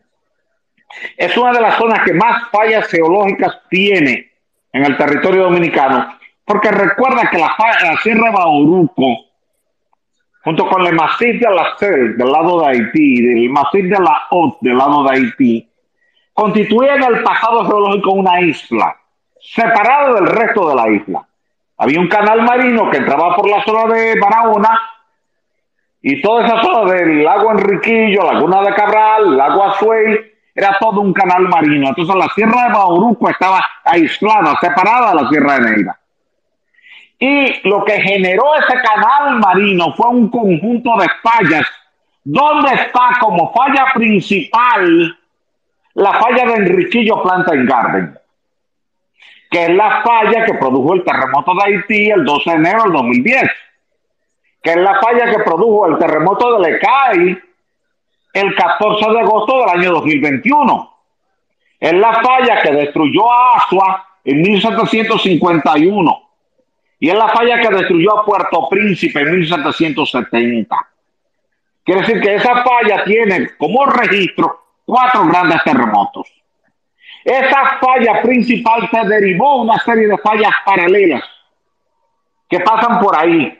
es 1.16 1.36
una 1.36 1.52
de 1.52 1.60
las 1.60 1.76
zonas 1.76 2.00
que 2.04 2.12
más 2.12 2.48
fallas 2.50 2.86
geológicas 2.88 3.60
tiene 3.70 4.32
en 4.72 4.84
el 4.84 4.96
territorio 4.96 5.44
dominicano, 5.44 6.18
porque 6.44 6.70
recuerda 6.70 7.28
que 7.30 7.38
la, 7.38 7.54
la 7.82 7.96
Sierra 7.98 8.26
de 8.26 8.36
Bauruco 8.36 9.33
junto 10.44 10.68
con 10.68 10.86
el 10.86 10.94
Masif 10.94 11.40
de 11.40 11.50
la 11.50 11.74
CEL 11.78 12.18
del 12.18 12.30
lado 12.30 12.60
de 12.60 12.66
Haití, 12.66 13.18
el 13.18 13.50
Masif 13.50 13.84
de 13.86 13.98
la 13.98 14.22
OT 14.30 14.58
del 14.60 14.76
lado 14.76 15.02
de 15.04 15.16
Haití, 15.16 15.68
constituían 16.34 17.02
el 17.02 17.22
pasado 17.22 17.64
geológico 17.64 18.12
una 18.12 18.40
isla, 18.40 18.94
separada 19.40 20.14
del 20.14 20.26
resto 20.26 20.68
de 20.68 20.74
la 20.74 20.88
isla. 20.90 21.26
Había 21.78 21.98
un 21.98 22.08
canal 22.08 22.42
marino 22.42 22.90
que 22.90 22.98
entraba 22.98 23.34
por 23.34 23.48
la 23.48 23.64
zona 23.64 23.94
de 23.94 24.20
Barahona 24.20 24.78
y 26.02 26.20
toda 26.20 26.46
esa 26.46 26.62
zona 26.62 26.92
del 26.92 27.24
lago 27.24 27.50
Enriquillo, 27.52 28.30
Laguna 28.30 28.60
de 28.60 28.74
Cabral, 28.74 29.36
lago 29.36 29.64
Azuey, 29.64 30.34
era 30.54 30.76
todo 30.78 31.00
un 31.00 31.14
canal 31.14 31.48
marino. 31.48 31.88
Entonces 31.88 32.14
la 32.14 32.28
Sierra 32.34 32.64
de 32.64 32.74
Bauruco 32.74 33.30
estaba 33.30 33.64
aislada, 33.82 34.54
separada 34.60 35.14
de 35.14 35.22
la 35.22 35.28
Sierra 35.30 35.58
de 35.58 35.70
Neira. 35.70 35.98
Y 37.26 37.66
lo 37.66 37.82
que 37.86 38.02
generó 38.02 38.54
ese 38.56 38.74
canal 38.82 39.38
marino 39.38 39.94
fue 39.94 40.08
un 40.08 40.28
conjunto 40.28 40.90
de 40.98 41.08
fallas, 41.22 41.66
donde 42.22 42.74
está 42.74 43.16
como 43.18 43.50
falla 43.54 43.86
principal 43.94 45.18
la 45.94 46.12
falla 46.20 46.44
de 46.44 46.54
Enriquillo 46.56 47.22
Planta 47.22 47.54
en 47.54 47.64
Garden, 47.64 48.18
que 49.50 49.62
es 49.62 49.70
la 49.70 50.02
falla 50.02 50.44
que 50.44 50.52
produjo 50.52 50.92
el 50.92 51.04
terremoto 51.04 51.54
de 51.54 51.62
Haití 51.64 52.10
el 52.10 52.26
12 52.26 52.50
de 52.50 52.56
enero 52.56 52.82
del 52.82 52.92
2010, 52.92 53.50
que 54.62 54.70
es 54.70 54.76
la 54.76 55.00
falla 55.00 55.30
que 55.30 55.42
produjo 55.44 55.86
el 55.86 55.96
terremoto 55.96 56.58
de 56.58 56.72
Lecay 56.72 57.38
el 58.34 58.54
14 58.54 59.12
de 59.12 59.20
agosto 59.20 59.60
del 59.60 59.70
año 59.70 59.92
2021. 59.92 60.94
Es 61.80 61.92
la 61.94 62.12
falla 62.22 62.60
que 62.60 62.70
destruyó 62.70 63.32
a 63.32 63.56
Asua 63.56 64.06
en 64.24 64.42
1751 64.42 66.23
y 67.04 67.10
es 67.10 67.16
la 67.16 67.28
falla 67.28 67.60
que 67.60 67.68
destruyó 67.68 68.18
a 68.18 68.24
Puerto 68.24 68.66
Príncipe 68.70 69.20
en 69.20 69.38
1770. 69.38 70.88
Quiere 71.84 72.00
decir 72.00 72.18
que 72.22 72.36
esa 72.36 72.64
falla 72.64 73.04
tiene 73.04 73.54
como 73.58 73.84
registro 73.84 74.64
cuatro 74.86 75.26
grandes 75.26 75.62
terremotos. 75.64 76.32
Esa 77.22 77.78
falla 77.78 78.22
principal 78.22 78.88
se 78.90 79.06
derivó 79.06 79.60
una 79.60 79.78
serie 79.80 80.06
de 80.06 80.16
fallas 80.16 80.54
paralelas 80.64 81.22
que 82.48 82.60
pasan 82.60 82.98
por 83.00 83.14
ahí, 83.14 83.52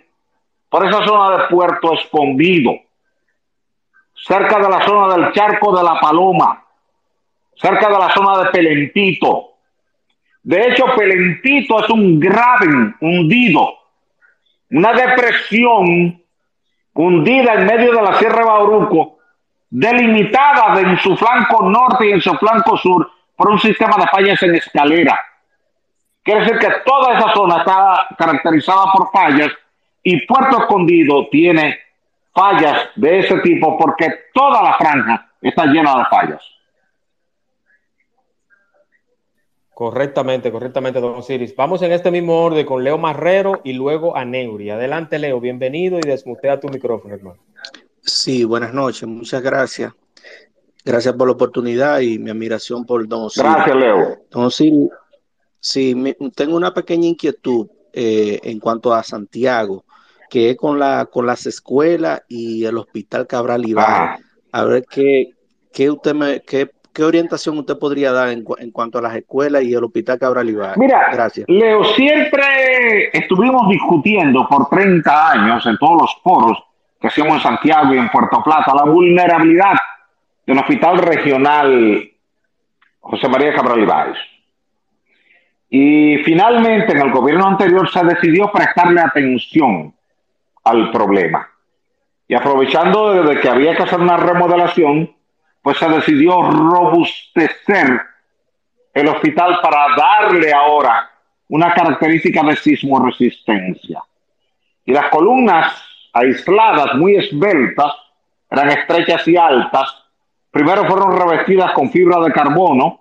por 0.71 0.87
esa 0.87 1.05
zona 1.05 1.37
de 1.37 1.49
Puerto 1.49 1.93
Escondido, 1.93 2.73
cerca 4.15 4.59
de 4.59 4.71
la 4.71 4.87
zona 4.87 5.17
del 5.17 5.33
Charco 5.35 5.77
de 5.77 5.85
la 5.85 6.01
Paloma, 6.01 6.65
cerca 7.57 7.91
de 7.91 7.99
la 7.99 8.09
zona 8.09 8.39
de 8.39 8.51
Pelentito. 8.53 9.51
De 10.45 10.69
hecho, 10.69 10.85
Pelentito 10.95 11.83
es 11.83 11.91
un 11.91 12.21
grave 12.21 12.95
hundido, 13.01 13.75
una 14.71 14.93
depresión 14.93 16.23
hundida 16.93 17.55
en 17.55 17.67
medio 17.67 17.93
de 17.93 18.03
la 18.03 18.19
Sierra 18.19 18.41
de 18.41 18.45
Bauruco 18.45 19.19
delimitada 19.71 20.81
en 20.81 20.97
su 20.99 21.17
flanco 21.17 21.69
norte 21.69 22.09
y 22.09 22.13
en 22.13 22.21
su 22.21 22.33
flanco 22.35 22.77
sur 22.77 23.11
por 23.35 23.51
un 23.51 23.59
sistema 23.59 23.97
de 23.97 24.07
fallas 24.07 24.41
en 24.43 24.55
escalera. 24.55 25.19
Quiere 26.23 26.41
decir 26.41 26.59
que 26.59 26.71
toda 26.85 27.19
esa 27.19 27.35
zona 27.35 27.59
está 27.59 28.07
caracterizada 28.17 28.93
por 28.93 29.11
fallas 29.11 29.51
y 30.03 30.25
Puerto 30.27 30.61
Escondido 30.61 31.27
tiene 31.29 31.79
fallas 32.33 32.91
de 32.95 33.21
ese 33.21 33.39
tipo 33.39 33.77
porque 33.79 34.09
toda 34.33 34.63
la 34.63 34.75
franja 34.75 35.27
está 35.41 35.67
llena 35.67 35.99
de 35.99 36.05
fallas. 36.05 36.54
Correctamente, 39.75 40.53
correctamente, 40.53 41.01
don 41.01 41.17
Osiris. 41.17 41.57
Vamos 41.57 41.83
en 41.83 41.91
este 41.91 42.13
mismo 42.13 42.45
orden 42.45 42.65
con 42.65 42.85
Leo 42.85 42.97
Marrero 42.97 43.61
y 43.65 43.73
luego 43.73 44.17
a 44.17 44.25
Neuri. 44.25 44.71
Adelante, 44.71 45.19
Leo, 45.19 45.41
bienvenido 45.41 45.99
y 45.99 46.07
desmutea 46.07 46.61
tu 46.61 46.69
micrófono, 46.69 47.13
hermano. 47.13 47.41
Sí, 48.01 48.45
buenas 48.45 48.73
noches, 48.73 49.09
muchas 49.09 49.43
gracias. 49.43 49.93
Gracias 50.85 51.15
por 51.15 51.27
la 51.27 51.33
oportunidad 51.33 51.99
y 52.01 52.21
mi 52.21 52.31
admiración 52.31 52.87
por 52.87 53.09
Don 53.09 53.25
Osiris. 53.25 53.51
Gracias, 53.53 53.77
Leo. 53.77 54.19
Don 54.31 54.45
Osiris, 54.45 54.91
sí, 55.59 56.17
tengo 56.37 56.57
una 56.57 56.73
pequeña 56.73 57.09
inquietud 57.09 57.67
eh, 57.93 58.39
en 58.45 58.61
cuanto 58.61 58.95
a 58.95 59.03
Santiago, 59.03 59.85
que 60.31 60.51
es 60.51 60.57
con, 60.57 60.79
la, 60.79 61.07
con 61.07 61.27
las 61.27 61.47
escuelas 61.47 62.23
y 62.29 62.65
el 62.65 62.79
Hospital 62.79 63.27
Cabral 63.27 63.69
Ibar. 63.69 64.21
A 64.53 64.65
ver 64.65 64.85
qué, 64.89 65.31
qué 65.73 65.91
usted 65.91 66.15
me, 66.15 66.43
qué, 66.43 66.71
qué 66.95 67.05
orientación 67.05 67.59
usted 67.59 67.79
podría 67.79 68.13
dar 68.13 68.29
en, 68.29 68.45
en, 68.59 68.71
cuanto 68.71 68.99
a 68.99 69.03
las 69.03 69.17
escuelas 69.17 69.63
y 69.65 69.75
el 69.75 69.85
Hospital 69.85 70.19
Cabral 70.19 70.49
Ibar. 70.49 70.79
Mira, 70.79 71.09
gracias. 71.13 71.47
Leo, 71.49 71.85
siempre 71.85 73.11
estuvimos 73.13 73.69
discutiendo 73.69 74.49
por 74.49 74.69
30 74.71 75.31
años 75.33 75.67
en 75.67 75.77
todos 75.79 76.03
los 76.03 76.17
foros 76.23 76.59
que 77.01 77.09
hacemos 77.09 77.37
en 77.37 77.41
Santiago 77.43 77.95
y 77.95 77.99
en 77.99 78.09
Puerto 78.09 78.43
Plata, 78.43 78.73
la 78.75 78.85
vulnerabilidad 78.85 79.75
del 80.47 80.59
Hospital 80.59 80.99
Regional 80.99 82.11
José 83.01 83.29
María 83.29 83.55
Cabral 83.55 83.81
Ibáez. 83.81 84.17
Y 85.69 86.19
finalmente 86.25 86.93
en 86.93 87.03
el 87.03 87.11
gobierno 87.11 87.47
anterior 87.47 87.91
se 87.91 88.03
decidió 88.05 88.51
prestarle 88.51 89.01
atención 89.01 89.95
al 90.65 90.91
problema. 90.91 91.49
Y 92.27 92.35
aprovechando 92.35 93.25
de 93.25 93.41
que 93.41 93.49
había 93.49 93.77
que 93.77 93.83
hacer 93.83 94.01
una 94.01 94.17
remodelación, 94.17 95.15
pues 95.65 95.79
se 95.79 95.89
decidió 95.89 96.43
robustecer 96.43 98.03
el 98.93 99.09
hospital 99.09 99.59
para 99.63 99.87
darle 99.97 100.53
ahora 100.53 101.11
una 101.49 101.73
característica 101.73 102.43
de 102.43 102.55
sismo 102.57 103.03
resistencia. 103.03 104.03
Y 104.85 104.93
las 104.93 105.09
columnas 105.09 105.73
aisladas, 106.13 106.95
muy 106.97 107.17
esbeltas, 107.17 107.95
eran 108.51 108.69
estrechas 108.73 109.27
y 109.27 109.39
altas. 109.39 110.05
Primero 110.51 110.85
fueron 110.85 111.17
revestidas 111.17 111.73
con 111.73 111.91
fibra 111.91 112.21
de 112.21 112.31
carbono, 112.31 113.01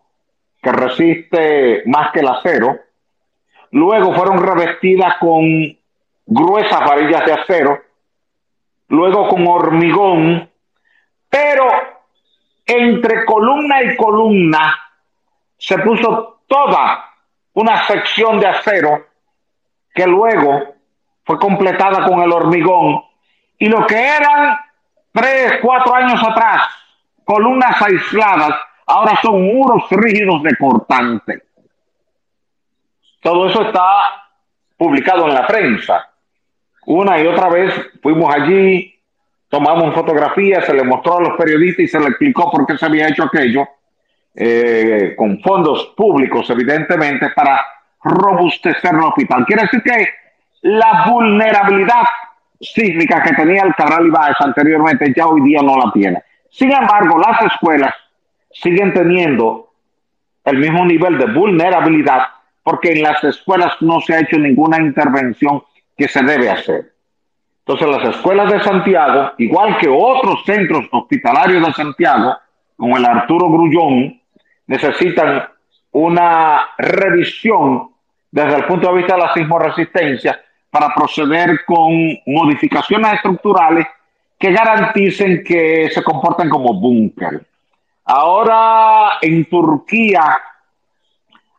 que 0.62 0.72
resiste 0.72 1.84
más 1.88 2.14
que 2.14 2.22
el 2.22 2.30
acero. 2.30 2.80
Luego 3.72 4.16
fueron 4.16 4.42
revestidas 4.42 5.18
con 5.18 5.44
gruesas 6.26 6.80
varillas 6.80 7.26
de 7.26 7.34
acero. 7.34 7.82
Luego 8.88 9.28
con 9.28 9.46
hormigón. 9.48 10.50
Pero 11.30 11.68
entre 12.66 13.26
columna 13.26 13.84
y 13.84 13.96
columna 13.96 14.76
se 15.58 15.78
puso 15.80 16.42
toda 16.48 17.10
una 17.54 17.86
sección 17.88 18.40
de 18.40 18.48
acero 18.48 19.06
que 19.94 20.08
luego 20.08 20.76
fue 21.24 21.40
completada 21.40 22.06
con 22.06 22.22
el 22.22 22.32
hormigón 22.32 23.04
y 23.58 23.68
lo 23.68 23.86
que 23.86 23.96
eran 23.96 24.58
tres, 25.12 25.60
cuatro 25.62 25.94
años 25.94 26.22
atrás, 26.22 26.64
columnas 27.24 27.82
aisladas, 27.82 28.56
ahora 28.86 29.18
son 29.22 29.42
muros 29.42 29.84
rígidos 29.92 30.44
de 30.44 30.58
cortante. 30.58 31.44
Todo 33.22 33.48
eso 33.48 33.62
está 33.62 34.02
publicado 34.76 35.28
en 35.28 35.34
la 35.36 35.48
prensa. 35.48 36.10
Una 36.86 37.22
y 37.22 37.28
otra 37.28 37.48
vez 37.48 37.74
fuimos 38.02 38.34
allí, 38.34 38.93
tomamos 39.54 39.94
fotografías, 39.94 40.66
se 40.66 40.74
le 40.74 40.84
mostró 40.84 41.20
a 41.20 41.22
los 41.22 41.38
periodistas 41.38 41.86
y 41.86 41.88
se 41.88 42.00
le 42.00 42.08
explicó 42.08 42.50
por 42.50 42.66
qué 42.66 42.76
se 42.76 42.88
había 42.88 43.08
hecho 43.08 43.26
aquello, 43.26 43.70
eh, 44.34 45.14
con 45.16 45.40
fondos 45.42 45.94
públicos, 45.96 46.50
evidentemente, 46.50 47.30
para 47.36 47.64
robustecer 48.04 48.96
el 48.96 49.02
hospital. 49.02 49.46
Quiere 49.46 49.62
decir 49.62 49.84
que 49.84 50.08
la 50.64 51.06
vulnerabilidad 51.08 52.02
sísmica 52.60 53.22
que 53.22 53.36
tenía 53.36 53.62
el 53.62 53.76
Cabral 53.76 54.08
Ibáez 54.08 54.38
anteriormente 54.40 55.14
ya 55.16 55.28
hoy 55.28 55.42
día 55.42 55.62
no 55.62 55.78
la 55.78 55.92
tiene. 55.92 56.24
Sin 56.50 56.72
embargo, 56.72 57.20
las 57.20 57.40
escuelas 57.54 57.94
siguen 58.50 58.92
teniendo 58.92 59.70
el 60.46 60.58
mismo 60.58 60.84
nivel 60.84 61.20
de 61.20 61.28
vulnerabilidad 61.28 62.24
porque 62.64 62.94
en 62.94 63.04
las 63.04 63.24
escuelas 63.24 63.74
no 63.82 64.02
se 64.02 64.16
ha 64.16 64.22
hecho 64.22 64.40
ninguna 64.40 64.80
intervención 64.80 65.62
que 65.96 66.08
se 66.08 66.24
debe 66.24 66.50
hacer. 66.50 66.93
Entonces 67.66 67.88
las 67.88 68.16
escuelas 68.16 68.52
de 68.52 68.62
Santiago, 68.62 69.32
igual 69.38 69.78
que 69.78 69.88
otros 69.88 70.44
centros 70.46 70.86
hospitalarios 70.92 71.66
de 71.66 71.74
Santiago, 71.74 72.36
como 72.76 72.98
el 72.98 73.06
Arturo 73.06 73.50
Grullón, 73.50 74.20
necesitan 74.68 75.48
una 75.92 76.60
revisión 76.78 77.90
desde 78.30 78.56
el 78.56 78.66
punto 78.66 78.90
de 78.90 78.98
vista 78.98 79.16
de 79.16 79.22
la 79.22 79.34
sismoresistencia 79.34 80.42
para 80.70 80.94
proceder 80.94 81.64
con 81.66 81.94
modificaciones 82.26 83.14
estructurales 83.14 83.88
que 84.38 84.52
garanticen 84.52 85.44
que 85.44 85.90
se 85.90 86.04
comporten 86.04 86.50
como 86.50 86.74
búnker. 86.74 87.46
Ahora 88.04 89.20
en 89.22 89.46
Turquía 89.46 90.42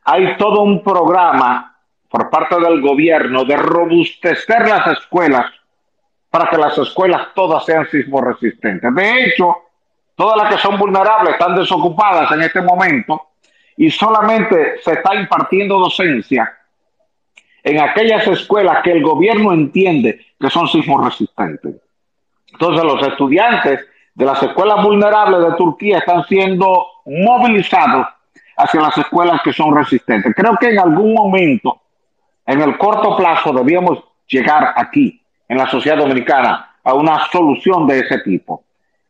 hay 0.04 0.36
todo 0.36 0.60
un 0.62 0.82
programa 0.82 1.76
por 2.10 2.28
parte 2.28 2.60
del 2.60 2.82
gobierno 2.82 3.44
de 3.44 3.56
robustecer 3.56 4.68
las 4.68 4.86
escuelas 4.98 5.46
para 6.34 6.50
que 6.50 6.56
las 6.56 6.76
escuelas 6.76 7.28
todas 7.32 7.64
sean 7.64 7.88
sismoresistentes. 7.88 8.92
De 8.92 9.22
hecho, 9.22 9.56
todas 10.16 10.36
las 10.36 10.52
que 10.52 10.60
son 10.60 10.76
vulnerables 10.76 11.34
están 11.34 11.54
desocupadas 11.54 12.32
en 12.32 12.42
este 12.42 12.60
momento 12.60 13.28
y 13.76 13.88
solamente 13.88 14.80
se 14.82 14.94
está 14.94 15.14
impartiendo 15.14 15.78
docencia 15.78 16.52
en 17.62 17.80
aquellas 17.80 18.26
escuelas 18.26 18.82
que 18.82 18.90
el 18.90 19.04
gobierno 19.04 19.52
entiende 19.52 20.26
que 20.40 20.50
son 20.50 20.66
sismos 20.66 21.04
resistentes. 21.04 21.76
Entonces 22.50 22.82
los 22.82 23.06
estudiantes 23.06 23.86
de 24.12 24.24
las 24.24 24.42
escuelas 24.42 24.82
vulnerables 24.82 25.40
de 25.40 25.56
Turquía 25.56 25.98
están 25.98 26.24
siendo 26.24 26.84
movilizados 27.06 28.08
hacia 28.56 28.80
las 28.80 28.98
escuelas 28.98 29.40
que 29.44 29.52
son 29.52 29.72
resistentes. 29.72 30.34
Creo 30.34 30.56
que 30.60 30.70
en 30.70 30.80
algún 30.80 31.14
momento, 31.14 31.80
en 32.44 32.60
el 32.60 32.76
corto 32.76 33.16
plazo, 33.16 33.52
debíamos 33.52 34.02
llegar 34.26 34.74
aquí, 34.74 35.23
en 35.48 35.58
la 35.58 35.66
sociedad 35.68 35.98
dominicana, 35.98 36.76
a 36.82 36.94
una 36.94 37.26
solución 37.30 37.86
de 37.86 38.00
ese 38.00 38.18
tipo. 38.20 38.64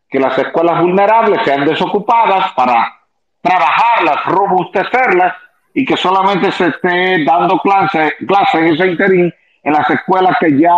Que 0.08 0.20
las 0.20 0.36
escuelas 0.38 0.80
vulnerables 0.80 1.40
sean 1.44 1.64
desocupadas 1.64 2.52
para 2.52 3.00
trabajarlas, 3.40 4.24
robustecerlas 4.26 5.34
y 5.74 5.84
que 5.84 5.96
solamente 5.96 6.52
se 6.52 6.68
esté 6.68 7.24
dando 7.24 7.58
clase, 7.58 8.14
clase 8.26 8.58
en 8.58 8.66
ese 8.74 8.86
interín 8.86 9.34
en 9.62 9.72
las 9.72 9.88
escuelas 9.90 10.36
que 10.38 10.58
ya 10.58 10.70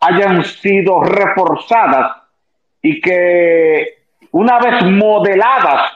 hayan 0.00 0.44
sido 0.44 1.00
reforzadas 1.00 2.16
y 2.82 3.00
que 3.00 3.98
una 4.30 4.58
vez 4.58 4.84
modeladas 4.84 5.92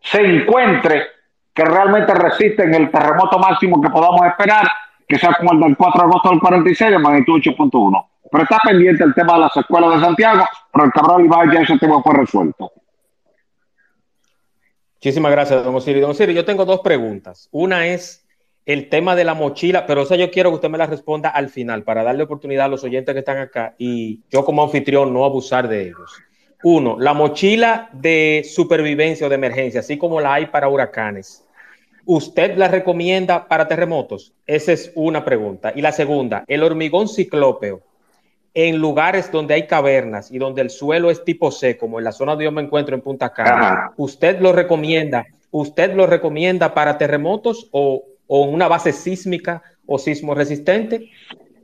se 0.00 0.20
encuentre 0.22 1.06
que 1.54 1.64
realmente 1.64 2.12
resisten 2.14 2.74
el 2.74 2.90
terremoto 2.90 3.38
máximo 3.38 3.80
que 3.80 3.90
podamos 3.90 4.26
esperar, 4.26 4.66
que 5.06 5.18
sea 5.18 5.34
como 5.34 5.52
el 5.52 5.60
del 5.60 5.76
4 5.76 6.00
de 6.00 6.06
agosto 6.08 6.30
del 6.30 6.40
46 6.40 6.90
de 6.90 6.98
magnitud 6.98 7.40
8.1. 7.40 8.06
Pero 8.30 8.42
está 8.42 8.58
pendiente 8.64 9.04
el 9.04 9.14
tema 9.14 9.34
de 9.34 9.40
las 9.40 9.56
escuelas 9.56 9.94
de 9.94 10.00
Santiago, 10.00 10.44
pero 10.72 10.84
el 10.84 10.92
Cabral 10.92 11.24
Ibai 11.24 11.52
ya 11.52 11.60
ese 11.60 11.78
tema 11.78 12.02
fue 12.02 12.14
resuelto. 12.14 12.72
Muchísimas 14.94 15.30
gracias, 15.30 15.64
don 15.64 15.74
Osiris. 15.74 16.02
Don 16.02 16.10
Osiris, 16.10 16.34
yo 16.34 16.44
tengo 16.44 16.64
dos 16.64 16.80
preguntas. 16.80 17.48
Una 17.52 17.86
es 17.86 18.26
el 18.64 18.88
tema 18.88 19.14
de 19.14 19.22
la 19.22 19.34
mochila, 19.34 19.86
pero 19.86 20.02
esa 20.02 20.16
yo 20.16 20.30
quiero 20.32 20.50
que 20.50 20.56
usted 20.56 20.68
me 20.68 20.78
la 20.78 20.86
responda 20.86 21.28
al 21.28 21.48
final 21.48 21.84
para 21.84 22.02
darle 22.02 22.24
oportunidad 22.24 22.66
a 22.66 22.68
los 22.68 22.82
oyentes 22.82 23.12
que 23.12 23.20
están 23.20 23.38
acá 23.38 23.76
y 23.78 24.22
yo 24.28 24.44
como 24.44 24.64
anfitrión 24.64 25.14
no 25.14 25.24
abusar 25.24 25.68
de 25.68 25.82
ellos. 25.82 26.20
Uno, 26.64 26.96
la 26.98 27.14
mochila 27.14 27.88
de 27.92 28.44
supervivencia 28.44 29.26
o 29.26 29.30
de 29.30 29.36
emergencia, 29.36 29.80
así 29.80 29.96
como 29.96 30.20
la 30.20 30.34
hay 30.34 30.46
para 30.46 30.68
huracanes. 30.68 31.45
¿Usted 32.06 32.56
la 32.56 32.68
recomienda 32.68 33.48
para 33.48 33.66
terremotos? 33.66 34.32
Esa 34.46 34.72
es 34.72 34.92
una 34.94 35.24
pregunta. 35.24 35.72
Y 35.74 35.82
la 35.82 35.90
segunda, 35.90 36.44
el 36.46 36.62
hormigón 36.62 37.08
ciclópeo 37.08 37.82
en 38.54 38.78
lugares 38.78 39.30
donde 39.30 39.52
hay 39.52 39.66
cavernas 39.66 40.30
y 40.30 40.38
donde 40.38 40.62
el 40.62 40.70
suelo 40.70 41.10
es 41.10 41.24
tipo 41.24 41.50
C, 41.50 41.76
como 41.76 41.98
en 41.98 42.04
la 42.04 42.12
zona 42.12 42.32
donde 42.32 42.46
yo 42.46 42.52
me 42.52 42.62
encuentro 42.62 42.94
en 42.94 43.02
Punta 43.02 43.30
Cana, 43.30 43.92
¿usted 43.98 44.40
lo 44.40 44.52
recomienda? 44.52 45.26
¿Usted 45.50 45.94
lo 45.94 46.06
recomienda 46.06 46.72
para 46.72 46.96
terremotos 46.96 47.68
o, 47.72 48.04
o 48.26 48.42
una 48.44 48.66
base 48.66 48.92
sísmica 48.92 49.62
o 49.84 49.98
sismo 49.98 50.34
resistente? 50.34 51.10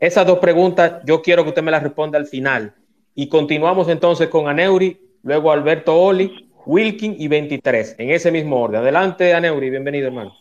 Esas 0.00 0.26
dos 0.26 0.38
preguntas 0.40 1.00
yo 1.06 1.22
quiero 1.22 1.44
que 1.44 1.50
usted 1.50 1.62
me 1.62 1.70
las 1.70 1.82
responda 1.82 2.18
al 2.18 2.26
final. 2.26 2.74
Y 3.14 3.28
continuamos 3.28 3.88
entonces 3.88 4.28
con 4.28 4.48
Aneuri, 4.48 5.00
luego 5.22 5.50
Alberto 5.52 5.98
Oli, 5.98 6.51
Wilkin 6.66 7.16
y 7.18 7.28
23, 7.28 7.96
en 7.98 8.10
ese 8.10 8.30
mismo 8.30 8.60
orden. 8.60 8.80
Adelante, 8.80 9.34
Aneuri, 9.34 9.70
bienvenido, 9.70 10.06
hermano. 10.08 10.36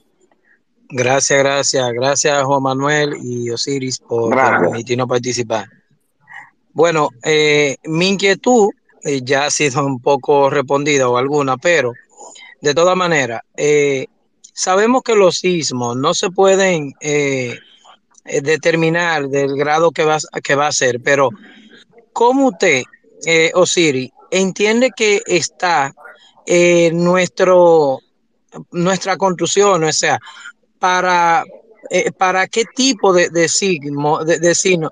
Gracias, 0.94 1.40
gracias, 1.40 1.94
gracias 1.94 2.44
Juan 2.44 2.64
Manuel 2.64 3.16
y 3.24 3.50
Osiris 3.50 4.00
por 4.00 4.36
permitirnos 4.36 5.08
participar. 5.08 5.66
Bueno, 6.74 7.10
eh, 7.24 7.78
mi 7.86 8.10
inquietud 8.10 8.72
eh, 9.04 9.22
ya 9.24 9.46
ha 9.46 9.50
sido 9.50 9.86
un 9.86 10.02
poco 10.02 10.50
respondida 10.50 11.08
o 11.08 11.18
alguna, 11.18 11.56
pero 11.56 11.94
de 12.60 12.74
todas 12.74 12.98
maneras, 12.98 13.42
eh, 13.56 14.08
sabemos 14.54 15.02
que 15.02 15.16
los 15.16 15.38
sismos 15.40 15.96
no 15.96 16.14
se 16.14 16.30
pueden 16.30 16.94
determinar 18.26 19.30
del 19.30 19.56
grado 19.56 19.92
que 19.92 20.04
va, 20.04 20.18
que 20.44 20.56
va 20.56 20.68
a 20.68 20.72
ser, 20.72 21.00
pero 21.02 21.30
¿cómo 22.14 22.50
usted, 22.50 22.84
Osiris, 23.54 24.12
entiende 24.30 24.92
que 24.96 25.22
está 25.26 25.96
nuestro, 26.94 28.00
nuestra 28.72 29.18
construcción, 29.18 29.84
o 29.84 29.92
sea, 29.92 30.20
para, 30.80 31.44
para 32.18 32.48
qué 32.48 32.64
tipo 32.76 33.14
de, 33.14 33.30
de, 33.30 33.48
signo, 33.48 34.24
de, 34.24 34.40
de 34.40 34.56
signo 34.56 34.92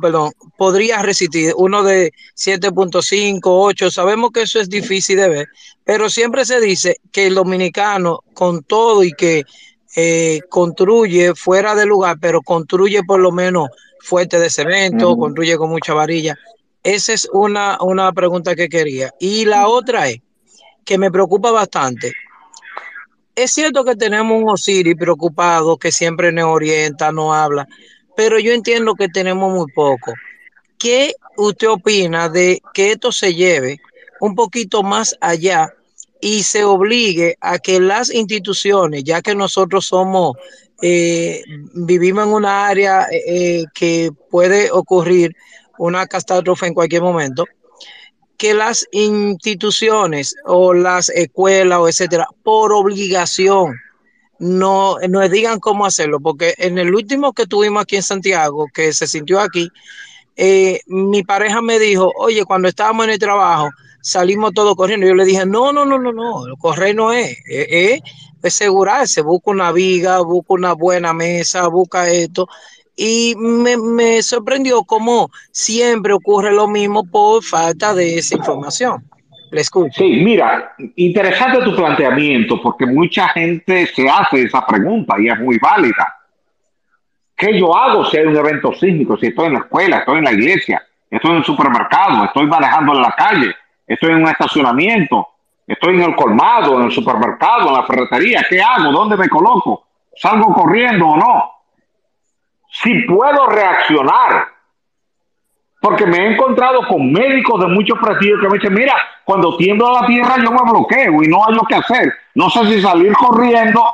perdón, 0.00 0.32
podría 0.56 1.02
resistir 1.02 1.52
uno 1.56 1.82
de 1.82 2.12
7.5, 2.36 3.40
8, 3.44 3.90
sabemos 3.90 4.30
que 4.32 4.42
eso 4.42 4.60
es 4.60 4.68
difícil 4.68 5.16
de 5.16 5.28
ver, 5.28 5.48
pero 5.84 6.08
siempre 6.10 6.44
se 6.44 6.60
dice 6.60 6.96
que 7.12 7.26
el 7.26 7.34
dominicano 7.34 8.20
con 8.34 8.62
todo 8.64 9.02
y 9.04 9.12
que 9.12 9.44
eh, 9.96 10.40
construye 10.48 11.34
fuera 11.34 11.74
de 11.74 11.86
lugar, 11.86 12.16
pero 12.20 12.42
construye 12.42 13.02
por 13.04 13.20
lo 13.20 13.30
menos 13.30 13.68
fuerte 14.00 14.38
de 14.38 14.50
cemento, 14.50 15.16
construye 15.16 15.56
con 15.56 15.70
mucha 15.70 15.94
varilla. 15.94 16.36
Esa 16.82 17.14
es 17.14 17.28
una, 17.32 17.78
una 17.80 18.12
pregunta 18.12 18.54
que 18.54 18.68
quería. 18.68 19.10
Y 19.18 19.46
la 19.46 19.68
otra 19.68 20.08
es, 20.08 20.18
que 20.84 20.98
me 20.98 21.10
preocupa 21.10 21.50
bastante, 21.50 22.12
es 23.36 23.50
cierto 23.50 23.84
que 23.84 23.96
tenemos 23.96 24.40
un 24.40 24.48
Osiris 24.48 24.94
preocupado 24.94 25.76
que 25.76 25.90
siempre 25.90 26.30
nos 26.30 26.44
orienta, 26.44 27.10
nos 27.10 27.34
habla, 27.34 27.66
pero 28.16 28.38
yo 28.38 28.52
entiendo 28.52 28.94
que 28.94 29.08
tenemos 29.08 29.52
muy 29.52 29.66
poco. 29.72 30.12
¿Qué 30.78 31.14
usted 31.36 31.68
opina 31.68 32.28
de 32.28 32.60
que 32.72 32.92
esto 32.92 33.10
se 33.10 33.34
lleve 33.34 33.80
un 34.20 34.34
poquito 34.34 34.82
más 34.82 35.16
allá 35.20 35.74
y 36.20 36.42
se 36.44 36.64
obligue 36.64 37.36
a 37.40 37.58
que 37.58 37.80
las 37.80 38.12
instituciones, 38.12 39.04
ya 39.04 39.20
que 39.20 39.34
nosotros 39.34 39.86
somos, 39.86 40.36
eh, 40.80 41.42
vivimos 41.74 42.26
en 42.26 42.32
una 42.32 42.66
área 42.66 43.06
eh, 43.10 43.22
eh, 43.26 43.64
que 43.74 44.10
puede 44.30 44.70
ocurrir 44.70 45.34
una 45.76 46.06
catástrofe 46.06 46.66
en 46.66 46.74
cualquier 46.74 47.02
momento, 47.02 47.44
que 48.36 48.54
las 48.54 48.86
instituciones 48.92 50.34
o 50.44 50.74
las 50.74 51.08
escuelas 51.10 51.78
o 51.78 51.88
etcétera, 51.88 52.26
por 52.42 52.72
obligación, 52.72 53.74
no 54.38 54.96
nos 55.08 55.30
digan 55.30 55.60
cómo 55.60 55.86
hacerlo, 55.86 56.20
porque 56.20 56.54
en 56.58 56.78
el 56.78 56.94
último 56.94 57.32
que 57.32 57.46
tuvimos 57.46 57.82
aquí 57.82 57.96
en 57.96 58.02
Santiago, 58.02 58.66
que 58.74 58.92
se 58.92 59.06
sintió 59.06 59.40
aquí, 59.40 59.68
eh, 60.36 60.80
mi 60.86 61.22
pareja 61.22 61.62
me 61.62 61.78
dijo, 61.78 62.12
oye, 62.16 62.44
cuando 62.44 62.68
estábamos 62.68 63.06
en 63.06 63.12
el 63.12 63.18
trabajo, 63.18 63.70
salimos 64.00 64.52
todos 64.52 64.74
corriendo. 64.74 65.06
Yo 65.06 65.14
le 65.14 65.24
dije, 65.24 65.46
no, 65.46 65.72
no, 65.72 65.84
no, 65.84 65.98
no, 65.98 66.12
no, 66.12 66.56
correr 66.58 66.94
no 66.94 67.12
es, 67.12 67.36
es, 67.48 68.00
asegurarse, 68.42 69.22
busca 69.22 69.50
una 69.50 69.72
viga, 69.72 70.20
busca 70.20 70.54
una 70.54 70.72
buena 70.74 71.14
mesa, 71.14 71.66
busca 71.68 72.10
esto. 72.10 72.48
Y 72.96 73.34
me, 73.36 74.22
sorprendió 74.22 74.84
cómo 74.84 75.30
siempre 75.50 76.12
ocurre 76.12 76.52
lo 76.52 76.68
mismo 76.68 77.04
por 77.04 77.42
falta 77.42 77.94
de 77.94 78.18
esa 78.18 78.36
información. 78.36 79.04
Sí, 79.92 80.20
mira, 80.24 80.74
interesante 80.96 81.62
tu 81.62 81.76
planteamiento 81.76 82.60
porque 82.60 82.86
mucha 82.86 83.28
gente 83.28 83.86
se 83.86 84.08
hace 84.08 84.42
esa 84.42 84.66
pregunta 84.66 85.14
y 85.18 85.28
es 85.28 85.38
muy 85.38 85.58
válida. 85.58 86.12
¿Qué 87.36 87.58
yo 87.58 87.76
hago 87.76 88.04
si 88.04 88.16
hay 88.16 88.26
un 88.26 88.36
evento 88.36 88.72
sísmico? 88.72 89.16
Si 89.16 89.26
estoy 89.26 89.46
en 89.46 89.54
la 89.54 89.58
escuela, 89.60 89.98
estoy 89.98 90.18
en 90.18 90.24
la 90.24 90.32
iglesia, 90.32 90.82
estoy 91.10 91.32
en 91.32 91.36
el 91.38 91.44
supermercado, 91.44 92.24
estoy 92.24 92.46
manejando 92.46 92.94
en 92.94 93.02
la 93.02 93.12
calle, 93.12 93.54
estoy 93.86 94.10
en 94.10 94.22
un 94.22 94.28
estacionamiento, 94.28 95.28
estoy 95.66 95.94
en 95.96 96.02
el 96.02 96.16
colmado, 96.16 96.78
en 96.78 96.86
el 96.86 96.92
supermercado, 96.92 97.68
en 97.68 97.74
la 97.74 97.84
ferretería. 97.84 98.44
¿Qué 98.48 98.60
hago? 98.60 98.92
¿Dónde 98.92 99.16
me 99.16 99.28
coloco? 99.28 99.86
¿Salgo 100.16 100.52
corriendo 100.52 101.08
o 101.08 101.16
no? 101.16 101.50
Si 102.82 102.92
puedo 103.02 103.46
reaccionar 103.46 104.48
porque 105.80 106.06
me 106.06 106.16
he 106.16 106.32
encontrado 106.32 106.86
con 106.88 107.12
médicos 107.12 107.60
de 107.60 107.66
muchos 107.66 107.98
prestigios 107.98 108.40
que 108.40 108.48
me 108.48 108.54
dicen, 108.54 108.72
mira, 108.72 108.94
cuando 109.22 109.54
tiendo 109.58 109.86
a 109.86 110.00
la 110.00 110.06
tierra 110.06 110.36
yo 110.42 110.50
me 110.50 110.70
bloqueo 110.70 111.22
y 111.22 111.28
no 111.28 111.46
hay 111.46 111.54
lo 111.54 111.60
que 111.62 111.74
hacer. 111.74 112.10
No 112.34 112.48
sé 112.48 112.64
si 112.64 112.80
salir 112.80 113.12
corriendo, 113.12 113.84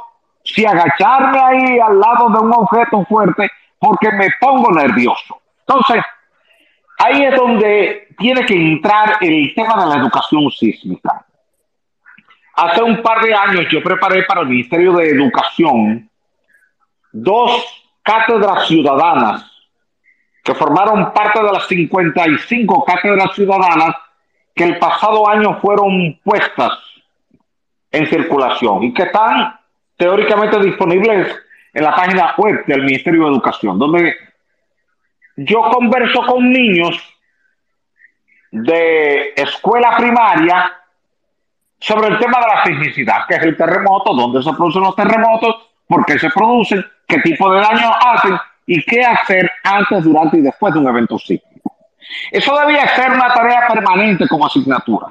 si 0.45 0.65
agacharme 0.65 1.41
ahí 1.41 1.81
al 1.81 1.99
lado 1.99 2.31
de 2.31 2.39
un 2.39 2.53
objeto 2.55 3.05
fuerte, 3.07 3.51
porque 3.81 4.13
me 4.13 4.29
pongo 4.41 4.71
nervioso. 4.71 5.41
Entonces, 5.67 6.01
ahí 6.97 7.25
es 7.25 7.35
donde 7.35 8.07
tiene 8.17 8.47
que 8.47 8.55
entrar 8.55 9.17
el 9.21 9.53
tema 9.57 9.85
de 9.85 9.91
la 9.91 9.97
educación 9.97 10.49
sísmica. 10.49 11.27
Hace 12.55 12.85
un 12.85 13.03
par 13.03 13.21
de 13.25 13.35
años 13.35 13.67
yo 13.69 13.83
preparé 13.83 14.23
para 14.23 14.43
el 14.43 14.47
Ministerio 14.47 14.93
de 14.93 15.11
Educación 15.11 16.09
dos 17.11 17.80
cátedras 18.03 18.67
ciudadanas 18.67 19.51
que 20.43 20.55
formaron 20.55 21.13
parte 21.13 21.43
de 21.43 21.53
las 21.53 21.67
55 21.67 22.85
cátedras 22.85 23.35
ciudadanas 23.35 23.95
que 24.55 24.65
el 24.65 24.79
pasado 24.79 25.29
año 25.29 25.59
fueron 25.61 26.19
puestas 26.25 26.73
en 27.91 28.07
circulación 28.07 28.85
y 28.85 28.95
que 28.95 29.05
están 29.05 29.59
teóricamente 29.97 30.59
disponibles 30.61 31.37
en 31.73 31.85
la 31.85 31.95
página 31.95 32.35
web 32.37 32.65
del 32.67 32.83
Ministerio 32.83 33.25
de 33.25 33.31
Educación, 33.33 33.79
donde 33.79 34.17
yo 35.37 35.63
converso 35.71 36.23
con 36.23 36.51
niños 36.51 36.97
de 38.51 39.33
escuela 39.37 39.97
primaria 39.97 40.73
sobre 41.79 42.09
el 42.09 42.19
tema 42.19 42.41
de 42.41 42.47
la 42.47 42.65
sismicidad, 42.65 43.27
que 43.29 43.37
es 43.37 43.43
el 43.43 43.57
terremoto, 43.57 44.15
dónde 44.15 44.43
se 44.43 44.53
producen 44.53 44.83
los 44.83 44.97
terremotos, 44.97 45.55
por 45.87 46.05
qué 46.05 46.19
se 46.19 46.29
producen, 46.31 46.85
qué 47.11 47.21
tipo 47.21 47.53
de 47.53 47.61
daño 47.61 47.91
hacen 48.07 48.39
y 48.67 48.83
qué 48.85 49.05
hacer 49.05 49.51
antes, 49.65 50.05
durante 50.05 50.39
y 50.39 50.43
después 50.43 50.73
de 50.73 50.81
un 50.81 50.89
evento 50.89 51.19
sísmico. 51.19 51.77
Eso 52.31 52.59
debía 52.59 52.87
ser 52.95 53.11
una 53.11 53.33
tarea 53.35 53.67
permanente 53.69 54.27
como 54.29 54.47
asignatura. 54.47 55.09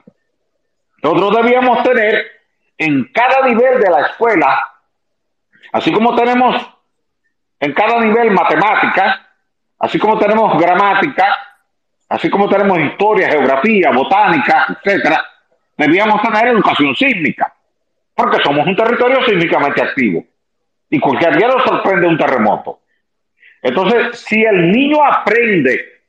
Nosotros 1.03 1.43
debíamos 1.43 1.83
tener 1.83 2.25
en 2.77 3.11
cada 3.13 3.45
nivel 3.45 3.79
de 3.79 3.89
la 3.89 4.01
escuela, 4.07 4.65
así 5.73 5.91
como 5.91 6.15
tenemos 6.15 6.55
en 7.59 7.73
cada 7.73 7.99
nivel 7.99 8.31
matemáticas, 8.31 9.19
así 9.79 9.99
como 9.99 10.17
tenemos 10.17 10.57
gramática, 10.57 11.37
así 12.07 12.29
como 12.29 12.47
tenemos 12.47 12.79
historia, 12.79 13.29
geografía, 13.29 13.91
botánica, 13.91 14.67
etcétera, 14.69 15.25
debíamos 15.77 16.21
tener 16.21 16.47
educación 16.47 16.95
sísmica, 16.95 17.53
porque 18.15 18.41
somos 18.41 18.65
un 18.65 18.75
territorio 18.75 19.23
sísmicamente 19.25 19.81
activo 19.81 20.23
y 20.89 20.99
cualquier 20.99 21.37
día 21.37 21.47
nos 21.47 21.63
sorprende 21.63 22.07
un 22.07 22.17
terremoto. 22.17 22.79
Entonces, 23.61 24.19
si 24.19 24.43
el 24.43 24.71
niño 24.71 25.03
aprende 25.03 25.99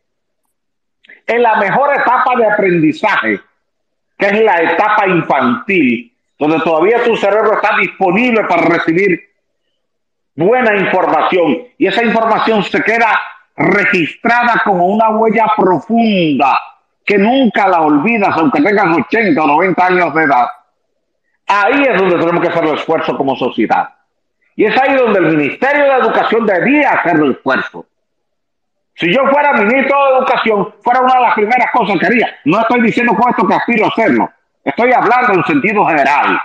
en 1.27 1.43
la 1.43 1.57
mejor 1.57 1.93
etapa 1.95 2.37
de 2.37 2.47
aprendizaje, 2.47 3.41
que 4.17 4.27
es 4.27 4.41
la 4.43 4.63
etapa 4.63 5.07
infantil, 5.07 6.13
donde 6.39 6.61
todavía 6.61 7.03
tu 7.05 7.17
cerebro 7.17 7.55
está 7.55 7.77
disponible 7.77 8.45
para 8.45 8.63
recibir 8.63 9.31
buena 10.35 10.77
información 10.77 11.59
y 11.77 11.87
esa 11.87 12.03
información 12.03 12.63
se 12.63 12.83
queda 12.83 13.21
registrada 13.57 14.63
como 14.65 14.87
una 14.87 15.11
huella 15.11 15.47
profunda 15.57 16.59
que 17.05 17.19
nunca 17.19 17.69
la 17.69 17.83
olvidas 17.83 18.35
aunque 18.37 18.63
tengas 18.63 18.97
80 18.97 19.43
o 19.43 19.47
90 19.47 19.87
años 19.87 20.15
de 20.15 20.23
edad. 20.23 20.47
Ahí 21.47 21.83
es 21.83 22.01
donde 22.01 22.17
tenemos 22.19 22.41
que 22.41 22.49
hacer 22.49 22.65
el 22.65 22.75
esfuerzo 22.75 23.17
como 23.17 23.37
sociedad. 23.37 23.91
Y 24.61 24.67
es 24.67 24.79
ahí 24.79 24.95
donde 24.95 25.21
el 25.21 25.37
Ministerio 25.39 25.85
de 25.85 26.01
Educación 26.01 26.45
debía 26.45 26.91
hacer 26.91 27.17
el 27.17 27.31
esfuerzo. 27.31 27.87
Si 28.93 29.11
yo 29.11 29.27
fuera 29.31 29.55
ministro 29.55 29.97
de 30.05 30.19
Educación, 30.19 30.75
fuera 30.83 31.01
una 31.01 31.15
de 31.15 31.21
las 31.23 31.35
primeras 31.35 31.71
cosas 31.73 31.99
que 31.99 32.05
haría. 32.05 32.37
No 32.45 32.61
estoy 32.61 32.83
diciendo 32.83 33.15
con 33.15 33.31
esto 33.31 33.49
que 33.49 33.55
aspiro 33.55 33.87
a 33.87 33.89
hacerlo. 33.89 34.31
Estoy 34.63 34.93
hablando 34.93 35.33
en 35.33 35.45
sentido 35.45 35.87
general 35.87 36.39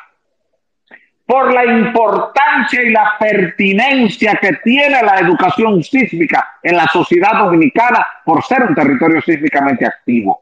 por 1.26 1.54
la 1.54 1.66
importancia 1.66 2.84
y 2.84 2.92
la 2.92 3.16
pertinencia 3.20 4.36
que 4.36 4.54
tiene 4.64 5.04
la 5.04 5.20
educación 5.20 5.84
sísmica 5.84 6.54
en 6.64 6.78
la 6.78 6.88
sociedad 6.88 7.34
dominicana 7.34 8.08
por 8.24 8.42
ser 8.46 8.64
un 8.64 8.76
territorio 8.76 9.22
sísmicamente 9.24 9.86
activo. 9.86 10.42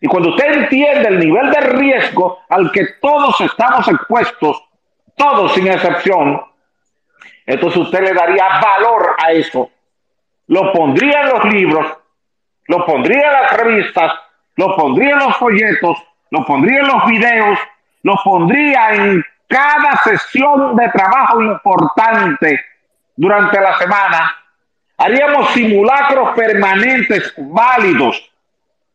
Y 0.00 0.06
cuando 0.06 0.28
usted 0.28 0.52
entiende 0.52 1.08
el 1.08 1.18
nivel 1.18 1.50
de 1.50 1.62
riesgo 1.62 2.38
al 2.48 2.70
que 2.70 2.86
todos 3.00 3.40
estamos 3.40 3.88
expuestos, 3.88 4.62
todos 5.16 5.52
sin 5.54 5.66
excepción, 5.66 6.51
entonces 7.46 7.80
usted 7.80 8.00
le 8.00 8.14
daría 8.14 8.48
valor 8.60 9.16
a 9.18 9.32
eso. 9.32 9.70
Lo 10.48 10.72
pondría 10.72 11.22
en 11.22 11.28
los 11.28 11.44
libros, 11.46 11.86
lo 12.68 12.84
pondría 12.84 13.26
en 13.26 13.32
las 13.32 13.56
revistas, 13.56 14.12
lo 14.56 14.76
pondría 14.76 15.12
en 15.12 15.18
los 15.18 15.36
folletos, 15.36 15.98
lo 16.30 16.44
pondría 16.44 16.80
en 16.80 16.86
los 16.88 17.06
videos, 17.06 17.58
lo 18.02 18.14
pondría 18.24 18.94
en 18.94 19.24
cada 19.48 19.96
sesión 20.02 20.76
de 20.76 20.88
trabajo 20.88 21.42
importante 21.42 22.60
durante 23.16 23.60
la 23.60 23.76
semana, 23.78 24.34
haríamos 24.96 25.50
simulacros 25.50 26.34
permanentes 26.34 27.34
válidos. 27.36 28.30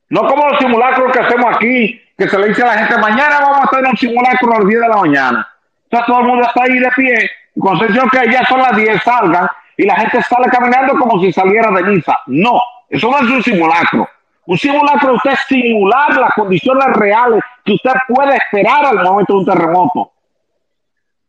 No 0.10 0.26
como 0.28 0.48
los 0.48 0.60
simulacros 0.60 1.12
que 1.12 1.20
hacemos 1.20 1.56
aquí, 1.56 2.02
que 2.18 2.28
se 2.28 2.40
le 2.40 2.48
dice 2.48 2.64
a 2.64 2.68
la 2.68 2.78
gente, 2.80 2.98
mañana 2.98 3.40
vamos 3.42 3.60
a 3.60 3.64
hacer 3.66 3.86
un 3.86 3.98
simulacro 3.98 4.54
a 4.54 4.60
las 4.60 4.68
10 4.68 4.82
de 4.82 4.88
la 4.88 4.98
mañana. 4.98 5.48
Entonces 5.84 6.08
todo 6.08 6.20
el 6.22 6.28
mundo 6.28 6.46
está 6.48 6.64
ahí 6.64 6.80
de 6.80 6.92
pie, 6.96 7.30
con 7.60 7.80
sesión 7.80 8.10
que 8.10 8.32
ya 8.32 8.46
son 8.46 8.60
las 8.60 8.76
10, 8.76 9.02
salgan, 9.04 9.48
y 9.78 9.86
la 9.86 9.96
gente 9.96 10.22
sale 10.24 10.48
caminando 10.50 10.98
como 10.98 11.20
si 11.22 11.32
saliera 11.32 11.72
de 11.72 11.84
misa. 11.84 12.20
No, 12.28 12.60
eso 12.90 13.10
no 13.10 13.18
es 13.18 13.30
un 13.30 13.44
simulacro. 13.44 14.08
Un 14.46 14.58
simulacro 14.58 15.14
usted 15.16 15.36
simular 15.48 16.16
las 16.18 16.34
condiciones 16.34 16.88
reales 16.96 17.42
que 17.66 17.74
usted 17.74 17.92
puede 18.08 18.38
esperar 18.38 18.86
al 18.86 19.04
momento 19.04 19.34
de 19.34 19.40
un 19.40 19.46
terremoto 19.46 20.12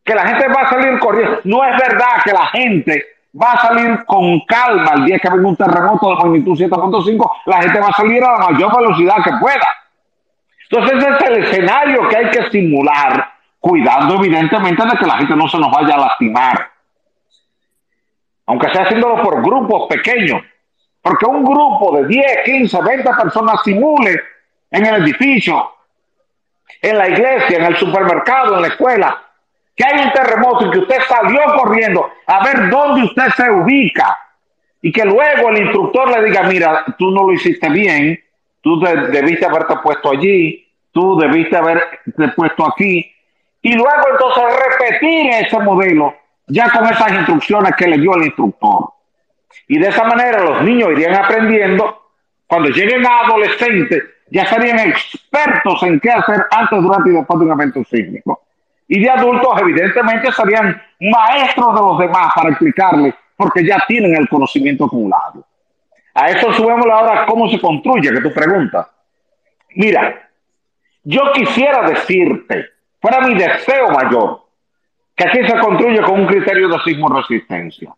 que 0.09 0.15
la 0.15 0.27
gente 0.27 0.49
va 0.49 0.63
a 0.63 0.69
salir 0.71 0.99
corriendo. 0.99 1.41
No 1.45 1.63
es 1.65 1.77
verdad 1.77 2.23
que 2.25 2.33
la 2.33 2.47
gente 2.47 3.05
va 3.41 3.53
a 3.53 3.61
salir 3.61 4.05
con 4.07 4.41
calma 4.47 4.93
el 4.95 5.05
día 5.05 5.19
que 5.19 5.29
venga 5.29 5.49
un 5.49 5.57
terremoto 5.57 6.09
de 6.09 6.15
magnitud 6.17 6.59
7.5, 6.59 7.31
la 7.47 7.63
gente 7.63 7.79
va 7.79 7.89
a 7.89 7.93
salir 7.93 8.25
a 8.25 8.33
la 8.33 8.51
mayor 8.51 8.75
velocidad 8.75 9.17
que 9.23 9.33
pueda. 9.39 9.69
Entonces 10.71 10.99
ese 10.99 11.15
es 11.15 11.31
el 11.31 11.45
escenario 11.45 12.09
que 12.09 12.17
hay 12.17 12.31
que 12.31 12.51
simular, 12.51 13.33
cuidando 13.61 14.17
evidentemente 14.17 14.85
de 14.85 14.97
que 14.97 15.07
la 15.07 15.19
gente 15.19 15.37
no 15.37 15.49
se 15.49 15.59
nos 15.59 15.71
vaya 15.71 15.95
a 15.95 15.99
lastimar. 15.99 16.71
Aunque 18.47 18.71
sea 18.73 18.83
haciéndolo 18.85 19.23
por 19.23 19.43
grupos 19.43 19.89
pequeños. 19.89 20.43
Porque 21.03 21.27
un 21.27 21.45
grupo 21.45 21.97
de 21.97 22.07
10, 22.07 22.27
15, 22.45 22.79
20 22.83 23.11
personas 23.23 23.63
simule 23.65 24.21
en 24.71 24.87
el 24.87 25.03
edificio, 25.03 25.71
en 26.83 26.99
la 26.99 27.09
iglesia, 27.09 27.59
en 27.59 27.65
el 27.65 27.77
supermercado, 27.77 28.57
en 28.57 28.63
la 28.63 28.69
escuela, 28.69 29.23
que 29.75 29.85
hay 29.85 30.05
un 30.05 30.13
terremoto 30.13 30.67
y 30.67 30.71
que 30.71 30.79
usted 30.81 30.99
salió 31.09 31.41
corriendo 31.57 32.11
a 32.27 32.45
ver 32.45 32.69
dónde 32.69 33.05
usted 33.05 33.29
se 33.37 33.51
ubica 33.51 34.19
y 34.83 34.93
que 34.93 35.05
luego 35.05 35.49
el 35.51 35.63
instructor 35.63 36.11
le 36.11 36.25
diga, 36.25 36.43
mira, 36.45 36.85
tú 36.99 37.11
no 37.11 37.25
lo 37.25 37.33
hiciste 37.33 37.69
bien, 37.69 38.19
tú 38.61 38.81
debiste 38.81 39.47
haberte 39.47 39.77
puesto 39.83 40.11
allí, 40.11 40.67
tú 40.93 41.19
debiste 41.19 41.57
haberte 41.57 42.29
puesto 42.37 42.67
aquí, 42.67 43.11
y 43.63 43.73
luego 43.75 44.03
entonces 44.13 44.45
repetir 44.69 45.31
ese 45.31 45.59
modelo 45.59 46.15
ya 46.47 46.71
con 46.71 46.87
esas 46.87 47.13
instrucciones 47.13 47.73
que 47.77 47.89
le 47.89 47.99
dio 47.99 48.15
el 48.15 48.25
instructor. 48.25 48.91
Y 49.67 49.79
de 49.79 49.89
esa 49.89 50.05
manera 50.05 50.43
los 50.43 50.63
niños 50.63 50.91
irían 50.93 51.15
aprendiendo, 51.15 52.11
cuando 52.47 52.71
lleguen 52.71 53.05
a 53.07 53.21
adolescentes, 53.27 54.03
ya 54.31 54.47
serían 54.47 54.79
expertos 54.79 55.83
en 55.83 56.01
qué 56.01 56.11
hacer 56.11 56.47
antes, 56.51 56.83
durante 56.83 57.11
y 57.11 57.15
después 57.15 57.39
de 57.41 57.47
un 57.47 57.53
evento 57.53 57.85
sísmico 57.85 58.43
y 58.89 59.01
de 59.01 59.11
adultos 59.11 59.51
evidentemente 59.61 60.33
serían 60.33 60.83
maestros 60.99 61.75
de 61.75 61.81
los 61.81 61.99
demás 61.99 62.33
para 62.35 62.49
explicarles 62.49 63.15
porque 63.37 63.65
ya 63.65 63.85
tienen 63.87 64.17
el 64.17 64.29
conocimiento 64.29 64.87
acumulado. 64.87 65.47
A 66.15 66.31
eso 66.31 66.53
subimos 66.55 66.87
ahora 66.87 67.27
cómo 67.27 67.49
se 67.49 67.61
construye, 67.61 68.11
que 68.11 68.21
tú 68.21 68.33
preguntas. 68.33 68.89
Mira, 69.77 70.29
yo 71.05 71.31
quisiera 71.33 71.89
decirte, 71.89 72.67
fuera 73.01 73.21
mi 73.21 73.35
deseo 73.35 73.91
mayor, 73.91 74.41
que 75.17 75.29
aquí 75.29 75.47
se 75.47 75.59
construye 75.59 76.01
con 76.03 76.21
un 76.21 76.27
criterio 76.27 76.69
de 76.69 76.79
sismo 76.81 77.09
resistencia. 77.09 77.93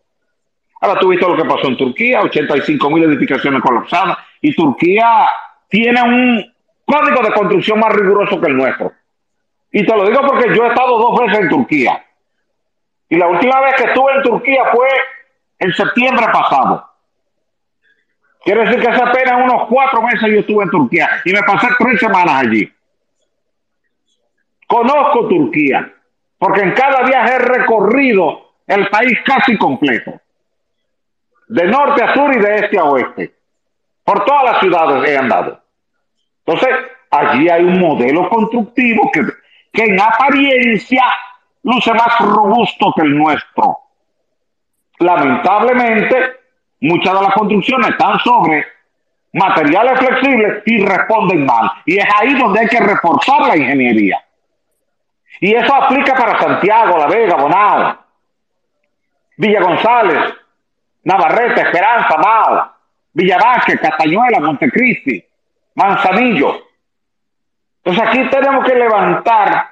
Ahora 0.80 0.98
tú 0.98 1.08
viste 1.08 1.26
lo 1.26 1.36
que 1.36 1.44
pasó 1.44 1.68
en 1.68 1.76
Turquía, 1.76 2.22
85 2.22 2.90
mil 2.90 3.04
edificaciones 3.04 3.60
colapsadas, 3.60 4.18
y 4.40 4.54
Turquía 4.54 5.28
tiene 5.68 6.02
un 6.02 6.54
código 6.86 7.22
de 7.22 7.32
construcción 7.32 7.78
más 7.78 7.92
riguroso 7.92 8.40
que 8.40 8.46
el 8.46 8.56
nuestro. 8.56 8.92
Y 9.72 9.84
te 9.84 9.96
lo 9.96 10.06
digo 10.06 10.20
porque 10.26 10.54
yo 10.54 10.64
he 10.64 10.68
estado 10.68 10.98
dos 10.98 11.20
veces 11.20 11.40
en 11.40 11.48
Turquía. 11.48 12.04
Y 13.08 13.16
la 13.16 13.28
última 13.28 13.60
vez 13.60 13.74
que 13.76 13.84
estuve 13.84 14.12
en 14.14 14.22
Turquía 14.22 14.64
fue 14.72 14.88
en 15.58 15.72
septiembre 15.72 16.26
pasado. 16.32 16.88
Quiere 18.42 18.64
decir 18.64 18.80
que 18.80 18.88
hace 18.88 19.02
apenas 19.02 19.44
unos 19.44 19.68
cuatro 19.68 20.00
meses 20.02 20.32
yo 20.32 20.40
estuve 20.40 20.64
en 20.64 20.70
Turquía 20.70 21.08
y 21.24 21.32
me 21.32 21.42
pasé 21.42 21.68
tres 21.78 22.00
semanas 22.00 22.42
allí. 22.42 22.72
Conozco 24.70 25.26
Turquía, 25.26 25.92
porque 26.38 26.60
en 26.60 26.72
cada 26.74 27.02
viaje 27.02 27.34
he 27.34 27.38
recorrido 27.40 28.52
el 28.68 28.88
país 28.88 29.18
casi 29.24 29.58
completo. 29.58 30.12
De 31.48 31.64
norte 31.64 32.04
a 32.04 32.14
sur 32.14 32.32
y 32.32 32.38
de 32.38 32.54
este 32.54 32.78
a 32.78 32.84
oeste. 32.84 33.34
Por 34.04 34.24
todas 34.24 34.44
las 34.44 34.60
ciudades 34.60 35.10
he 35.10 35.18
andado. 35.18 35.60
Entonces, 36.46 36.70
allí 37.10 37.48
hay 37.48 37.64
un 37.64 37.80
modelo 37.80 38.28
constructivo 38.28 39.10
que 39.12 39.22
que 39.72 39.84
en 39.84 40.00
apariencia 40.00 41.04
luce 41.64 41.92
más 41.92 42.18
robusto 42.20 42.92
que 42.94 43.02
el 43.02 43.16
nuestro. 43.16 43.76
Lamentablemente, 45.00 46.16
muchas 46.80 47.12
de 47.12 47.22
las 47.22 47.34
construcciones 47.34 47.90
están 47.90 48.20
sobre 48.20 48.66
materiales 49.32 49.98
flexibles 49.98 50.62
y 50.66 50.84
responden 50.84 51.44
mal. 51.44 51.72
Y 51.86 51.98
es 51.98 52.06
ahí 52.20 52.34
donde 52.34 52.60
hay 52.60 52.68
que 52.68 52.80
reforzar 52.80 53.48
la 53.48 53.56
ingeniería. 53.56 54.22
Y 55.40 55.54
eso 55.54 55.74
aplica 55.74 56.14
para 56.14 56.38
Santiago, 56.38 56.98
La 56.98 57.06
Vega, 57.06 57.36
Bonao, 57.36 57.98
Villa 59.38 59.60
González, 59.62 60.34
Navarrete, 61.04 61.62
Esperanza, 61.62 62.16
Mao, 62.18 62.72
Villa 63.14 63.38
Castañuela, 63.80 64.38
Montecristi, 64.40 65.24
Manzanillo. 65.74 66.60
Entonces 67.82 68.06
aquí 68.06 68.28
tenemos 68.28 68.66
que 68.66 68.74
levantar 68.74 69.66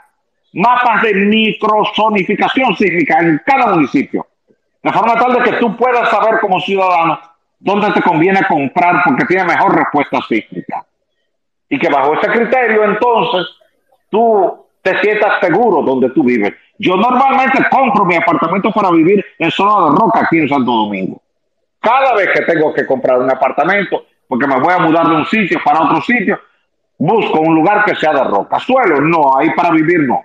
mapas 0.55 1.03
de 1.03 1.13
microzonificación 1.13 2.75
sísmica 2.75 3.19
en 3.19 3.43
cada 3.45 3.75
municipio, 3.75 4.27
de 4.83 4.91
forma 4.91 5.19
tal 5.19 5.35
de 5.35 5.43
que 5.43 5.57
tú 5.59 5.77
puedas 5.77 6.09
saber 6.09 6.41
como 6.41 6.59
ciudadano 6.61 7.21
dónde 7.59 7.93
te 7.93 8.01
conviene 8.01 8.43
comprar 8.47 9.03
porque 9.05 9.27
tiene 9.27 9.45
mejor 9.45 9.77
respuesta 9.77 10.19
sísmica. 10.27 10.87
Y 11.69 11.79
que 11.79 11.91
bajo 11.91 12.15
ese 12.15 12.29
criterio 12.29 12.85
entonces 12.85 13.47
tú 14.09 14.68
te 14.89 15.01
sientas 15.01 15.41
seguro 15.41 15.83
donde 15.83 16.11
tú 16.11 16.25
vives. 16.25 16.55
Yo 16.79 16.97
normalmente 16.97 17.65
compro 17.71 18.05
mi 18.05 18.15
apartamento 18.15 18.71
para 18.73 18.91
vivir 18.91 19.25
en 19.39 19.51
zona 19.51 19.91
de 19.91 19.97
roca 19.99 20.21
aquí 20.21 20.39
en 20.39 20.49
Santo 20.49 20.71
Domingo. 20.71 21.21
Cada 21.81 22.15
vez 22.15 22.31
que 22.33 22.43
tengo 22.43 22.73
que 22.73 22.87
comprar 22.87 23.19
un 23.19 23.31
apartamento, 23.31 24.05
porque 24.27 24.47
me 24.47 24.59
voy 24.59 24.73
a 24.73 24.79
mudar 24.79 25.09
de 25.09 25.17
un 25.17 25.27
sitio 25.27 25.61
para 25.65 25.83
otro 25.83 26.01
sitio, 26.01 26.41
busco 26.97 27.41
un 27.41 27.55
lugar 27.55 27.85
que 27.85 27.95
sea 27.97 28.13
de 28.15 28.25
roca. 28.25 28.59
Suelo, 28.61 29.01
no, 29.01 29.37
ahí 29.37 29.51
para 29.55 29.71
vivir 29.71 30.01
no. 30.01 30.23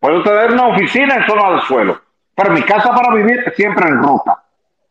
Puedo 0.00 0.22
tener 0.22 0.52
una 0.52 0.68
oficina 0.68 1.16
en 1.16 1.26
zona 1.26 1.50
del 1.50 1.60
suelo, 1.62 2.00
pero 2.34 2.50
mi 2.50 2.62
casa 2.62 2.94
para 2.94 3.14
vivir 3.14 3.52
siempre 3.56 3.88
en 3.88 4.02
roca. 4.02 4.42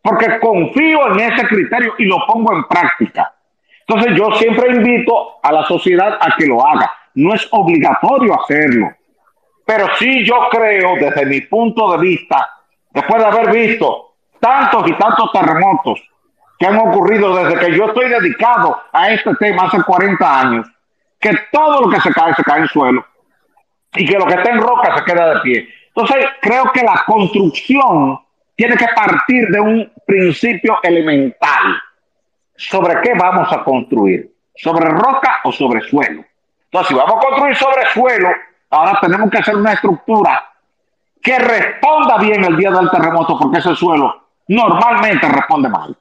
Porque 0.01 0.39
confío 0.39 1.13
en 1.13 1.19
ese 1.19 1.47
criterio 1.47 1.93
y 1.97 2.05
lo 2.05 2.17
pongo 2.25 2.53
en 2.53 2.63
práctica. 2.63 3.33
Entonces 3.87 4.17
yo 4.17 4.31
siempre 4.37 4.71
invito 4.71 5.39
a 5.43 5.51
la 5.51 5.65
sociedad 5.65 6.17
a 6.19 6.35
que 6.37 6.47
lo 6.47 6.65
haga. 6.65 6.91
No 7.15 7.33
es 7.33 7.47
obligatorio 7.51 8.39
hacerlo. 8.39 8.91
Pero 9.65 9.87
sí 9.97 10.25
yo 10.25 10.47
creo, 10.51 10.95
desde 10.95 11.25
mi 11.25 11.41
punto 11.41 11.91
de 11.91 11.97
vista, 11.99 12.49
después 12.91 13.21
de 13.21 13.27
haber 13.27 13.51
visto 13.51 14.15
tantos 14.39 14.89
y 14.89 14.93
tantos 14.93 15.31
terremotos 15.31 16.01
que 16.59 16.65
han 16.65 16.77
ocurrido 16.77 17.35
desde 17.35 17.59
que 17.59 17.77
yo 17.77 17.85
estoy 17.85 18.09
dedicado 18.09 18.81
a 18.91 19.11
este 19.11 19.33
tema 19.35 19.63
hace 19.63 19.81
40 19.81 20.39
años, 20.39 20.67
que 21.19 21.31
todo 21.51 21.81
lo 21.81 21.89
que 21.89 22.01
se 22.01 22.11
cae 22.11 22.33
se 22.33 22.43
cae 22.43 22.61
en 22.61 22.67
suelo 22.67 23.05
y 23.95 24.05
que 24.05 24.17
lo 24.17 24.25
que 24.25 24.33
está 24.33 24.51
en 24.51 24.59
roca 24.59 24.97
se 24.97 25.03
queda 25.05 25.35
de 25.35 25.41
pie. 25.41 25.69
Entonces, 25.95 26.25
creo 26.41 26.71
que 26.73 26.81
la 26.81 27.03
construcción 27.05 28.19
tiene 28.55 28.75
que 28.75 28.87
partir 28.95 29.47
de 29.47 29.59
un 29.59 29.91
principio 30.05 30.79
elemental. 30.83 31.81
¿Sobre 32.55 33.01
qué 33.01 33.13
vamos 33.15 33.51
a 33.51 33.63
construir? 33.63 34.31
¿Sobre 34.55 34.87
roca 34.89 35.39
o 35.43 35.51
sobre 35.51 35.81
suelo? 35.81 36.23
Entonces, 36.73 36.89
si 36.89 36.95
vamos 36.95 37.17
a 37.17 37.27
construir 37.27 37.55
sobre 37.55 37.85
suelo, 37.93 38.29
ahora 38.71 38.97
tenemos 38.99 39.29
que 39.29 39.37
hacer 39.37 39.55
una 39.55 39.73
estructura 39.73 40.43
que 41.21 41.37
responda 41.37 42.17
bien 42.17 42.43
el 42.43 42.57
día 42.57 42.71
del 42.71 42.89
terremoto, 42.89 43.37
porque 43.37 43.59
ese 43.59 43.75
suelo 43.75 44.23
normalmente 44.47 45.29
responde 45.29 45.69
mal. 45.69 45.95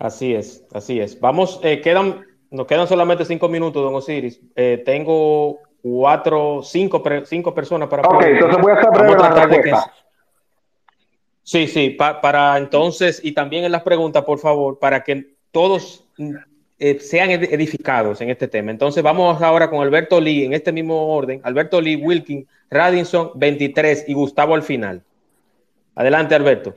Así 0.00 0.34
es, 0.34 0.66
así 0.74 0.98
es. 0.98 1.20
Vamos, 1.20 1.60
eh, 1.62 1.80
quedan, 1.80 2.26
nos 2.50 2.66
quedan 2.66 2.88
solamente 2.88 3.24
cinco 3.24 3.48
minutos, 3.48 3.84
don 3.84 3.94
Osiris. 3.94 4.40
Eh, 4.56 4.82
tengo 4.84 5.60
cuatro, 5.80 6.60
cinco, 6.64 7.00
cinco 7.24 7.54
personas 7.54 7.88
para. 7.88 8.02
Ok, 8.02 8.20
entonces 8.24 8.60
voy 8.60 8.72
a 8.72 8.74
estar 8.74 8.98
breve 8.98 9.16
la 9.16 9.46
respuesta. 9.46 9.92
Sí, 11.44 11.68
sí, 11.68 11.90
para 11.90 12.58
entonces, 12.58 13.20
y 13.24 13.30
también 13.30 13.62
en 13.62 13.70
las 13.70 13.82
preguntas, 13.82 14.24
por 14.24 14.40
favor, 14.40 14.80
para 14.80 15.04
que 15.04 15.36
todos 15.52 16.04
eh, 16.80 17.00
sean 17.00 17.30
edificados 17.30 18.20
en 18.20 18.30
este 18.30 18.46
tema. 18.46 18.70
Entonces, 18.70 19.02
vamos 19.02 19.42
ahora 19.42 19.68
con 19.68 19.80
Alberto 19.80 20.20
Lee, 20.20 20.44
en 20.44 20.52
este 20.52 20.70
mismo 20.70 21.12
orden. 21.14 21.40
Alberto 21.42 21.80
Lee, 21.80 21.96
Wilkin, 21.96 22.46
Radinson, 22.70 23.32
23 23.34 24.04
y 24.06 24.14
Gustavo 24.14 24.54
al 24.54 24.62
final. 24.62 25.02
Adelante, 25.96 26.36
Alberto. 26.36 26.76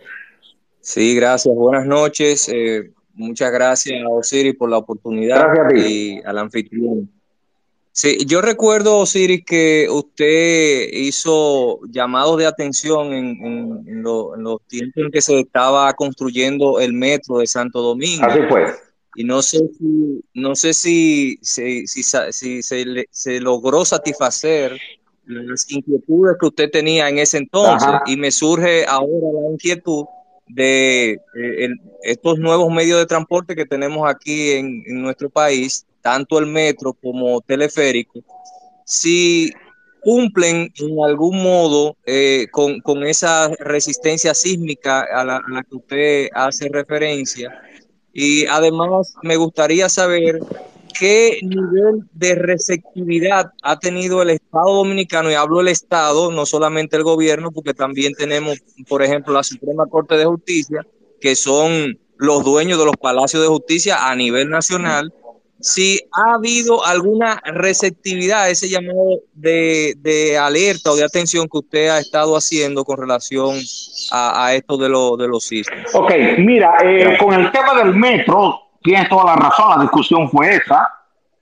Sí, 0.80 1.16
gracias. 1.16 1.54
Buenas 1.54 1.86
noches. 1.86 2.49
Eh, 2.52 2.91
muchas 3.14 3.52
gracias 3.52 4.04
a 4.04 4.10
Osiris 4.10 4.56
por 4.56 4.72
la 4.72 4.78
oportunidad 4.78 5.45
y 5.76 6.20
al 6.24 6.39
anfitrión. 6.39 7.08
Sí, 7.93 8.26
yo 8.26 8.41
recuerdo, 8.41 8.97
Osiris, 8.97 9.43
que 9.45 9.88
usted 9.91 10.88
hizo 10.93 11.82
llamados 11.89 12.38
de 12.38 12.47
atención 12.47 13.14
en, 13.14 14.02
los 14.02 14.62
tiempos 14.68 15.04
en 15.04 15.12
que 15.12 15.22
se 15.22 15.41
estaba 15.41 15.93
construyendo 15.93 16.80
el 16.80 16.93
metro 16.93 17.38
de 17.39 17.47
Santo 17.47 17.82
Domingo. 17.82 18.26
Así 18.26 18.39
fue. 18.49 18.66
Y 19.16 19.24
no 19.24 19.41
sé 19.41 19.59
si, 19.78 20.24
no 20.34 20.55
sé 20.55 20.74
si, 20.74 21.38
si, 21.41 21.86
se, 23.12 23.39
logró 23.39 23.84
satisfacer 23.84 24.80
las 25.26 25.70
inquietudes 25.70 26.38
que 26.39 26.45
usted 26.45 26.72
tenía 26.72 27.09
en 27.09 27.20
ese 27.20 27.38
entonces. 27.38 27.89
Y 28.05 28.18
me 28.18 28.32
surge 28.32 28.86
ahora 28.86 29.41
la 29.41 29.51
inquietud 29.51 30.05
de 30.47 31.12
eh, 31.12 31.70
estos 32.03 32.39
nuevos 32.39 32.72
medios 32.72 32.99
de 32.99 33.05
transporte 33.05 33.55
que 33.55 33.66
tenemos 33.66 34.09
aquí 34.09 34.51
en, 34.51 34.84
en 34.88 35.01
nuestro 35.01 35.30
país 35.30 35.86
tanto 36.01 36.39
el 36.39 36.47
metro 36.47 36.93
como 36.93 37.41
teleférico, 37.41 38.20
si 38.86 39.51
cumplen 40.01 40.74
en 40.80 41.03
algún 41.03 41.43
modo 41.43 41.95
eh, 42.05 42.47
con, 42.51 43.05
esa 43.05 43.49
resistencia 43.59 44.34
sísmica 44.34 45.01
a 45.01 45.24
la, 45.24 45.64
que 45.70 45.76
usted 45.76 46.30
hace 46.34 46.70
referencia. 46.70 47.62
Y 48.14 48.45
además 48.45 49.14
me 49.24 49.38
gustaría 49.38 49.88
saber 49.89 50.39
qué 50.99 51.39
nivel 51.41 52.03
de 52.14 52.36
receptividad 52.36 53.51
ha 53.64 53.80
tenido 53.80 54.22
el 54.22 54.32
Estado 54.32 54.76
dominicano, 54.76 55.32
y 55.32 55.34
hablo 55.34 55.57
del 55.57 55.70
Estado, 55.70 56.32
no 56.32 56.45
solamente 56.45 56.97
el 56.97 57.03
gobierno, 57.03 57.51
porque 57.51 57.74
también 57.74 58.14
tenemos, 58.14 58.59
por 58.88 59.01
ejemplo, 59.01 59.34
la 59.34 59.43
Suprema 59.43 59.88
Corte 59.88 60.16
de 60.18 60.26
Justicia, 60.26 60.86
que 61.20 61.36
son 61.36 61.97
los 62.18 62.43
dueños 62.43 62.78
de 62.78 62.86
los 62.86 62.97
palacios 62.97 63.41
de 63.41 63.47
justicia 63.49 64.09
a 64.09 64.16
nivel 64.16 64.49
nacional, 64.49 65.12
si 65.62 65.99
ha 66.12 66.34
habido 66.34 66.86
alguna 66.86 67.41
receptividad 67.45 68.43
a 68.43 68.49
ese 68.49 68.70
llamado 68.70 69.20
de, 69.34 70.38
alerta 70.39 70.91
o 70.91 70.95
de 70.95 71.03
atención 71.03 71.47
que 71.47 71.57
usted 71.59 71.89
ha 71.89 71.99
estado 71.99 72.36
haciendo 72.36 72.84
con 72.84 72.97
relación 72.97 73.55
a, 74.12 74.53
esto 74.53 74.78
de, 74.78 74.89
lo, 74.89 75.18
de 75.18 75.28
los 75.28 75.45
sismos. 75.45 75.93
Ok, 75.93 76.12
mira, 76.39 76.78
eh, 76.84 77.18
con 77.20 77.34
el 77.34 77.51
tema 77.51 77.76
del 77.76 77.95
metro, 77.95 78.59
tienes 78.82 79.07
toda 79.09 79.26
la 79.26 79.36
razón, 79.36 79.70
la 79.78 79.82
discusión 79.84 80.30
fue 80.30 80.55
esa, 80.55 80.88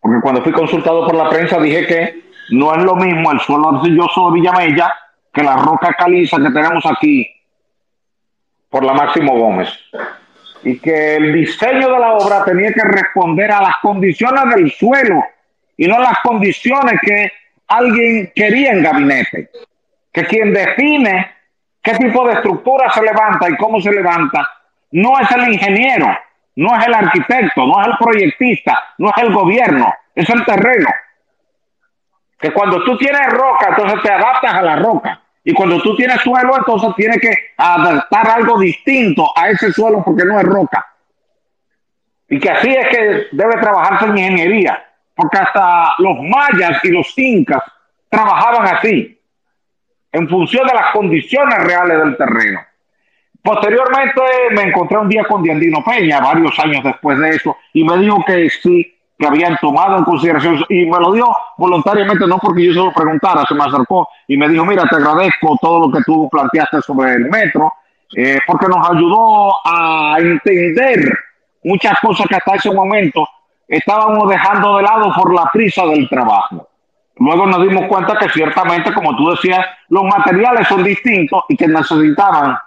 porque 0.01 0.21
cuando 0.21 0.43
fui 0.43 0.51
consultado 0.51 1.05
por 1.05 1.15
la 1.15 1.29
prensa 1.29 1.59
dije 1.59 1.85
que 1.87 2.29
no 2.51 2.75
es 2.75 2.83
lo 2.83 2.95
mismo 2.95 3.31
el 3.31 3.39
suelo 3.39 3.69
arcilloso 3.69 4.27
de 4.27 4.39
Villamella 4.39 4.93
que 5.33 5.43
la 5.43 5.57
roca 5.57 5.93
caliza 5.97 6.37
que 6.37 6.51
tenemos 6.51 6.83
aquí 6.85 7.27
por 8.69 8.83
la 8.83 8.93
Máximo 8.93 9.37
Gómez 9.37 9.69
y 10.63 10.79
que 10.79 11.15
el 11.15 11.33
diseño 11.33 11.89
de 11.91 11.99
la 11.99 12.13
obra 12.13 12.43
tenía 12.43 12.71
que 12.73 12.83
responder 12.83 13.51
a 13.51 13.61
las 13.61 13.77
condiciones 13.81 14.55
del 14.55 14.71
suelo 14.71 15.23
y 15.77 15.87
no 15.87 15.99
las 15.99 16.19
condiciones 16.19 16.99
que 17.01 17.31
alguien 17.67 18.31
quería 18.35 18.71
en 18.71 18.83
gabinete. 18.83 19.49
Que 20.11 20.25
quien 20.25 20.53
define 20.53 21.31
qué 21.81 21.93
tipo 21.93 22.27
de 22.27 22.33
estructura 22.33 22.91
se 22.91 23.01
levanta 23.01 23.49
y 23.49 23.55
cómo 23.55 23.79
se 23.79 23.91
levanta 23.91 24.47
no 24.91 25.19
es 25.19 25.31
el 25.31 25.53
ingeniero, 25.53 26.07
no 26.55 26.75
es 26.77 26.87
el 26.87 26.93
arquitecto, 26.93 27.65
no 27.65 27.79
es 27.81 27.87
el 27.87 27.93
proyectista, 27.99 28.83
no 28.97 29.09
es 29.09 29.23
el 29.23 29.33
gobierno, 29.33 29.93
es 30.15 30.29
el 30.29 30.43
terreno. 30.45 30.89
Que 32.39 32.51
cuando 32.51 32.83
tú 32.83 32.97
tienes 32.97 33.27
roca, 33.29 33.67
entonces 33.69 34.01
te 34.01 34.11
adaptas 34.11 34.53
a 34.53 34.61
la 34.61 34.75
roca. 34.77 35.21
Y 35.49 35.53
cuando 35.53 35.81
tú 35.81 35.95
tienes 35.95 36.21
suelo, 36.21 36.55
entonces 36.57 36.91
tienes 36.95 37.19
que 37.19 37.33
adaptar 37.57 38.29
algo 38.29 38.59
distinto 38.59 39.31
a 39.35 39.49
ese 39.49 39.73
suelo 39.73 40.03
porque 40.05 40.23
no 40.23 40.39
es 40.39 40.45
roca. 40.45 40.85
Y 42.27 42.39
que 42.39 42.51
así 42.51 42.69
es 42.69 42.87
que 42.89 43.27
debe 43.31 43.59
trabajarse 43.59 44.05
en 44.05 44.17
ingeniería, 44.19 44.85
porque 45.15 45.39
hasta 45.39 45.95
los 45.97 46.17
mayas 46.21 46.85
y 46.85 46.89
los 46.89 47.11
incas 47.17 47.63
trabajaban 48.09 48.75
así, 48.75 49.19
en 50.11 50.29
función 50.29 50.67
de 50.67 50.73
las 50.75 50.91
condiciones 50.93 51.63
reales 51.63 51.97
del 51.97 52.15
terreno. 52.15 52.59
Posteriormente 53.41 54.21
me 54.51 54.61
encontré 54.65 54.99
un 54.99 55.09
día 55.09 55.23
con 55.23 55.41
Diandino 55.41 55.83
Peña, 55.83 56.19
varios 56.19 56.59
años 56.59 56.83
después 56.83 57.17
de 57.17 57.29
eso, 57.29 57.57
y 57.73 57.83
me 57.83 57.97
dijo 57.97 58.23
que 58.23 58.51
sí, 58.51 58.98
que 59.19 59.27
habían 59.27 59.57
tomado 59.57 59.97
en 59.97 60.05
consideración 60.05 60.63
y 60.69 60.85
me 60.85 60.97
lo 60.97 61.11
dio 61.11 61.27
voluntariamente, 61.57 62.25
no 62.25 62.37
porque 62.37 62.67
yo 62.67 62.73
se 62.73 62.79
lo 62.79 62.93
preguntara, 62.93 63.43
se 63.45 63.53
me 63.53 63.65
acercó 63.65 64.07
y 64.25 64.37
me 64.37 64.47
dijo, 64.47 64.63
mira, 64.63 64.85
te 64.89 64.95
agradezco 64.95 65.57
todo 65.61 65.87
lo 65.87 65.91
que 65.91 66.01
tú 66.05 66.29
planteaste 66.31 66.81
sobre 66.81 67.15
el 67.15 67.25
metro, 67.25 67.73
eh, 68.15 68.39
porque 68.47 68.67
nos 68.67 68.89
ayudó 68.89 69.57
a 69.65 70.15
entender 70.19 71.13
muchas 71.65 71.99
cosas 71.99 72.27
que 72.27 72.35
hasta 72.37 72.55
ese 72.55 72.71
momento 72.71 73.27
estábamos 73.67 74.29
dejando 74.29 74.77
de 74.77 74.83
lado 74.83 75.11
por 75.13 75.33
la 75.33 75.49
prisa 75.51 75.85
del 75.85 76.07
trabajo. 76.07 76.69
Luego 77.17 77.45
nos 77.45 77.61
dimos 77.67 77.87
cuenta 77.87 78.17
que 78.17 78.29
ciertamente, 78.29 78.93
como 78.93 79.17
tú 79.17 79.31
decías, 79.31 79.65
los 79.89 80.03
materiales 80.05 80.65
son 80.65 80.81
distintos 80.81 81.43
y 81.49 81.57
que 81.57 81.67
necesitaban 81.67 82.57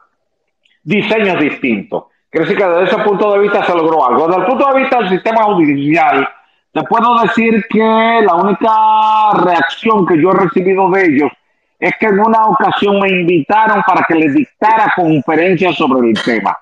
diseños 0.82 1.40
distintos. 1.40 2.04
Quiere 2.30 2.54
que 2.54 2.66
desde 2.66 2.84
ese 2.84 2.98
punto 2.98 3.32
de 3.32 3.38
vista 3.38 3.64
se 3.64 3.74
logró 3.74 4.06
algo. 4.06 4.26
Desde 4.26 4.42
el 4.42 4.46
punto 4.46 4.66
de 4.66 4.80
vista 4.80 4.98
del 4.98 5.08
sistema 5.08 5.44
judicial, 5.44 6.28
te 6.72 6.82
puedo 6.84 7.20
decir 7.20 7.66
que 7.68 7.78
la 7.78 8.34
única 8.34 9.32
reacción 9.44 10.06
que 10.06 10.20
yo 10.20 10.30
he 10.30 10.44
recibido 10.44 10.90
de 10.90 11.04
ellos 11.04 11.30
es 11.78 11.92
que 11.98 12.06
en 12.06 12.18
una 12.18 12.46
ocasión 12.46 12.98
me 12.98 13.10
invitaron 13.10 13.82
para 13.82 14.04
que 14.08 14.14
les 14.14 14.32
dictara 14.34 14.92
conferencias 14.96 15.76
sobre 15.76 16.08
el 16.08 16.22
tema. 16.22 16.56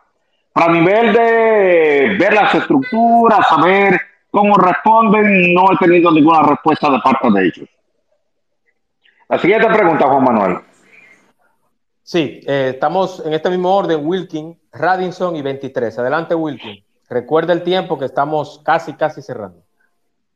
Para 0.53 0.73
nivel 0.73 1.13
de 1.13 2.17
ver 2.19 2.33
las 2.33 2.53
estructuras, 2.55 3.47
saber 3.49 4.01
cómo 4.31 4.57
responden, 4.57 5.55
no 5.55 5.73
he 5.73 5.77
tenido 5.77 6.11
ninguna 6.11 6.43
respuesta 6.43 6.91
de 6.91 6.99
parte 6.99 7.31
de 7.31 7.47
ellos. 7.47 7.69
La 9.29 9.39
siguiente 9.39 9.69
pregunta, 9.69 10.09
Juan 10.09 10.25
Manuel. 10.25 10.59
Sí, 12.03 12.41
eh, 12.49 12.73
estamos 12.75 13.23
en 13.25 13.35
este 13.35 13.49
mismo 13.51 13.77
orden, 13.77 14.01
Wilkin, 14.05 14.59
Radinson 14.73 15.37
y 15.37 15.43
23. 15.43 15.97
Adelante, 16.01 16.35
Wilkin. 16.35 16.83
Recuerda 17.09 17.53
el 17.53 17.63
tiempo 17.63 17.97
que 17.97 18.07
estamos 18.07 18.61
casi, 18.65 18.95
casi 18.95 19.23
cerrando. 19.23 19.63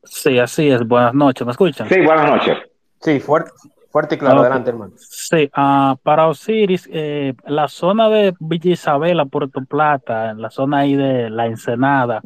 Sí, 0.05 0.39
así 0.39 0.69
es. 0.69 0.85
Buenas 0.87 1.13
noches. 1.13 1.45
¿Me 1.45 1.51
escuchan? 1.51 1.89
Sí, 1.89 2.01
buenas 2.01 2.29
noches. 2.29 2.57
Sí, 3.01 3.19
fuerte, 3.19 3.51
fuerte 3.91 4.15
y 4.15 4.17
claro. 4.17 4.41
Adelante, 4.41 4.69
hermano. 4.69 4.93
Sí, 4.97 5.49
uh, 5.55 5.95
para 5.97 6.27
Osiris, 6.27 6.89
eh, 6.91 7.33
la 7.45 7.67
zona 7.67 8.09
de 8.09 8.33
Villa 8.39 8.71
Isabela, 8.71 9.25
Puerto 9.25 9.61
Plata, 9.63 10.31
en 10.31 10.41
la 10.41 10.49
zona 10.49 10.79
ahí 10.79 10.95
de 10.95 11.29
la 11.29 11.45
Ensenada, 11.45 12.21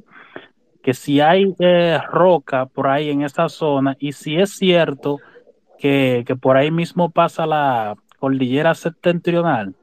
que 0.84 0.94
si 0.94 1.20
hay 1.20 1.54
eh, 1.60 2.00
roca 2.12 2.66
por 2.66 2.88
ahí 2.88 3.10
en 3.10 3.24
esa 3.24 3.50
zona, 3.50 3.98
y 4.00 4.14
si 4.14 4.38
es 4.38 4.52
cierto 4.52 5.18
que, 5.78 6.24
que 6.26 6.36
por 6.36 6.58
ahí 6.58 6.72
mismo 6.72 7.10
pasa 7.10 7.46
la 7.46 7.96
cordillera 8.20 8.74
septentrional, 8.74 9.76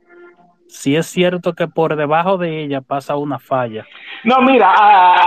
si 0.68 0.96
es 0.96 1.06
cierto 1.06 1.54
que 1.54 1.68
por 1.68 1.96
debajo 1.96 2.38
de 2.38 2.64
ella 2.64 2.80
pasa 2.80 3.16
una 3.16 3.38
falla. 3.38 3.86
No, 4.24 4.40
mira, 4.42 4.72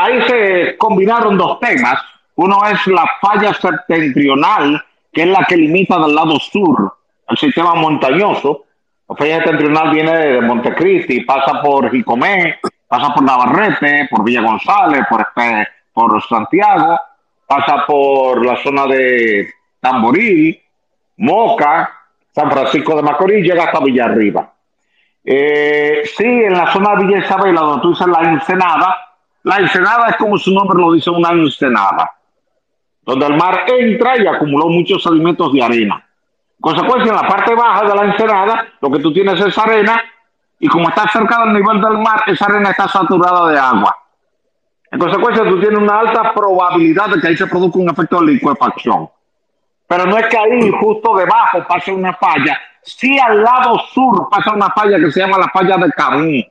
ahí 0.04 0.22
se 0.28 0.78
combinaron 0.78 1.38
dos 1.38 1.60
temas. 1.60 2.00
Uno 2.42 2.66
es 2.68 2.88
la 2.88 3.06
falla 3.20 3.54
septentrional, 3.54 4.82
que 5.12 5.24
es 5.24 5.28
la 5.28 5.44
que 5.44 5.58
limita 5.58 6.00
del 6.00 6.16
lado 6.16 6.40
sur 6.40 6.96
el 7.28 7.38
sistema 7.38 7.76
montañoso, 7.76 8.64
La 9.10 9.16
falla 9.18 9.36
septentrional 9.44 9.92
viene 9.92 10.16
de 10.16 10.42
Montecristi, 10.42 11.26
pasa 11.26 11.62
por 11.62 11.92
Jicomé, 11.92 12.60
pasa 12.88 13.14
por 13.14 13.24
Navarrete, 13.24 14.08
por 14.10 14.24
Villa 14.24 14.42
González, 14.42 15.02
por, 15.10 15.20
este, 15.20 15.68
por 15.92 16.24
Santiago, 16.24 16.98
pasa 17.46 17.84
por 17.86 18.46
la 18.46 18.56
zona 18.64 18.86
de 18.86 19.50
Tamboril, 19.82 20.62
Moca, 21.18 21.92
San 22.34 22.50
Francisco 22.50 22.96
de 22.96 23.02
Macorís, 23.02 23.46
llega 23.46 23.66
hasta 23.66 23.84
Villarriba. 23.84 24.54
Eh, 25.26 26.04
sí, 26.16 26.24
en 26.24 26.54
la 26.54 26.72
zona 26.72 26.96
de 26.96 27.06
Villa 27.06 27.18
Isabela, 27.18 27.60
donde 27.60 27.82
tú 27.82 27.90
dices 27.90 28.08
la 28.08 28.22
ensenada, 28.22 28.96
la 29.44 29.58
ensenada 29.58 30.08
es 30.08 30.16
como 30.16 30.38
su 30.38 30.54
nombre 30.54 30.80
lo 30.80 30.94
dice, 30.94 31.10
una 31.10 31.32
ensenada, 31.32 32.10
donde 33.10 33.26
el 33.26 33.38
mar 33.38 33.66
entra 33.68 34.18
y 34.22 34.28
acumuló 34.28 34.68
muchos 34.68 35.02
sedimentos 35.02 35.52
de 35.52 35.64
arena. 35.64 36.06
Consecuencia, 36.62 37.10
en 37.12 37.16
la 37.16 37.28
parte 37.28 37.56
baja 37.56 37.84
de 37.86 37.96
la 37.96 38.04
ensenada, 38.04 38.68
lo 38.80 38.92
que 38.92 39.00
tú 39.00 39.12
tienes 39.12 39.40
es 39.42 39.58
arena, 39.58 40.00
y 40.60 40.68
como 40.68 40.90
está 40.90 41.08
cerca 41.10 41.40
del 41.40 41.54
nivel 41.54 41.82
del 41.82 41.98
mar, 41.98 42.22
esa 42.28 42.46
arena 42.46 42.70
está 42.70 42.88
saturada 42.88 43.50
de 43.50 43.58
agua. 43.58 43.96
En 44.92 45.00
consecuencia, 45.00 45.44
tú 45.44 45.60
tienes 45.60 45.80
una 45.80 46.02
alta 46.02 46.34
probabilidad 46.34 47.08
de 47.08 47.20
que 47.20 47.28
ahí 47.30 47.38
se 47.38 47.48
produzca 47.48 47.80
un 47.80 47.90
efecto 47.90 48.20
de 48.20 48.34
liquefacción. 48.34 49.10
Pero 49.88 50.06
no 50.06 50.18
es 50.18 50.28
que 50.28 50.38
ahí, 50.38 50.72
justo 50.80 51.16
debajo, 51.16 51.66
pase 51.68 51.92
una 51.92 52.14
falla. 52.14 52.60
Sí, 52.84 53.18
al 53.18 53.42
lado 53.42 53.80
sur 53.92 54.30
pasa 54.30 54.54
una 54.54 54.70
falla 54.70 55.00
que 55.00 55.12
se 55.12 55.22
llama 55.22 55.40
la 55.40 55.50
falla 55.50 55.78
de 55.78 55.92
Camú, 55.92 56.44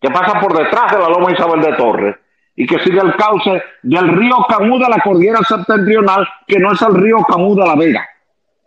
que 0.00 0.10
pasa 0.10 0.40
por 0.40 0.56
detrás 0.56 0.90
de 0.90 0.98
la 0.98 1.08
Loma 1.08 1.30
Isabel 1.30 1.60
de 1.60 1.72
Torres 1.74 2.16
y 2.56 2.66
que 2.66 2.78
sigue 2.80 3.00
el 3.00 3.14
cauce 3.16 3.62
del 3.82 4.08
río 4.08 4.36
Camú 4.48 4.78
de 4.78 4.88
la 4.88 4.98
cordillera 4.98 5.40
septentrional, 5.42 6.28
que 6.46 6.58
no 6.58 6.72
es 6.72 6.82
el 6.82 6.94
río 6.94 7.18
Camú 7.28 7.54
de 7.54 7.66
la 7.66 7.74
Vega. 7.74 8.06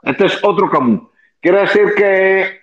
Este 0.01 0.25
es 0.25 0.43
otro 0.43 0.69
Camú. 0.69 1.09
Quiere 1.41 1.61
decir 1.61 1.93
que 1.95 2.61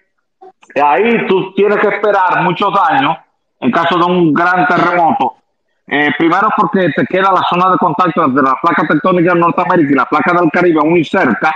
ahí 0.82 1.26
tú 1.26 1.52
tienes 1.54 1.78
que 1.78 1.88
esperar 1.88 2.42
muchos 2.42 2.72
años 2.88 3.16
en 3.60 3.70
caso 3.70 3.98
de 3.98 4.04
un 4.04 4.32
gran 4.32 4.66
terremoto. 4.66 5.36
Eh, 5.86 6.10
primero 6.16 6.48
porque 6.56 6.88
te 6.94 7.04
queda 7.06 7.32
la 7.32 7.42
zona 7.48 7.70
de 7.70 7.78
contacto 7.78 8.24
entre 8.24 8.42
la 8.42 8.56
placa 8.62 8.86
tectónica 8.86 9.34
de 9.34 9.40
Norteamérica 9.40 9.92
y 9.92 9.96
la 9.96 10.06
placa 10.06 10.32
del 10.32 10.50
Caribe 10.50 10.80
muy 10.84 11.04
cerca, 11.04 11.54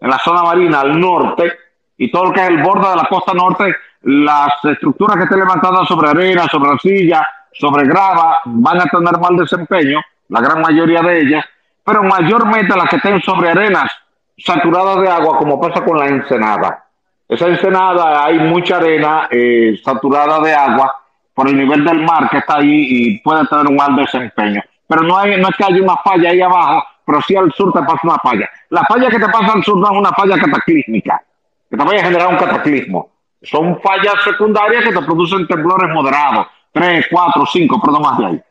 en 0.00 0.10
la 0.10 0.18
zona 0.18 0.42
marina 0.42 0.80
al 0.80 0.98
norte, 1.00 1.52
y 1.96 2.10
todo 2.10 2.26
lo 2.26 2.32
que 2.32 2.40
es 2.40 2.48
el 2.48 2.62
borde 2.62 2.90
de 2.90 2.96
la 2.96 3.08
costa 3.08 3.32
norte, 3.32 3.74
las 4.02 4.52
estructuras 4.64 5.16
que 5.16 5.22
estén 5.22 5.38
levantadas 5.38 5.88
sobre 5.88 6.10
arena, 6.10 6.46
sobre 6.48 6.70
arcilla, 6.70 7.26
sobre 7.58 7.86
grava, 7.86 8.40
van 8.44 8.80
a 8.80 8.84
tener 8.84 9.18
mal 9.18 9.36
desempeño, 9.36 10.00
la 10.28 10.40
gran 10.40 10.60
mayoría 10.60 11.02
de 11.02 11.20
ellas, 11.20 11.44
pero 11.84 12.02
mayormente 12.02 12.76
las 12.76 12.88
que 12.88 12.96
estén 12.96 13.20
sobre 13.22 13.50
arenas 13.50 13.90
saturadas 14.38 15.00
de 15.00 15.08
agua, 15.08 15.38
como 15.38 15.60
pasa 15.60 15.84
con 15.84 15.98
la 15.98 16.06
ensenada. 16.06 16.84
Esa 17.28 17.46
ensenada 17.48 18.24
hay 18.24 18.38
mucha 18.38 18.76
arena 18.76 19.28
eh, 19.30 19.80
saturada 19.82 20.40
de 20.40 20.54
agua 20.54 20.94
por 21.34 21.48
el 21.48 21.56
nivel 21.56 21.84
del 21.84 22.02
mar 22.04 22.28
que 22.30 22.38
está 22.38 22.56
ahí 22.56 22.86
y 22.88 23.18
puede 23.18 23.46
tener 23.46 23.66
un 23.66 23.76
mal 23.76 23.96
desempeño. 23.96 24.62
Pero 24.88 25.02
no, 25.02 25.18
hay, 25.18 25.40
no 25.40 25.48
es 25.48 25.56
que 25.56 25.64
haya 25.64 25.82
una 25.82 25.96
falla 25.96 26.30
ahí 26.30 26.40
abajo, 26.40 26.84
pero 27.04 27.20
sí 27.22 27.36
al 27.36 27.52
sur 27.52 27.72
te 27.72 27.80
pasa 27.80 28.00
una 28.04 28.18
falla. 28.18 28.48
La 28.70 28.82
falla 28.84 29.08
que 29.08 29.18
te 29.18 29.28
pasa 29.28 29.52
al 29.54 29.62
sur 29.64 29.76
no 29.76 29.86
es 29.86 29.98
una 29.98 30.10
falla 30.12 30.38
cataclísmica, 30.38 31.22
que 31.68 31.76
te 31.76 31.84
vaya 31.84 32.00
a 32.00 32.04
generar 32.04 32.28
un 32.28 32.36
cataclismo. 32.36 33.10
Son 33.42 33.80
fallas 33.80 34.14
secundarias 34.24 34.84
que 34.84 34.92
te 34.92 35.02
producen 35.02 35.46
temblores 35.46 35.90
moderados, 35.92 36.46
3, 36.76 37.06
4, 37.10 37.44
5, 37.52 37.80
perdón, 37.80 38.02
más 38.02 38.18
de 38.18 38.26
ahí. 38.26 38.42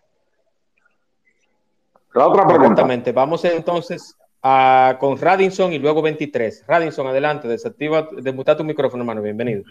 La 2.16 2.28
otra 2.28 2.48
pregunta. 2.48 2.84
Vamos 3.14 3.46
entonces 3.46 4.18
a, 4.42 4.98
con 5.00 5.16
Radinson 5.20 5.74
y 5.74 5.78
luego 5.78 6.02
23. 6.02 6.64
Radinson, 6.68 7.06
adelante, 7.06 7.48
desactiva, 7.48 8.08
desmuta 8.20 8.58
tu 8.58 8.64
micrófono, 8.64 9.04
hermano, 9.04 9.22
bienvenido. 9.22 9.64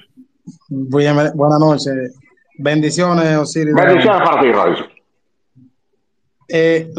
Buenas 0.68 1.34
noches. 1.34 2.16
Bendiciones, 2.56 3.36
Osiris. 3.36 3.74
Bendiciones 3.74 4.22
para 4.28 4.40
ti, 4.40 4.52
Radinson. 4.52 4.93
Eh, 6.48 6.90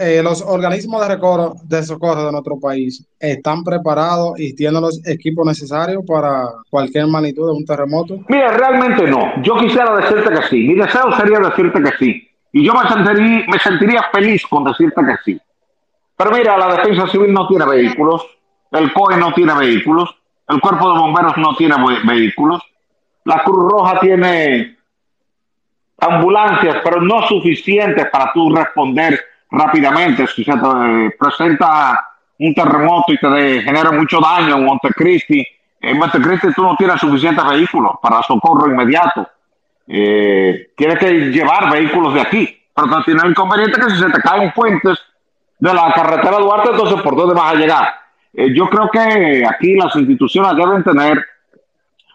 eh, 0.00 0.20
los 0.22 0.42
organismos 0.42 1.00
de, 1.02 1.14
recoro, 1.14 1.54
de 1.64 1.82
socorro 1.84 2.26
de 2.26 2.32
nuestro 2.32 2.58
país 2.58 3.06
están 3.20 3.62
preparados 3.62 4.38
y 4.38 4.54
tienen 4.54 4.80
los 4.80 5.06
equipos 5.06 5.46
necesarios 5.46 6.02
para 6.06 6.48
cualquier 6.68 7.06
magnitud 7.06 7.46
de 7.46 7.52
un 7.52 7.64
terremoto? 7.64 8.18
Mira, 8.28 8.50
realmente 8.52 9.06
no. 9.08 9.40
Yo 9.42 9.56
quisiera 9.56 9.94
decirte 9.96 10.30
que 10.30 10.42
sí. 10.48 10.56
Mi 10.68 10.74
deseo 10.74 11.12
sería 11.16 11.38
decirte 11.38 11.82
que 11.82 11.92
sí. 11.98 12.28
Y 12.52 12.64
yo 12.64 12.72
me 12.74 12.88
sentiría, 12.88 13.44
me 13.46 13.58
sentiría 13.58 14.02
feliz 14.12 14.42
con 14.46 14.64
decirte 14.64 15.00
que 15.02 15.14
sí. 15.24 15.40
Pero 16.16 16.32
mira, 16.32 16.58
la 16.58 16.76
defensa 16.76 17.06
civil 17.06 17.32
no 17.32 17.46
tiene 17.46 17.64
vehículos, 17.66 18.26
el 18.72 18.92
COE 18.92 19.16
no 19.16 19.32
tiene 19.34 19.54
vehículos, 19.54 20.10
el 20.48 20.60
cuerpo 20.60 20.92
de 20.92 20.98
bomberos 20.98 21.36
no 21.36 21.54
tiene 21.54 21.76
vehículos, 22.04 22.60
la 23.24 23.44
Cruz 23.44 23.70
Roja 23.70 24.00
tiene 24.00 24.77
ambulancias, 25.98 26.76
pero 26.84 27.00
no 27.00 27.26
suficientes 27.26 28.06
para 28.10 28.32
tú 28.32 28.54
responder 28.54 29.20
rápidamente. 29.50 30.26
Si 30.26 30.44
se 30.44 30.52
te 30.52 31.16
presenta 31.18 32.06
un 32.38 32.54
terremoto 32.54 33.12
y 33.12 33.18
te 33.18 33.62
genera 33.62 33.90
mucho 33.90 34.20
daño 34.20 34.56
en 34.56 34.64
Montecristi, 34.64 35.44
en 35.80 35.98
Montecristi 35.98 36.52
tú 36.54 36.62
no 36.62 36.76
tienes 36.76 37.00
suficientes 37.00 37.44
vehículos 37.44 37.92
para 38.02 38.22
socorro 38.22 38.70
inmediato. 38.70 39.28
Eh, 39.86 40.70
tienes 40.76 40.98
que 40.98 41.12
llevar 41.30 41.72
vehículos 41.72 42.14
de 42.14 42.20
aquí, 42.20 42.62
pero 42.74 42.86
no 42.86 43.02
tiene 43.04 43.20
el 43.24 43.30
inconveniente 43.30 43.80
que 43.80 43.90
si 43.90 43.98
se 43.98 44.10
te 44.10 44.20
caen 44.20 44.52
puentes 44.52 44.98
de 45.58 45.74
la 45.74 45.92
carretera 45.92 46.38
Duarte, 46.38 46.70
entonces 46.70 47.00
¿por 47.02 47.16
dónde 47.16 47.34
vas 47.34 47.52
a 47.52 47.56
llegar? 47.56 47.88
Eh, 48.34 48.54
yo 48.54 48.68
creo 48.68 48.88
que 48.90 49.44
aquí 49.48 49.74
las 49.74 49.96
instituciones 49.96 50.54
deben 50.54 50.84
tener 50.84 51.24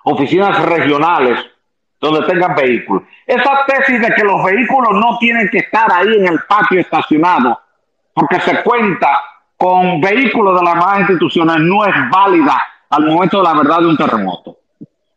oficinas 0.03 0.61
regionales 0.63 1.39
donde 2.03 2.27
tengan 2.27 2.55
vehículos. 2.55 3.03
Esa 3.25 3.65
tesis 3.65 4.01
de 4.01 4.13
que 4.13 4.23
los 4.23 4.43
vehículos 4.43 4.93
no 4.93 5.17
tienen 5.19 5.47
que 5.49 5.59
estar 5.59 5.91
ahí 5.91 6.17
en 6.17 6.27
el 6.27 6.39
patio 6.47 6.79
estacionado 6.79 7.59
porque 8.13 8.39
se 8.41 8.61
cuenta 8.61 9.19
con 9.57 10.01
vehículos 10.01 10.59
de 10.59 10.65
las 10.65 10.73
demás 10.73 10.99
instituciones 10.99 11.57
no 11.59 11.85
es 11.85 11.95
válida 12.11 12.61
al 12.89 13.05
momento 13.05 13.37
de 13.37 13.43
la 13.43 13.53
verdad 13.53 13.79
de 13.79 13.87
un 13.87 13.97
terremoto. 13.97 14.57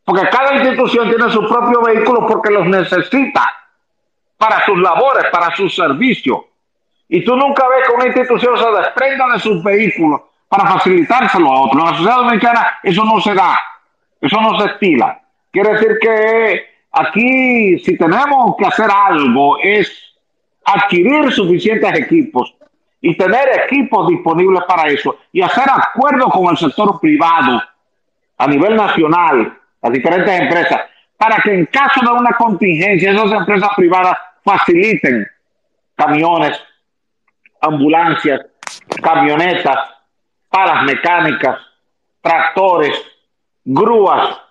Porque 0.04 0.28
cada 0.28 0.54
institución 0.54 1.08
tiene 1.08 1.28
su 1.30 1.46
propio 1.48 1.82
vehículo 1.82 2.26
porque 2.26 2.52
los 2.52 2.66
necesita 2.66 3.52
para 4.38 4.64
sus 4.64 4.78
labores, 4.78 5.24
para 5.32 5.54
sus 5.56 5.74
servicios. 5.74 6.38
Y 7.08 7.24
tú 7.24 7.34
nunca 7.36 7.66
ves 7.68 7.88
que 7.88 7.94
una 7.94 8.06
institución 8.06 8.56
se 8.56 8.70
desprenda 8.70 9.26
de 9.32 9.40
sus 9.40 9.62
vehículos 9.64 10.20
para 10.48 10.66
facilitárselo 10.74 11.50
a 11.50 11.60
otros. 11.62 11.82
En 11.82 11.90
la 11.90 11.96
sociedad 11.96 12.16
dominicana 12.16 12.78
eso 12.84 13.04
no 13.04 13.20
se 13.20 13.34
da, 13.34 13.58
eso 14.20 14.40
no 14.40 14.60
se 14.60 14.68
estila. 14.68 15.20
Quiere 15.50 15.72
decir 15.72 15.98
que 16.00 16.75
Aquí, 16.98 17.78
si 17.80 17.98
tenemos 17.98 18.56
que 18.56 18.64
hacer 18.64 18.88
algo, 18.90 19.58
es 19.62 19.92
adquirir 20.64 21.30
suficientes 21.30 21.92
equipos 22.00 22.54
y 23.02 23.14
tener 23.18 23.48
equipos 23.66 24.08
disponibles 24.08 24.62
para 24.66 24.88
eso 24.88 25.18
y 25.30 25.42
hacer 25.42 25.64
acuerdos 25.68 26.32
con 26.32 26.46
el 26.46 26.56
sector 26.56 26.98
privado 26.98 27.62
a 28.38 28.46
nivel 28.46 28.76
nacional, 28.76 29.58
las 29.82 29.92
diferentes 29.92 30.40
empresas, 30.40 30.80
para 31.18 31.36
que 31.42 31.52
en 31.52 31.66
caso 31.66 32.00
de 32.00 32.12
una 32.12 32.32
contingencia 32.32 33.10
esas 33.12 33.30
empresas 33.30 33.68
privadas 33.76 34.16
faciliten 34.42 35.26
camiones, 35.96 36.58
ambulancias, 37.60 38.40
camionetas, 39.02 39.78
palas 40.48 40.84
mecánicas, 40.84 41.58
tractores, 42.22 42.96
grúas, 43.66 44.45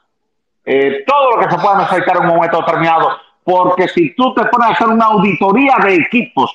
eh, 0.66 1.03
todo 1.05 1.32
lo 1.32 1.39
que 1.39 1.51
se 1.51 1.57
pueda 1.59 1.78
necesitar 1.80 2.18
en 2.18 2.24
un 2.24 2.36
momento 2.36 2.59
determinado, 2.59 3.09
porque 3.43 3.88
si 3.88 4.16
tú 4.16 4.34
te 4.34 4.45
pones 4.45 4.70
a 4.70 4.72
hacer 4.74 4.88
una 4.88 5.05
auditoría 5.05 5.78
de 5.84 5.95
equipos 5.95 6.51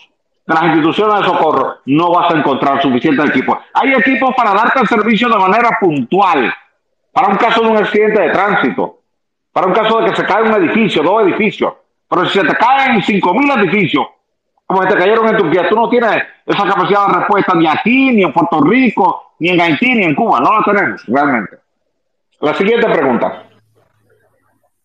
de 0.46 0.54
las 0.54 0.64
instituciones 0.64 1.20
de 1.20 1.24
socorro, 1.26 1.76
no 1.86 2.10
vas 2.10 2.32
a 2.32 2.38
encontrar 2.38 2.82
suficientes 2.82 3.30
equipos. 3.30 3.58
Hay 3.74 3.92
equipos 3.92 4.34
para 4.34 4.52
darte 4.52 4.80
el 4.80 4.88
servicio 4.88 5.28
de 5.28 5.36
manera 5.36 5.78
puntual, 5.80 6.52
para 7.12 7.28
un 7.28 7.36
caso 7.36 7.60
de 7.60 7.68
un 7.68 7.76
accidente 7.76 8.20
de 8.20 8.30
tránsito, 8.30 8.98
para 9.52 9.68
un 9.68 9.72
caso 9.72 10.00
de 10.00 10.10
que 10.10 10.16
se 10.16 10.24
cae 10.24 10.42
un 10.42 10.54
edificio, 10.54 11.02
dos 11.02 11.22
edificios, 11.22 11.72
pero 12.08 12.26
si 12.26 12.40
se 12.40 12.44
te 12.44 12.56
caen 12.56 13.00
cinco 13.02 13.32
mil 13.34 13.48
edificios, 13.52 14.06
como 14.66 14.82
se 14.82 14.88
te 14.88 14.96
cayeron 14.96 15.28
en 15.28 15.36
Turquía, 15.36 15.68
tú 15.68 15.76
no 15.76 15.88
tienes 15.88 16.22
esa 16.46 16.64
capacidad 16.64 17.06
de 17.06 17.14
respuesta 17.14 17.54
ni 17.54 17.66
aquí, 17.68 18.10
ni 18.10 18.22
en 18.22 18.32
Puerto 18.32 18.60
Rico, 18.62 19.34
ni 19.38 19.50
en 19.50 19.60
Haití, 19.60 19.94
ni 19.94 20.04
en 20.04 20.14
Cuba, 20.14 20.40
no 20.40 20.58
la 20.58 20.64
tenemos 20.64 21.04
realmente. 21.06 21.58
La 22.40 22.54
siguiente 22.54 22.88
pregunta. 22.88 23.44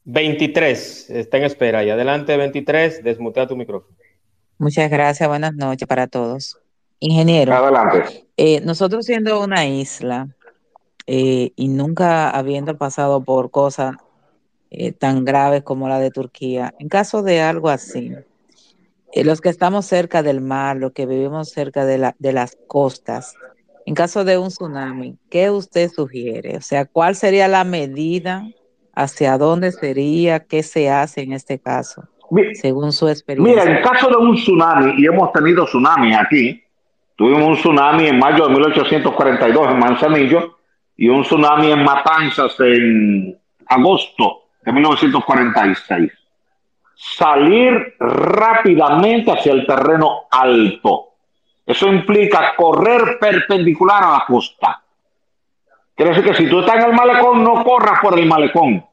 23, 0.06 1.10
está 1.10 1.38
en 1.38 1.44
espera. 1.44 1.84
Y 1.84 1.90
adelante, 1.90 2.38
23, 2.38 3.04
desmutea 3.04 3.48
tu 3.48 3.58
micrófono. 3.58 3.96
Muchas 4.58 4.90
gracias, 4.90 5.28
buenas 5.28 5.54
noches 5.54 5.88
para 5.88 6.08
todos. 6.08 6.58
Ingeniero. 7.00 7.54
Adelante. 7.54 8.26
Eh, 8.38 8.62
nosotros 8.62 9.06
siendo 9.06 9.44
una 9.44 9.66
isla 9.68 10.30
eh, 11.08 11.52
y 11.56 11.68
nunca 11.68 12.30
habiendo 12.30 12.78
pasado 12.78 13.24
por 13.24 13.52
cosas 13.52 13.98
eh, 14.70 14.92
tan 14.92 15.26
graves 15.26 15.64
como 15.64 15.90
la 15.90 16.00
de 16.00 16.12
Turquía, 16.12 16.74
en 16.80 16.88
caso 16.88 17.22
de 17.22 17.42
algo 17.42 17.70
así, 17.70 18.14
los 19.14 19.42
que 19.42 19.50
estamos 19.50 19.86
cerca 19.86 20.24
del 20.24 20.42
mar, 20.42 20.78
los 20.78 20.92
que 20.92 21.06
vivimos 21.06 21.50
cerca 21.50 21.86
de, 21.86 21.98
la, 21.98 22.16
de 22.20 22.34
las 22.34 22.58
costas, 22.68 23.36
en 23.86 23.94
caso 23.94 24.24
de 24.24 24.38
un 24.38 24.50
tsunami, 24.50 25.18
¿qué 25.30 25.52
usted 25.52 25.90
sugiere? 25.92 26.58
O 26.58 26.62
sea, 26.62 26.86
¿cuál 26.86 27.16
sería 27.16 27.48
la 27.48 27.64
medida 27.64 28.46
¿Hacia 28.96 29.38
dónde 29.38 29.72
sería? 29.74 30.46
¿Qué 30.46 30.64
se 30.64 30.90
hace 30.90 31.22
en 31.22 31.34
este 31.34 31.60
caso? 31.60 32.04
Según 32.54 32.92
su 32.92 33.08
experiencia. 33.08 33.64
Mira, 33.64 33.78
en 33.78 33.84
caso 33.84 34.10
de 34.10 34.16
un 34.16 34.36
tsunami, 34.36 34.94
y 34.98 35.06
hemos 35.06 35.32
tenido 35.34 35.66
tsunamis 35.66 36.18
aquí, 36.18 36.64
tuvimos 37.16 37.48
un 37.48 37.56
tsunami 37.56 38.08
en 38.08 38.18
mayo 38.18 38.48
de 38.48 38.54
1842 38.54 39.72
en 39.72 39.80
Manzanillo 39.80 40.58
y 40.98 41.10
un 41.10 41.24
tsunami 41.24 41.72
en 41.72 41.84
Matanzas 41.84 42.60
en 42.60 43.38
agosto 43.68 44.44
de 44.64 44.72
1946. 44.72 46.12
Salir 46.96 47.96
rápidamente 48.00 49.32
hacia 49.32 49.52
el 49.52 49.68
terreno 49.68 50.22
alto. 50.32 51.10
Eso 51.66 51.88
implica 51.88 52.54
correr 52.56 53.18
perpendicular 53.20 54.04
a 54.04 54.12
la 54.12 54.24
costa. 54.26 54.82
Quiere 55.96 56.12
decir 56.12 56.26
que 56.26 56.36
si 56.36 56.50
tú 56.50 56.60
estás 56.60 56.76
en 56.76 56.90
el 56.90 56.94
malecón, 56.94 57.44
no 57.44 57.64
corras 57.64 58.00
por 58.02 58.20
el 58.20 58.26
malecón. 58.26 58.86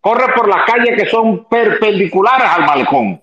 Corre 0.00 0.32
por 0.34 0.48
las 0.48 0.64
calles 0.64 0.96
que 0.96 1.08
son 1.08 1.44
perpendiculares 1.44 2.48
al 2.48 2.64
malecón. 2.64 3.20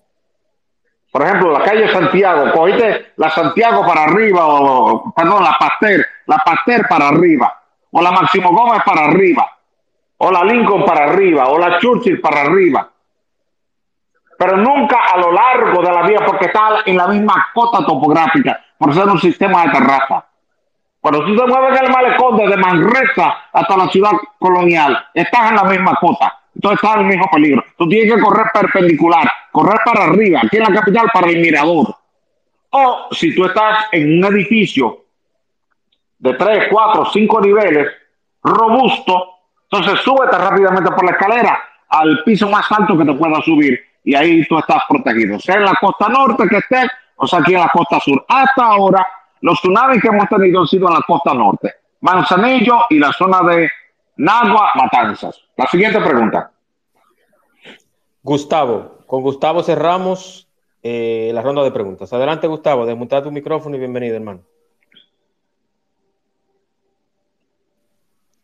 Por 1.11 1.23
ejemplo, 1.23 1.51
la 1.51 1.63
calle 1.63 1.91
Santiago, 1.91 2.51
cogiste 2.51 3.13
la 3.15 3.29
Santiago 3.29 3.85
para 3.87 4.03
arriba, 4.03 4.45
o 4.45 5.13
perdón, 5.15 5.43
la 5.43 5.57
Pasteur, 5.57 6.05
la 6.27 6.37
Pasteur 6.39 6.85
para 6.87 7.07
arriba, 7.07 7.57
o 7.89 8.01
la 8.01 8.11
Máximo 8.11 8.51
Gómez 8.51 8.81
para 8.85 9.05
arriba, 9.05 9.49
o 10.17 10.31
la 10.31 10.43
Lincoln 10.43 10.83
para 10.83 11.05
arriba, 11.05 11.47
o 11.47 11.57
la 11.57 11.79
Churchill 11.79 12.19
para 12.19 12.41
arriba. 12.41 12.89
Pero 14.37 14.57
nunca 14.57 14.97
a 15.13 15.17
lo 15.17 15.31
largo 15.31 15.81
de 15.81 15.91
la 15.91 16.01
vía, 16.03 16.19
porque 16.25 16.47
está 16.47 16.83
en 16.85 16.97
la 16.97 17.07
misma 17.07 17.47
cota 17.53 17.85
topográfica, 17.85 18.59
por 18.77 18.93
ser 18.93 19.05
un 19.05 19.17
sistema 19.17 19.63
de 19.63 19.71
terraza. 19.71 20.25
Cuando 21.05 21.23
tú 21.23 21.35
te 21.35 21.45
mueves 21.45 21.79
en 21.79 21.85
el 21.85 21.91
malecón 21.91 22.35
desde 22.35 22.57
Manresa 22.57 23.35
hasta 23.53 23.77
la 23.77 23.87
ciudad 23.89 24.13
colonial, 24.39 25.05
estás 25.13 25.51
en 25.51 25.57
la 25.57 25.63
misma 25.65 25.93
cota. 26.01 26.35
Entonces 26.55 26.79
estás 26.81 26.95
en 26.95 27.01
el 27.01 27.07
mismo 27.09 27.29
peligro. 27.31 27.63
Tú 27.77 27.87
tienes 27.87 28.11
que 28.11 28.19
correr 28.19 28.47
perpendicular, 28.51 29.31
correr 29.51 29.79
para 29.85 30.05
arriba, 30.05 30.41
aquí 30.43 30.57
en 30.57 30.63
la 30.63 30.73
capital, 30.73 31.11
para 31.13 31.29
el 31.29 31.41
mirador. 31.41 31.95
O 32.71 33.07
si 33.11 33.35
tú 33.35 33.45
estás 33.45 33.85
en 33.91 34.17
un 34.17 34.33
edificio 34.33 35.03
de 36.17 36.33
3, 36.33 36.69
4, 36.71 37.05
5 37.13 37.41
niveles, 37.41 37.87
robusto, 38.41 39.27
entonces 39.69 39.99
súbete 39.99 40.39
rápidamente 40.39 40.89
por 40.89 41.05
la 41.05 41.11
escalera 41.11 41.59
al 41.87 42.23
piso 42.23 42.49
más 42.49 42.65
alto 42.71 42.97
que 42.97 43.05
te 43.05 43.13
pueda 43.13 43.39
subir 43.43 43.79
y 44.03 44.15
ahí 44.15 44.43
tú 44.47 44.57
estás 44.57 44.81
protegido, 44.89 45.37
sea 45.39 45.57
en 45.57 45.65
la 45.65 45.75
costa 45.79 46.09
norte 46.09 46.47
que 46.49 46.57
estés 46.57 46.87
o 47.17 47.27
sea 47.27 47.41
aquí 47.41 47.53
en 47.53 47.59
la 47.59 47.69
costa 47.69 47.99
sur. 47.99 48.25
Hasta 48.27 48.63
ahora 48.63 49.05
los 49.41 49.59
tsunamis 49.59 50.01
que 50.01 50.07
hemos 50.07 50.27
tenido 50.29 50.61
han 50.61 50.67
sido 50.67 50.87
en 50.87 50.93
la 50.93 51.01
costa 51.05 51.33
norte, 51.33 51.73
Manzanillo 52.01 52.81
y 52.89 52.99
la 52.99 53.11
zona 53.11 53.41
de 53.41 53.69
Nagua, 54.17 54.71
Matanzas. 54.75 55.41
La 55.57 55.67
siguiente 55.67 55.99
pregunta. 55.99 56.51
Gustavo, 58.21 58.99
con 59.05 59.21
Gustavo 59.21 59.61
cerramos 59.63 60.47
eh, 60.83 61.31
la 61.33 61.41
ronda 61.41 61.63
de 61.63 61.71
preguntas. 61.71 62.11
Adelante, 62.13 62.47
Gustavo, 62.47 62.85
desmontar 62.85 63.23
tu 63.23 63.31
micrófono 63.31 63.75
y 63.75 63.79
bienvenido, 63.79 64.15
hermano. 64.15 64.41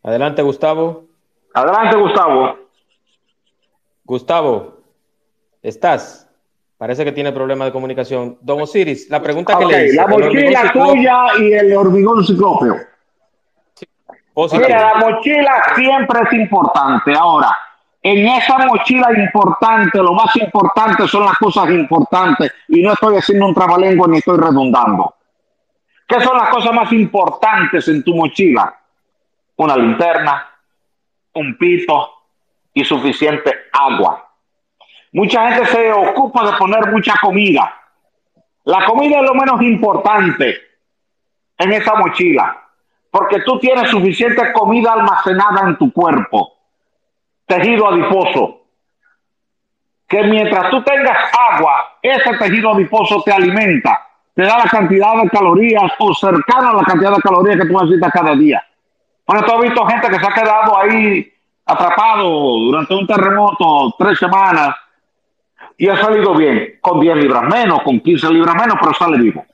Adelante, 0.04 0.42
Gustavo. 0.42 1.06
Adelante, 1.54 1.98
Gustavo. 1.98 2.58
Gustavo, 4.04 4.82
¿estás? 5.62 6.31
Parece 6.82 7.06
que 7.06 7.12
tiene 7.12 7.32
problemas 7.32 7.68
de 7.68 7.72
comunicación. 7.74 8.40
Don 8.42 8.60
Osiris, 8.60 9.08
la 9.08 9.22
pregunta 9.22 9.56
que 9.56 9.66
le 9.68 9.86
hice. 9.86 9.98
La 9.98 10.08
mochila 10.08 10.72
tuya 10.74 11.26
y 11.38 11.54
el 11.54 11.78
hormigón 11.78 12.26
ciclópeo. 12.26 12.76
Mira, 14.54 14.96
la 14.96 14.96
mochila 14.96 15.64
siempre 15.76 16.22
es 16.26 16.34
importante. 16.34 17.14
Ahora, 17.14 17.56
en 18.02 18.28
esa 18.28 18.66
mochila 18.66 19.10
importante, 19.16 20.00
lo 20.00 20.14
más 20.14 20.36
importante 20.38 21.08
son 21.08 21.26
las 21.26 21.36
cosas 21.38 21.70
importantes. 21.70 22.52
Y 22.70 22.82
no 22.82 22.94
estoy 22.94 23.16
haciendo 23.16 23.46
un 23.46 23.54
trabalengua 23.54 24.08
ni 24.08 24.18
estoy 24.18 24.40
redundando. 24.40 25.14
¿Qué 26.08 26.20
son 26.20 26.36
las 26.36 26.50
cosas 26.50 26.74
más 26.74 26.92
importantes 26.94 27.88
en 27.90 28.04
tu 28.04 28.16
mochila? 28.16 28.76
Una 29.58 29.78
linterna, 29.78 30.50
un 31.36 31.56
pito 31.60 32.10
y 32.74 32.84
suficiente 32.84 33.54
agua. 33.72 34.31
Mucha 35.14 35.52
gente 35.52 35.66
se 35.68 35.92
ocupa 35.92 36.46
de 36.46 36.58
poner 36.58 36.92
mucha 36.92 37.16
comida. 37.22 37.74
La 38.64 38.86
comida 38.86 39.20
es 39.20 39.24
lo 39.24 39.34
menos 39.34 39.62
importante 39.62 40.58
en 41.58 41.74
esa 41.74 41.96
mochila, 41.96 42.58
porque 43.10 43.42
tú 43.42 43.60
tienes 43.60 43.90
suficiente 43.90 44.54
comida 44.54 44.94
almacenada 44.94 45.68
en 45.68 45.78
tu 45.78 45.92
cuerpo, 45.92 46.54
tejido 47.46 47.90
adiposo, 47.90 48.62
que 50.08 50.24
mientras 50.24 50.70
tú 50.70 50.84
tengas 50.84 51.18
agua, 51.52 51.98
ese 52.02 52.38
tejido 52.38 52.74
adiposo 52.74 53.22
te 53.24 53.32
alimenta, 53.32 54.08
te 54.34 54.44
da 54.44 54.60
la 54.60 54.66
cantidad 54.66 55.22
de 55.22 55.30
calorías 55.30 55.92
o 56.00 56.14
cercano 56.14 56.70
a 56.70 56.74
la 56.74 56.84
cantidad 56.84 57.16
de 57.16 57.22
calorías 57.22 57.58
que 57.58 57.68
tú 57.68 57.74
necesitas 57.80 58.12
cada 58.12 58.36
día. 58.36 58.64
Visto 59.62 59.86
gente 59.86 60.10
que 60.10 60.20
se 60.20 60.28
ha 60.28 60.34
quedado 60.34 60.78
ahí 60.78 61.32
atrapado 61.66 62.28
durante 62.28 62.94
un 62.94 63.08
terremoto 63.08 63.94
tres 63.98 64.18
semanas 64.18 64.76
y 65.78 65.90
ha 65.90 65.98
salido 65.98 66.36
bien, 66.36 66.80
con 66.82 67.00
10 67.00 67.18
libras 67.18 67.44
menos, 67.44 67.82
con 67.84 68.00
15 68.00 68.32
libras 68.34 68.56
menos, 68.56 68.78
pero 68.80 68.94
sale 68.94 69.18
vivo. 69.18 69.46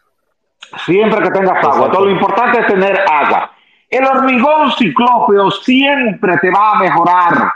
Siempre 0.86 1.22
que 1.22 1.32
tengas 1.32 1.63
agua. 1.63 1.89
Todo 1.91 2.05
lo 2.05 2.11
importante 2.11 2.59
es 2.59 2.68
tener 2.68 2.99
agua. 3.09 3.51
El 3.89 4.05
hormigón 4.05 4.72
ciclópeo 4.74 5.49
siempre 5.51 6.38
te 6.39 6.51
va 6.51 6.72
a 6.72 6.80
mejorar 6.80 7.53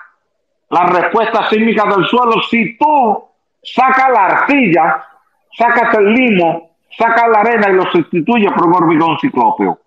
la 0.70 0.86
respuesta 0.86 1.50
sísmica 1.50 1.84
del 1.86 2.06
suelo 2.06 2.42
si 2.50 2.78
tú 2.78 3.26
sacas 3.62 4.10
la 4.12 4.26
arcilla, 4.28 5.04
sacas 5.58 5.94
el 5.96 6.14
limo, 6.14 6.72
sacas 6.98 7.28
la 7.28 7.40
arena 7.42 7.70
y 7.70 7.74
lo 7.74 7.92
sustituyes 7.92 8.52
por 8.54 8.68
un 8.68 8.76
hormigón 8.76 9.20
ciclópeo. 9.20 9.80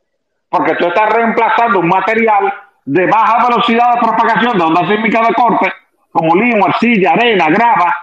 Porque 0.51 0.75
tú 0.77 0.87
estás 0.87 1.13
reemplazando 1.15 1.81
un 1.81 1.89
material 1.89 2.53
de 2.85 3.07
baja 3.07 3.49
velocidad 3.49 3.95
de 3.95 4.01
propagación 4.01 4.59
de 4.59 4.65
onda 4.65 4.87
sísmica 4.87 5.23
de 5.23 5.35
corte, 5.35 5.73
como 6.13 6.37
limo, 6.37 6.67
arcilla, 6.67 7.13
arena, 7.13 7.47
grava, 7.49 7.95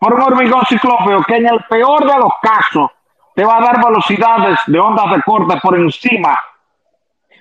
por 0.00 0.14
un 0.14 0.22
hormigón 0.22 0.62
ciclópeo 0.66 1.22
que 1.24 1.36
en 1.36 1.46
el 1.46 1.60
peor 1.68 2.00
de 2.00 2.18
los 2.18 2.32
casos 2.42 2.90
te 3.34 3.44
va 3.44 3.58
a 3.58 3.60
dar 3.60 3.84
velocidades 3.84 4.58
de 4.66 4.80
ondas 4.80 5.10
de 5.12 5.22
corte 5.22 5.56
por 5.62 5.78
encima 5.78 6.38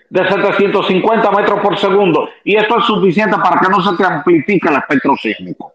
de 0.10 0.28
750 0.28 1.32
metros 1.32 1.60
por 1.62 1.78
segundo. 1.78 2.30
Y 2.44 2.58
esto 2.58 2.80
es 2.80 2.86
suficiente 2.86 3.38
para 3.38 3.62
que 3.62 3.70
no 3.70 3.82
se 3.82 3.96
te 3.96 4.06
amplifique 4.06 4.68
el 4.68 4.76
espectro 4.76 5.16
sísmico. 5.16 5.74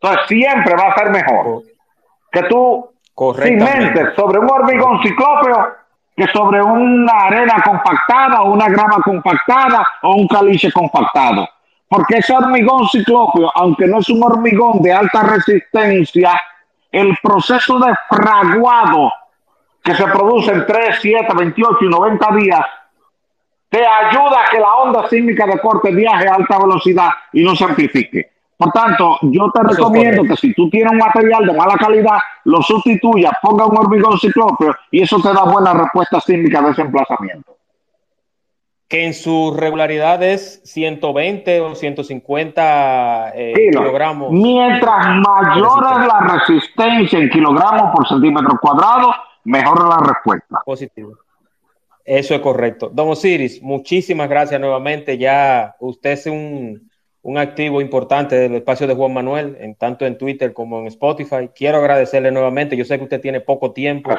Entonces 0.00 0.26
siempre 0.28 0.74
va 0.76 0.88
a 0.90 0.98
ser 0.98 1.10
mejor 1.10 1.62
que 2.30 2.42
tú 2.42 2.90
cimentes 3.36 4.14
sobre 4.14 4.38
un 4.38 4.50
hormigón 4.50 5.02
ciclópeo 5.02 5.76
que 6.14 6.26
sobre 6.28 6.62
una 6.62 7.12
arena 7.12 7.62
compactada 7.64 8.42
o 8.42 8.52
una 8.52 8.68
grava 8.68 8.98
compactada 9.02 9.86
o 10.02 10.14
un 10.14 10.28
caliche 10.28 10.70
compactado. 10.72 11.48
Porque 11.88 12.18
ese 12.18 12.34
hormigón 12.34 12.86
ciclópeo, 12.88 13.50
aunque 13.54 13.86
no 13.86 14.00
es 14.00 14.08
un 14.10 14.22
hormigón 14.22 14.82
de 14.82 14.92
alta 14.92 15.22
resistencia, 15.22 16.38
el 16.92 17.16
proceso 17.22 17.78
de 17.78 17.92
fraguado 18.10 19.10
que 19.82 19.94
se 19.94 20.04
produce 20.04 20.52
en 20.52 20.66
3, 20.66 20.98
7, 21.00 21.26
28 21.34 21.78
y 21.82 21.88
90 21.88 22.36
días 22.36 22.66
te 23.70 23.84
ayuda 23.86 24.44
a 24.44 24.50
que 24.50 24.60
la 24.60 24.74
onda 24.74 25.08
sísmica 25.08 25.46
de 25.46 25.58
corte 25.60 25.90
viaje 25.90 26.26
a 26.26 26.34
alta 26.34 26.58
velocidad 26.58 27.10
y 27.32 27.42
no 27.42 27.54
se 27.54 27.64
amplifique. 27.64 28.30
Por 28.56 28.72
tanto, 28.72 29.18
yo 29.22 29.50
te 29.52 29.62
recomiendo 29.62 30.24
que 30.24 30.36
si 30.36 30.52
tú 30.52 30.68
tienes 30.68 30.92
un 30.92 30.98
material 30.98 31.46
de 31.46 31.52
mala 31.52 31.76
calidad, 31.76 32.18
lo 32.44 32.60
sustituyas, 32.62 33.32
ponga 33.42 33.66
un 33.66 33.76
hormigón 33.76 34.18
ciclópeo 34.18 34.74
y 34.90 35.02
eso 35.02 35.20
te 35.20 35.32
da 35.32 35.44
buena 35.44 35.74
respuesta 35.74 36.20
sísmica 36.20 36.60
de 36.62 36.70
ese 36.70 36.82
emplazamiento 36.82 37.57
que 38.88 39.04
en 39.04 39.12
su 39.12 39.54
regularidad 39.54 40.22
es 40.22 40.62
120 40.64 41.60
o 41.60 41.74
150 41.74 43.32
eh, 43.34 43.52
kilogramos. 43.70 44.32
Mientras 44.32 45.06
mayor 45.06 45.84
es 45.92 46.06
la 46.06 46.38
resistencia 46.38 47.18
en 47.18 47.28
kilogramos 47.28 47.92
por 47.94 48.08
centímetro 48.08 48.58
cuadrado, 48.60 49.12
mejor 49.44 49.86
la 49.86 49.98
respuesta. 49.98 50.60
Positivo. 50.64 51.18
Eso 52.02 52.34
es 52.34 52.40
correcto. 52.40 52.90
Don 52.90 53.10
Osiris, 53.10 53.62
muchísimas 53.62 54.30
gracias 54.30 54.58
nuevamente. 54.58 55.18
Ya 55.18 55.76
usted 55.80 56.12
es 56.12 56.24
un, 56.24 56.90
un 57.20 57.36
activo 57.36 57.82
importante 57.82 58.36
del 58.36 58.54
espacio 58.54 58.86
de 58.86 58.94
Juan 58.94 59.12
Manuel, 59.12 59.58
en 59.60 59.74
tanto 59.74 60.06
en 60.06 60.16
Twitter 60.16 60.54
como 60.54 60.78
en 60.80 60.86
Spotify. 60.86 61.50
Quiero 61.54 61.76
agradecerle 61.76 62.30
nuevamente. 62.30 62.74
Yo 62.74 62.86
sé 62.86 62.96
que 62.96 63.04
usted 63.04 63.20
tiene 63.20 63.42
poco 63.42 63.72
tiempo 63.72 64.10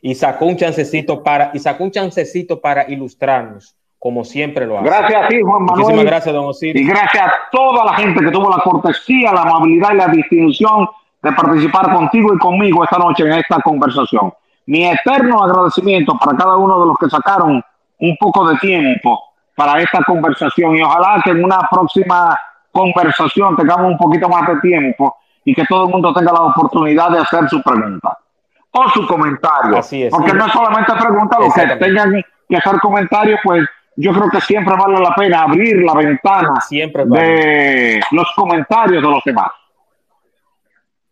y 0.00 0.14
sacó 0.14 0.46
un 0.46 0.56
chancecito 0.56 1.22
para 1.22 1.50
y 1.52 1.58
sacó 1.58 1.84
un 1.84 1.90
chancecito 1.90 2.62
para 2.62 2.90
ilustrarnos 2.90 3.76
como 4.04 4.22
siempre 4.22 4.66
lo 4.66 4.78
hace. 4.78 4.84
Gracias 4.86 5.24
a 5.24 5.28
ti, 5.28 5.40
Juan 5.40 5.64
Manuel. 5.64 5.80
Muchísimas 5.80 6.04
gracias, 6.04 6.34
don 6.34 6.44
Osiris. 6.44 6.82
Y 6.82 6.86
gracias 6.86 7.26
a 7.26 7.32
toda 7.50 7.86
la 7.86 7.94
gente 7.94 8.22
que 8.22 8.30
tuvo 8.30 8.50
la 8.50 8.62
cortesía, 8.62 9.32
la 9.32 9.40
amabilidad 9.40 9.94
y 9.94 9.96
la 9.96 10.08
distinción 10.08 10.86
de 11.22 11.32
participar 11.32 11.90
contigo 11.90 12.34
y 12.34 12.38
conmigo 12.38 12.84
esta 12.84 12.98
noche 12.98 13.24
en 13.24 13.32
esta 13.32 13.62
conversación. 13.62 14.30
Mi 14.66 14.84
eterno 14.84 15.42
agradecimiento 15.42 16.18
para 16.18 16.36
cada 16.36 16.54
uno 16.58 16.80
de 16.80 16.86
los 16.88 16.98
que 16.98 17.08
sacaron 17.08 17.64
un 17.98 18.16
poco 18.20 18.46
de 18.46 18.58
tiempo 18.58 19.18
para 19.56 19.80
esta 19.80 20.04
conversación 20.04 20.76
y 20.76 20.82
ojalá 20.82 21.22
que 21.24 21.30
en 21.30 21.42
una 21.42 21.66
próxima 21.70 22.38
conversación 22.72 23.56
tengamos 23.56 23.92
un 23.92 23.96
poquito 23.96 24.28
más 24.28 24.46
de 24.48 24.60
tiempo 24.60 25.16
y 25.46 25.54
que 25.54 25.64
todo 25.64 25.86
el 25.86 25.90
mundo 25.90 26.12
tenga 26.12 26.30
la 26.30 26.42
oportunidad 26.42 27.08
de 27.08 27.20
hacer 27.20 27.48
su 27.48 27.62
pregunta 27.62 28.18
o 28.70 28.86
su 28.90 29.06
comentario. 29.06 29.78
Así 29.78 30.02
es. 30.02 30.10
Porque 30.10 30.34
no 30.34 30.44
es 30.44 30.52
solamente 30.52 30.92
pregunta, 30.92 31.38
los 31.38 31.54
que 31.54 31.66
tengan 31.76 32.22
que 32.50 32.56
hacer 32.58 32.78
comentarios, 32.80 33.40
pues 33.42 33.66
yo 33.96 34.12
creo 34.12 34.30
que 34.30 34.40
siempre 34.40 34.74
vale 34.76 35.00
la 35.00 35.14
pena 35.14 35.42
abrir 35.42 35.76
la 35.82 35.94
ventana 35.94 36.60
Siempre 36.60 37.04
de 37.04 37.10
vale. 37.10 38.00
los 38.10 38.28
comentarios 38.34 39.02
de 39.02 39.08
los 39.08 39.22
demás. 39.24 39.50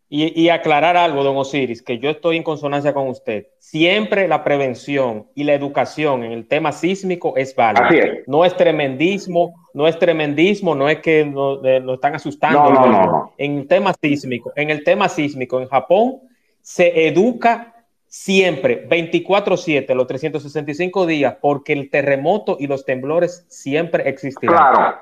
Y, 0.08 0.42
y 0.42 0.50
aclarar 0.50 0.94
algo, 0.94 1.24
don 1.24 1.38
Osiris, 1.38 1.80
que 1.80 1.98
yo 1.98 2.10
estoy 2.10 2.36
en 2.36 2.42
consonancia 2.42 2.92
con 2.92 3.08
usted. 3.08 3.46
Siempre 3.58 4.28
la 4.28 4.44
prevención 4.44 5.26
y 5.34 5.44
la 5.44 5.54
educación 5.54 6.22
en 6.22 6.32
el 6.32 6.46
tema 6.46 6.70
sísmico 6.72 7.34
es 7.36 7.56
válida. 7.56 7.88
Es. 7.88 8.28
No 8.28 8.44
es 8.44 8.54
tremendismo, 8.54 9.54
no 9.72 9.88
es 9.88 9.98
tremendismo, 9.98 10.74
no 10.74 10.90
es 10.90 10.98
que 10.98 11.24
nos 11.24 11.62
no 11.62 11.94
están 11.94 12.14
asustando. 12.14 12.62
No, 12.62 12.86
no, 12.86 13.06
no. 13.06 13.32
En 13.38 13.58
el 13.60 13.66
tema 13.66 13.94
sísmico, 14.02 14.52
en 14.54 14.68
el 14.68 14.84
tema 14.84 15.08
sísmico 15.08 15.62
en 15.62 15.68
Japón 15.68 16.20
se 16.60 17.08
educa 17.08 17.71
siempre 18.12 18.86
24/7 18.90 19.94
los 19.94 20.06
365 20.06 21.06
días 21.06 21.34
porque 21.40 21.72
el 21.72 21.88
terremoto 21.88 22.58
y 22.60 22.66
los 22.66 22.84
temblores 22.84 23.46
siempre 23.48 24.06
existirán. 24.06 24.54
Claro, 24.54 24.96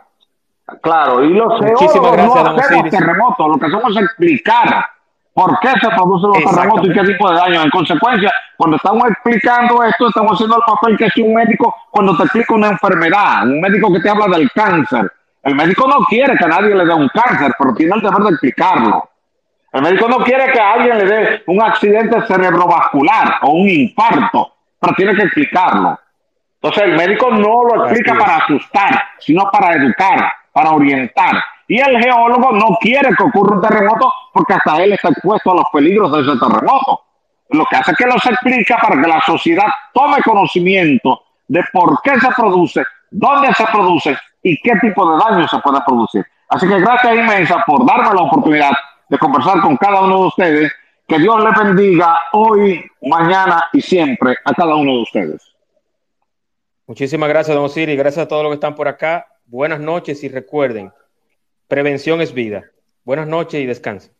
claro. 0.80 1.24
Y 1.24 1.30
los 1.30 1.60
Muchísimas 1.60 2.12
gracias, 2.12 2.44
no 2.44 2.88
terremotos, 2.88 3.48
lo 3.48 3.58
que 3.58 3.66
hacemos 3.66 3.96
es 3.96 4.02
explicar 4.04 4.86
por 5.34 5.58
qué 5.58 5.70
se 5.80 5.88
producen 5.88 6.30
los 6.30 6.54
terremotos 6.54 6.86
y 6.86 6.92
qué 6.92 7.02
tipo 7.02 7.30
de 7.30 7.36
daño. 7.36 7.62
En 7.62 7.70
consecuencia, 7.70 8.32
cuando 8.56 8.76
estamos 8.76 9.10
explicando 9.10 9.82
esto, 9.82 10.08
estamos 10.08 10.32
haciendo 10.34 10.56
el 10.58 10.62
papel 10.64 10.96
que 10.96 11.06
es 11.06 11.16
un 11.16 11.34
médico 11.34 11.74
cuando 11.90 12.16
te 12.16 12.22
explica 12.22 12.54
una 12.54 12.68
enfermedad, 12.68 13.42
un 13.42 13.60
médico 13.60 13.92
que 13.92 13.98
te 13.98 14.08
habla 14.08 14.28
del 14.28 14.48
cáncer. 14.52 15.10
El 15.42 15.56
médico 15.56 15.88
no 15.88 16.04
quiere 16.04 16.36
que 16.36 16.44
a 16.44 16.48
nadie 16.48 16.76
le 16.76 16.84
dé 16.84 16.94
un 16.94 17.08
cáncer, 17.08 17.52
pero 17.58 17.74
tiene 17.74 17.92
el 17.96 18.02
deber 18.02 18.22
de 18.22 18.30
explicarlo. 18.30 19.10
El 19.72 19.82
médico 19.82 20.08
no 20.08 20.18
quiere 20.24 20.50
que 20.52 20.58
a 20.58 20.72
alguien 20.72 20.98
le 20.98 21.04
dé 21.04 21.42
un 21.46 21.62
accidente 21.62 22.20
cerebrovascular 22.26 23.38
o 23.42 23.52
un 23.52 23.68
infarto, 23.68 24.52
pero 24.80 24.94
tiene 24.94 25.14
que 25.14 25.22
explicarlo. 25.22 25.98
Entonces 26.54 26.84
el 26.84 26.96
médico 26.96 27.30
no 27.30 27.64
lo 27.64 27.84
explica 27.84 28.14
para 28.18 28.36
asustar, 28.36 29.02
sino 29.20 29.48
para 29.50 29.74
educar, 29.74 30.32
para 30.52 30.70
orientar. 30.70 31.42
Y 31.68 31.78
el 31.80 32.02
geólogo 32.02 32.50
no 32.52 32.76
quiere 32.80 33.14
que 33.16 33.22
ocurra 33.22 33.56
un 33.56 33.62
terremoto 33.62 34.12
porque 34.32 34.54
hasta 34.54 34.82
él 34.82 34.92
está 34.92 35.10
expuesto 35.10 35.52
a 35.52 35.54
los 35.54 35.64
peligros 35.72 36.12
de 36.12 36.20
ese 36.22 36.38
terremoto. 36.38 37.04
Lo 37.50 37.64
que 37.66 37.76
hace 37.76 37.92
es 37.92 37.96
que 37.96 38.06
los 38.06 38.26
explica 38.26 38.76
para 38.76 39.00
que 39.00 39.08
la 39.08 39.20
sociedad 39.20 39.66
tome 39.94 40.20
conocimiento 40.22 41.22
de 41.46 41.62
por 41.72 42.00
qué 42.02 42.18
se 42.18 42.28
produce, 42.36 42.84
dónde 43.10 43.54
se 43.54 43.66
produce 43.66 44.16
y 44.42 44.60
qué 44.62 44.72
tipo 44.80 45.08
de 45.10 45.24
daño 45.24 45.46
se 45.46 45.58
puede 45.58 45.80
producir. 45.86 46.26
Así 46.48 46.68
que 46.68 46.80
gracias 46.80 47.14
inmensa 47.14 47.62
por 47.64 47.86
darme 47.86 48.14
la 48.14 48.22
oportunidad 48.22 48.72
de 49.10 49.18
conversar 49.18 49.60
con 49.60 49.76
cada 49.76 50.00
uno 50.02 50.20
de 50.20 50.26
ustedes. 50.28 50.72
Que 51.06 51.18
Dios 51.18 51.42
le 51.42 51.64
bendiga 51.64 52.20
hoy, 52.32 52.84
mañana 53.02 53.64
y 53.72 53.80
siempre 53.80 54.36
a 54.44 54.54
cada 54.54 54.76
uno 54.76 54.92
de 54.92 55.02
ustedes. 55.02 55.42
Muchísimas 56.86 57.28
gracias, 57.28 57.54
don 57.54 57.64
Osiris. 57.64 57.98
Gracias 57.98 58.24
a 58.24 58.28
todos 58.28 58.44
los 58.44 58.50
que 58.50 58.54
están 58.54 58.76
por 58.76 58.86
acá. 58.86 59.26
Buenas 59.46 59.80
noches 59.80 60.22
y 60.22 60.28
recuerden, 60.28 60.92
prevención 61.66 62.20
es 62.20 62.32
vida. 62.32 62.70
Buenas 63.04 63.26
noches 63.26 63.60
y 63.60 63.66
descansen. 63.66 64.12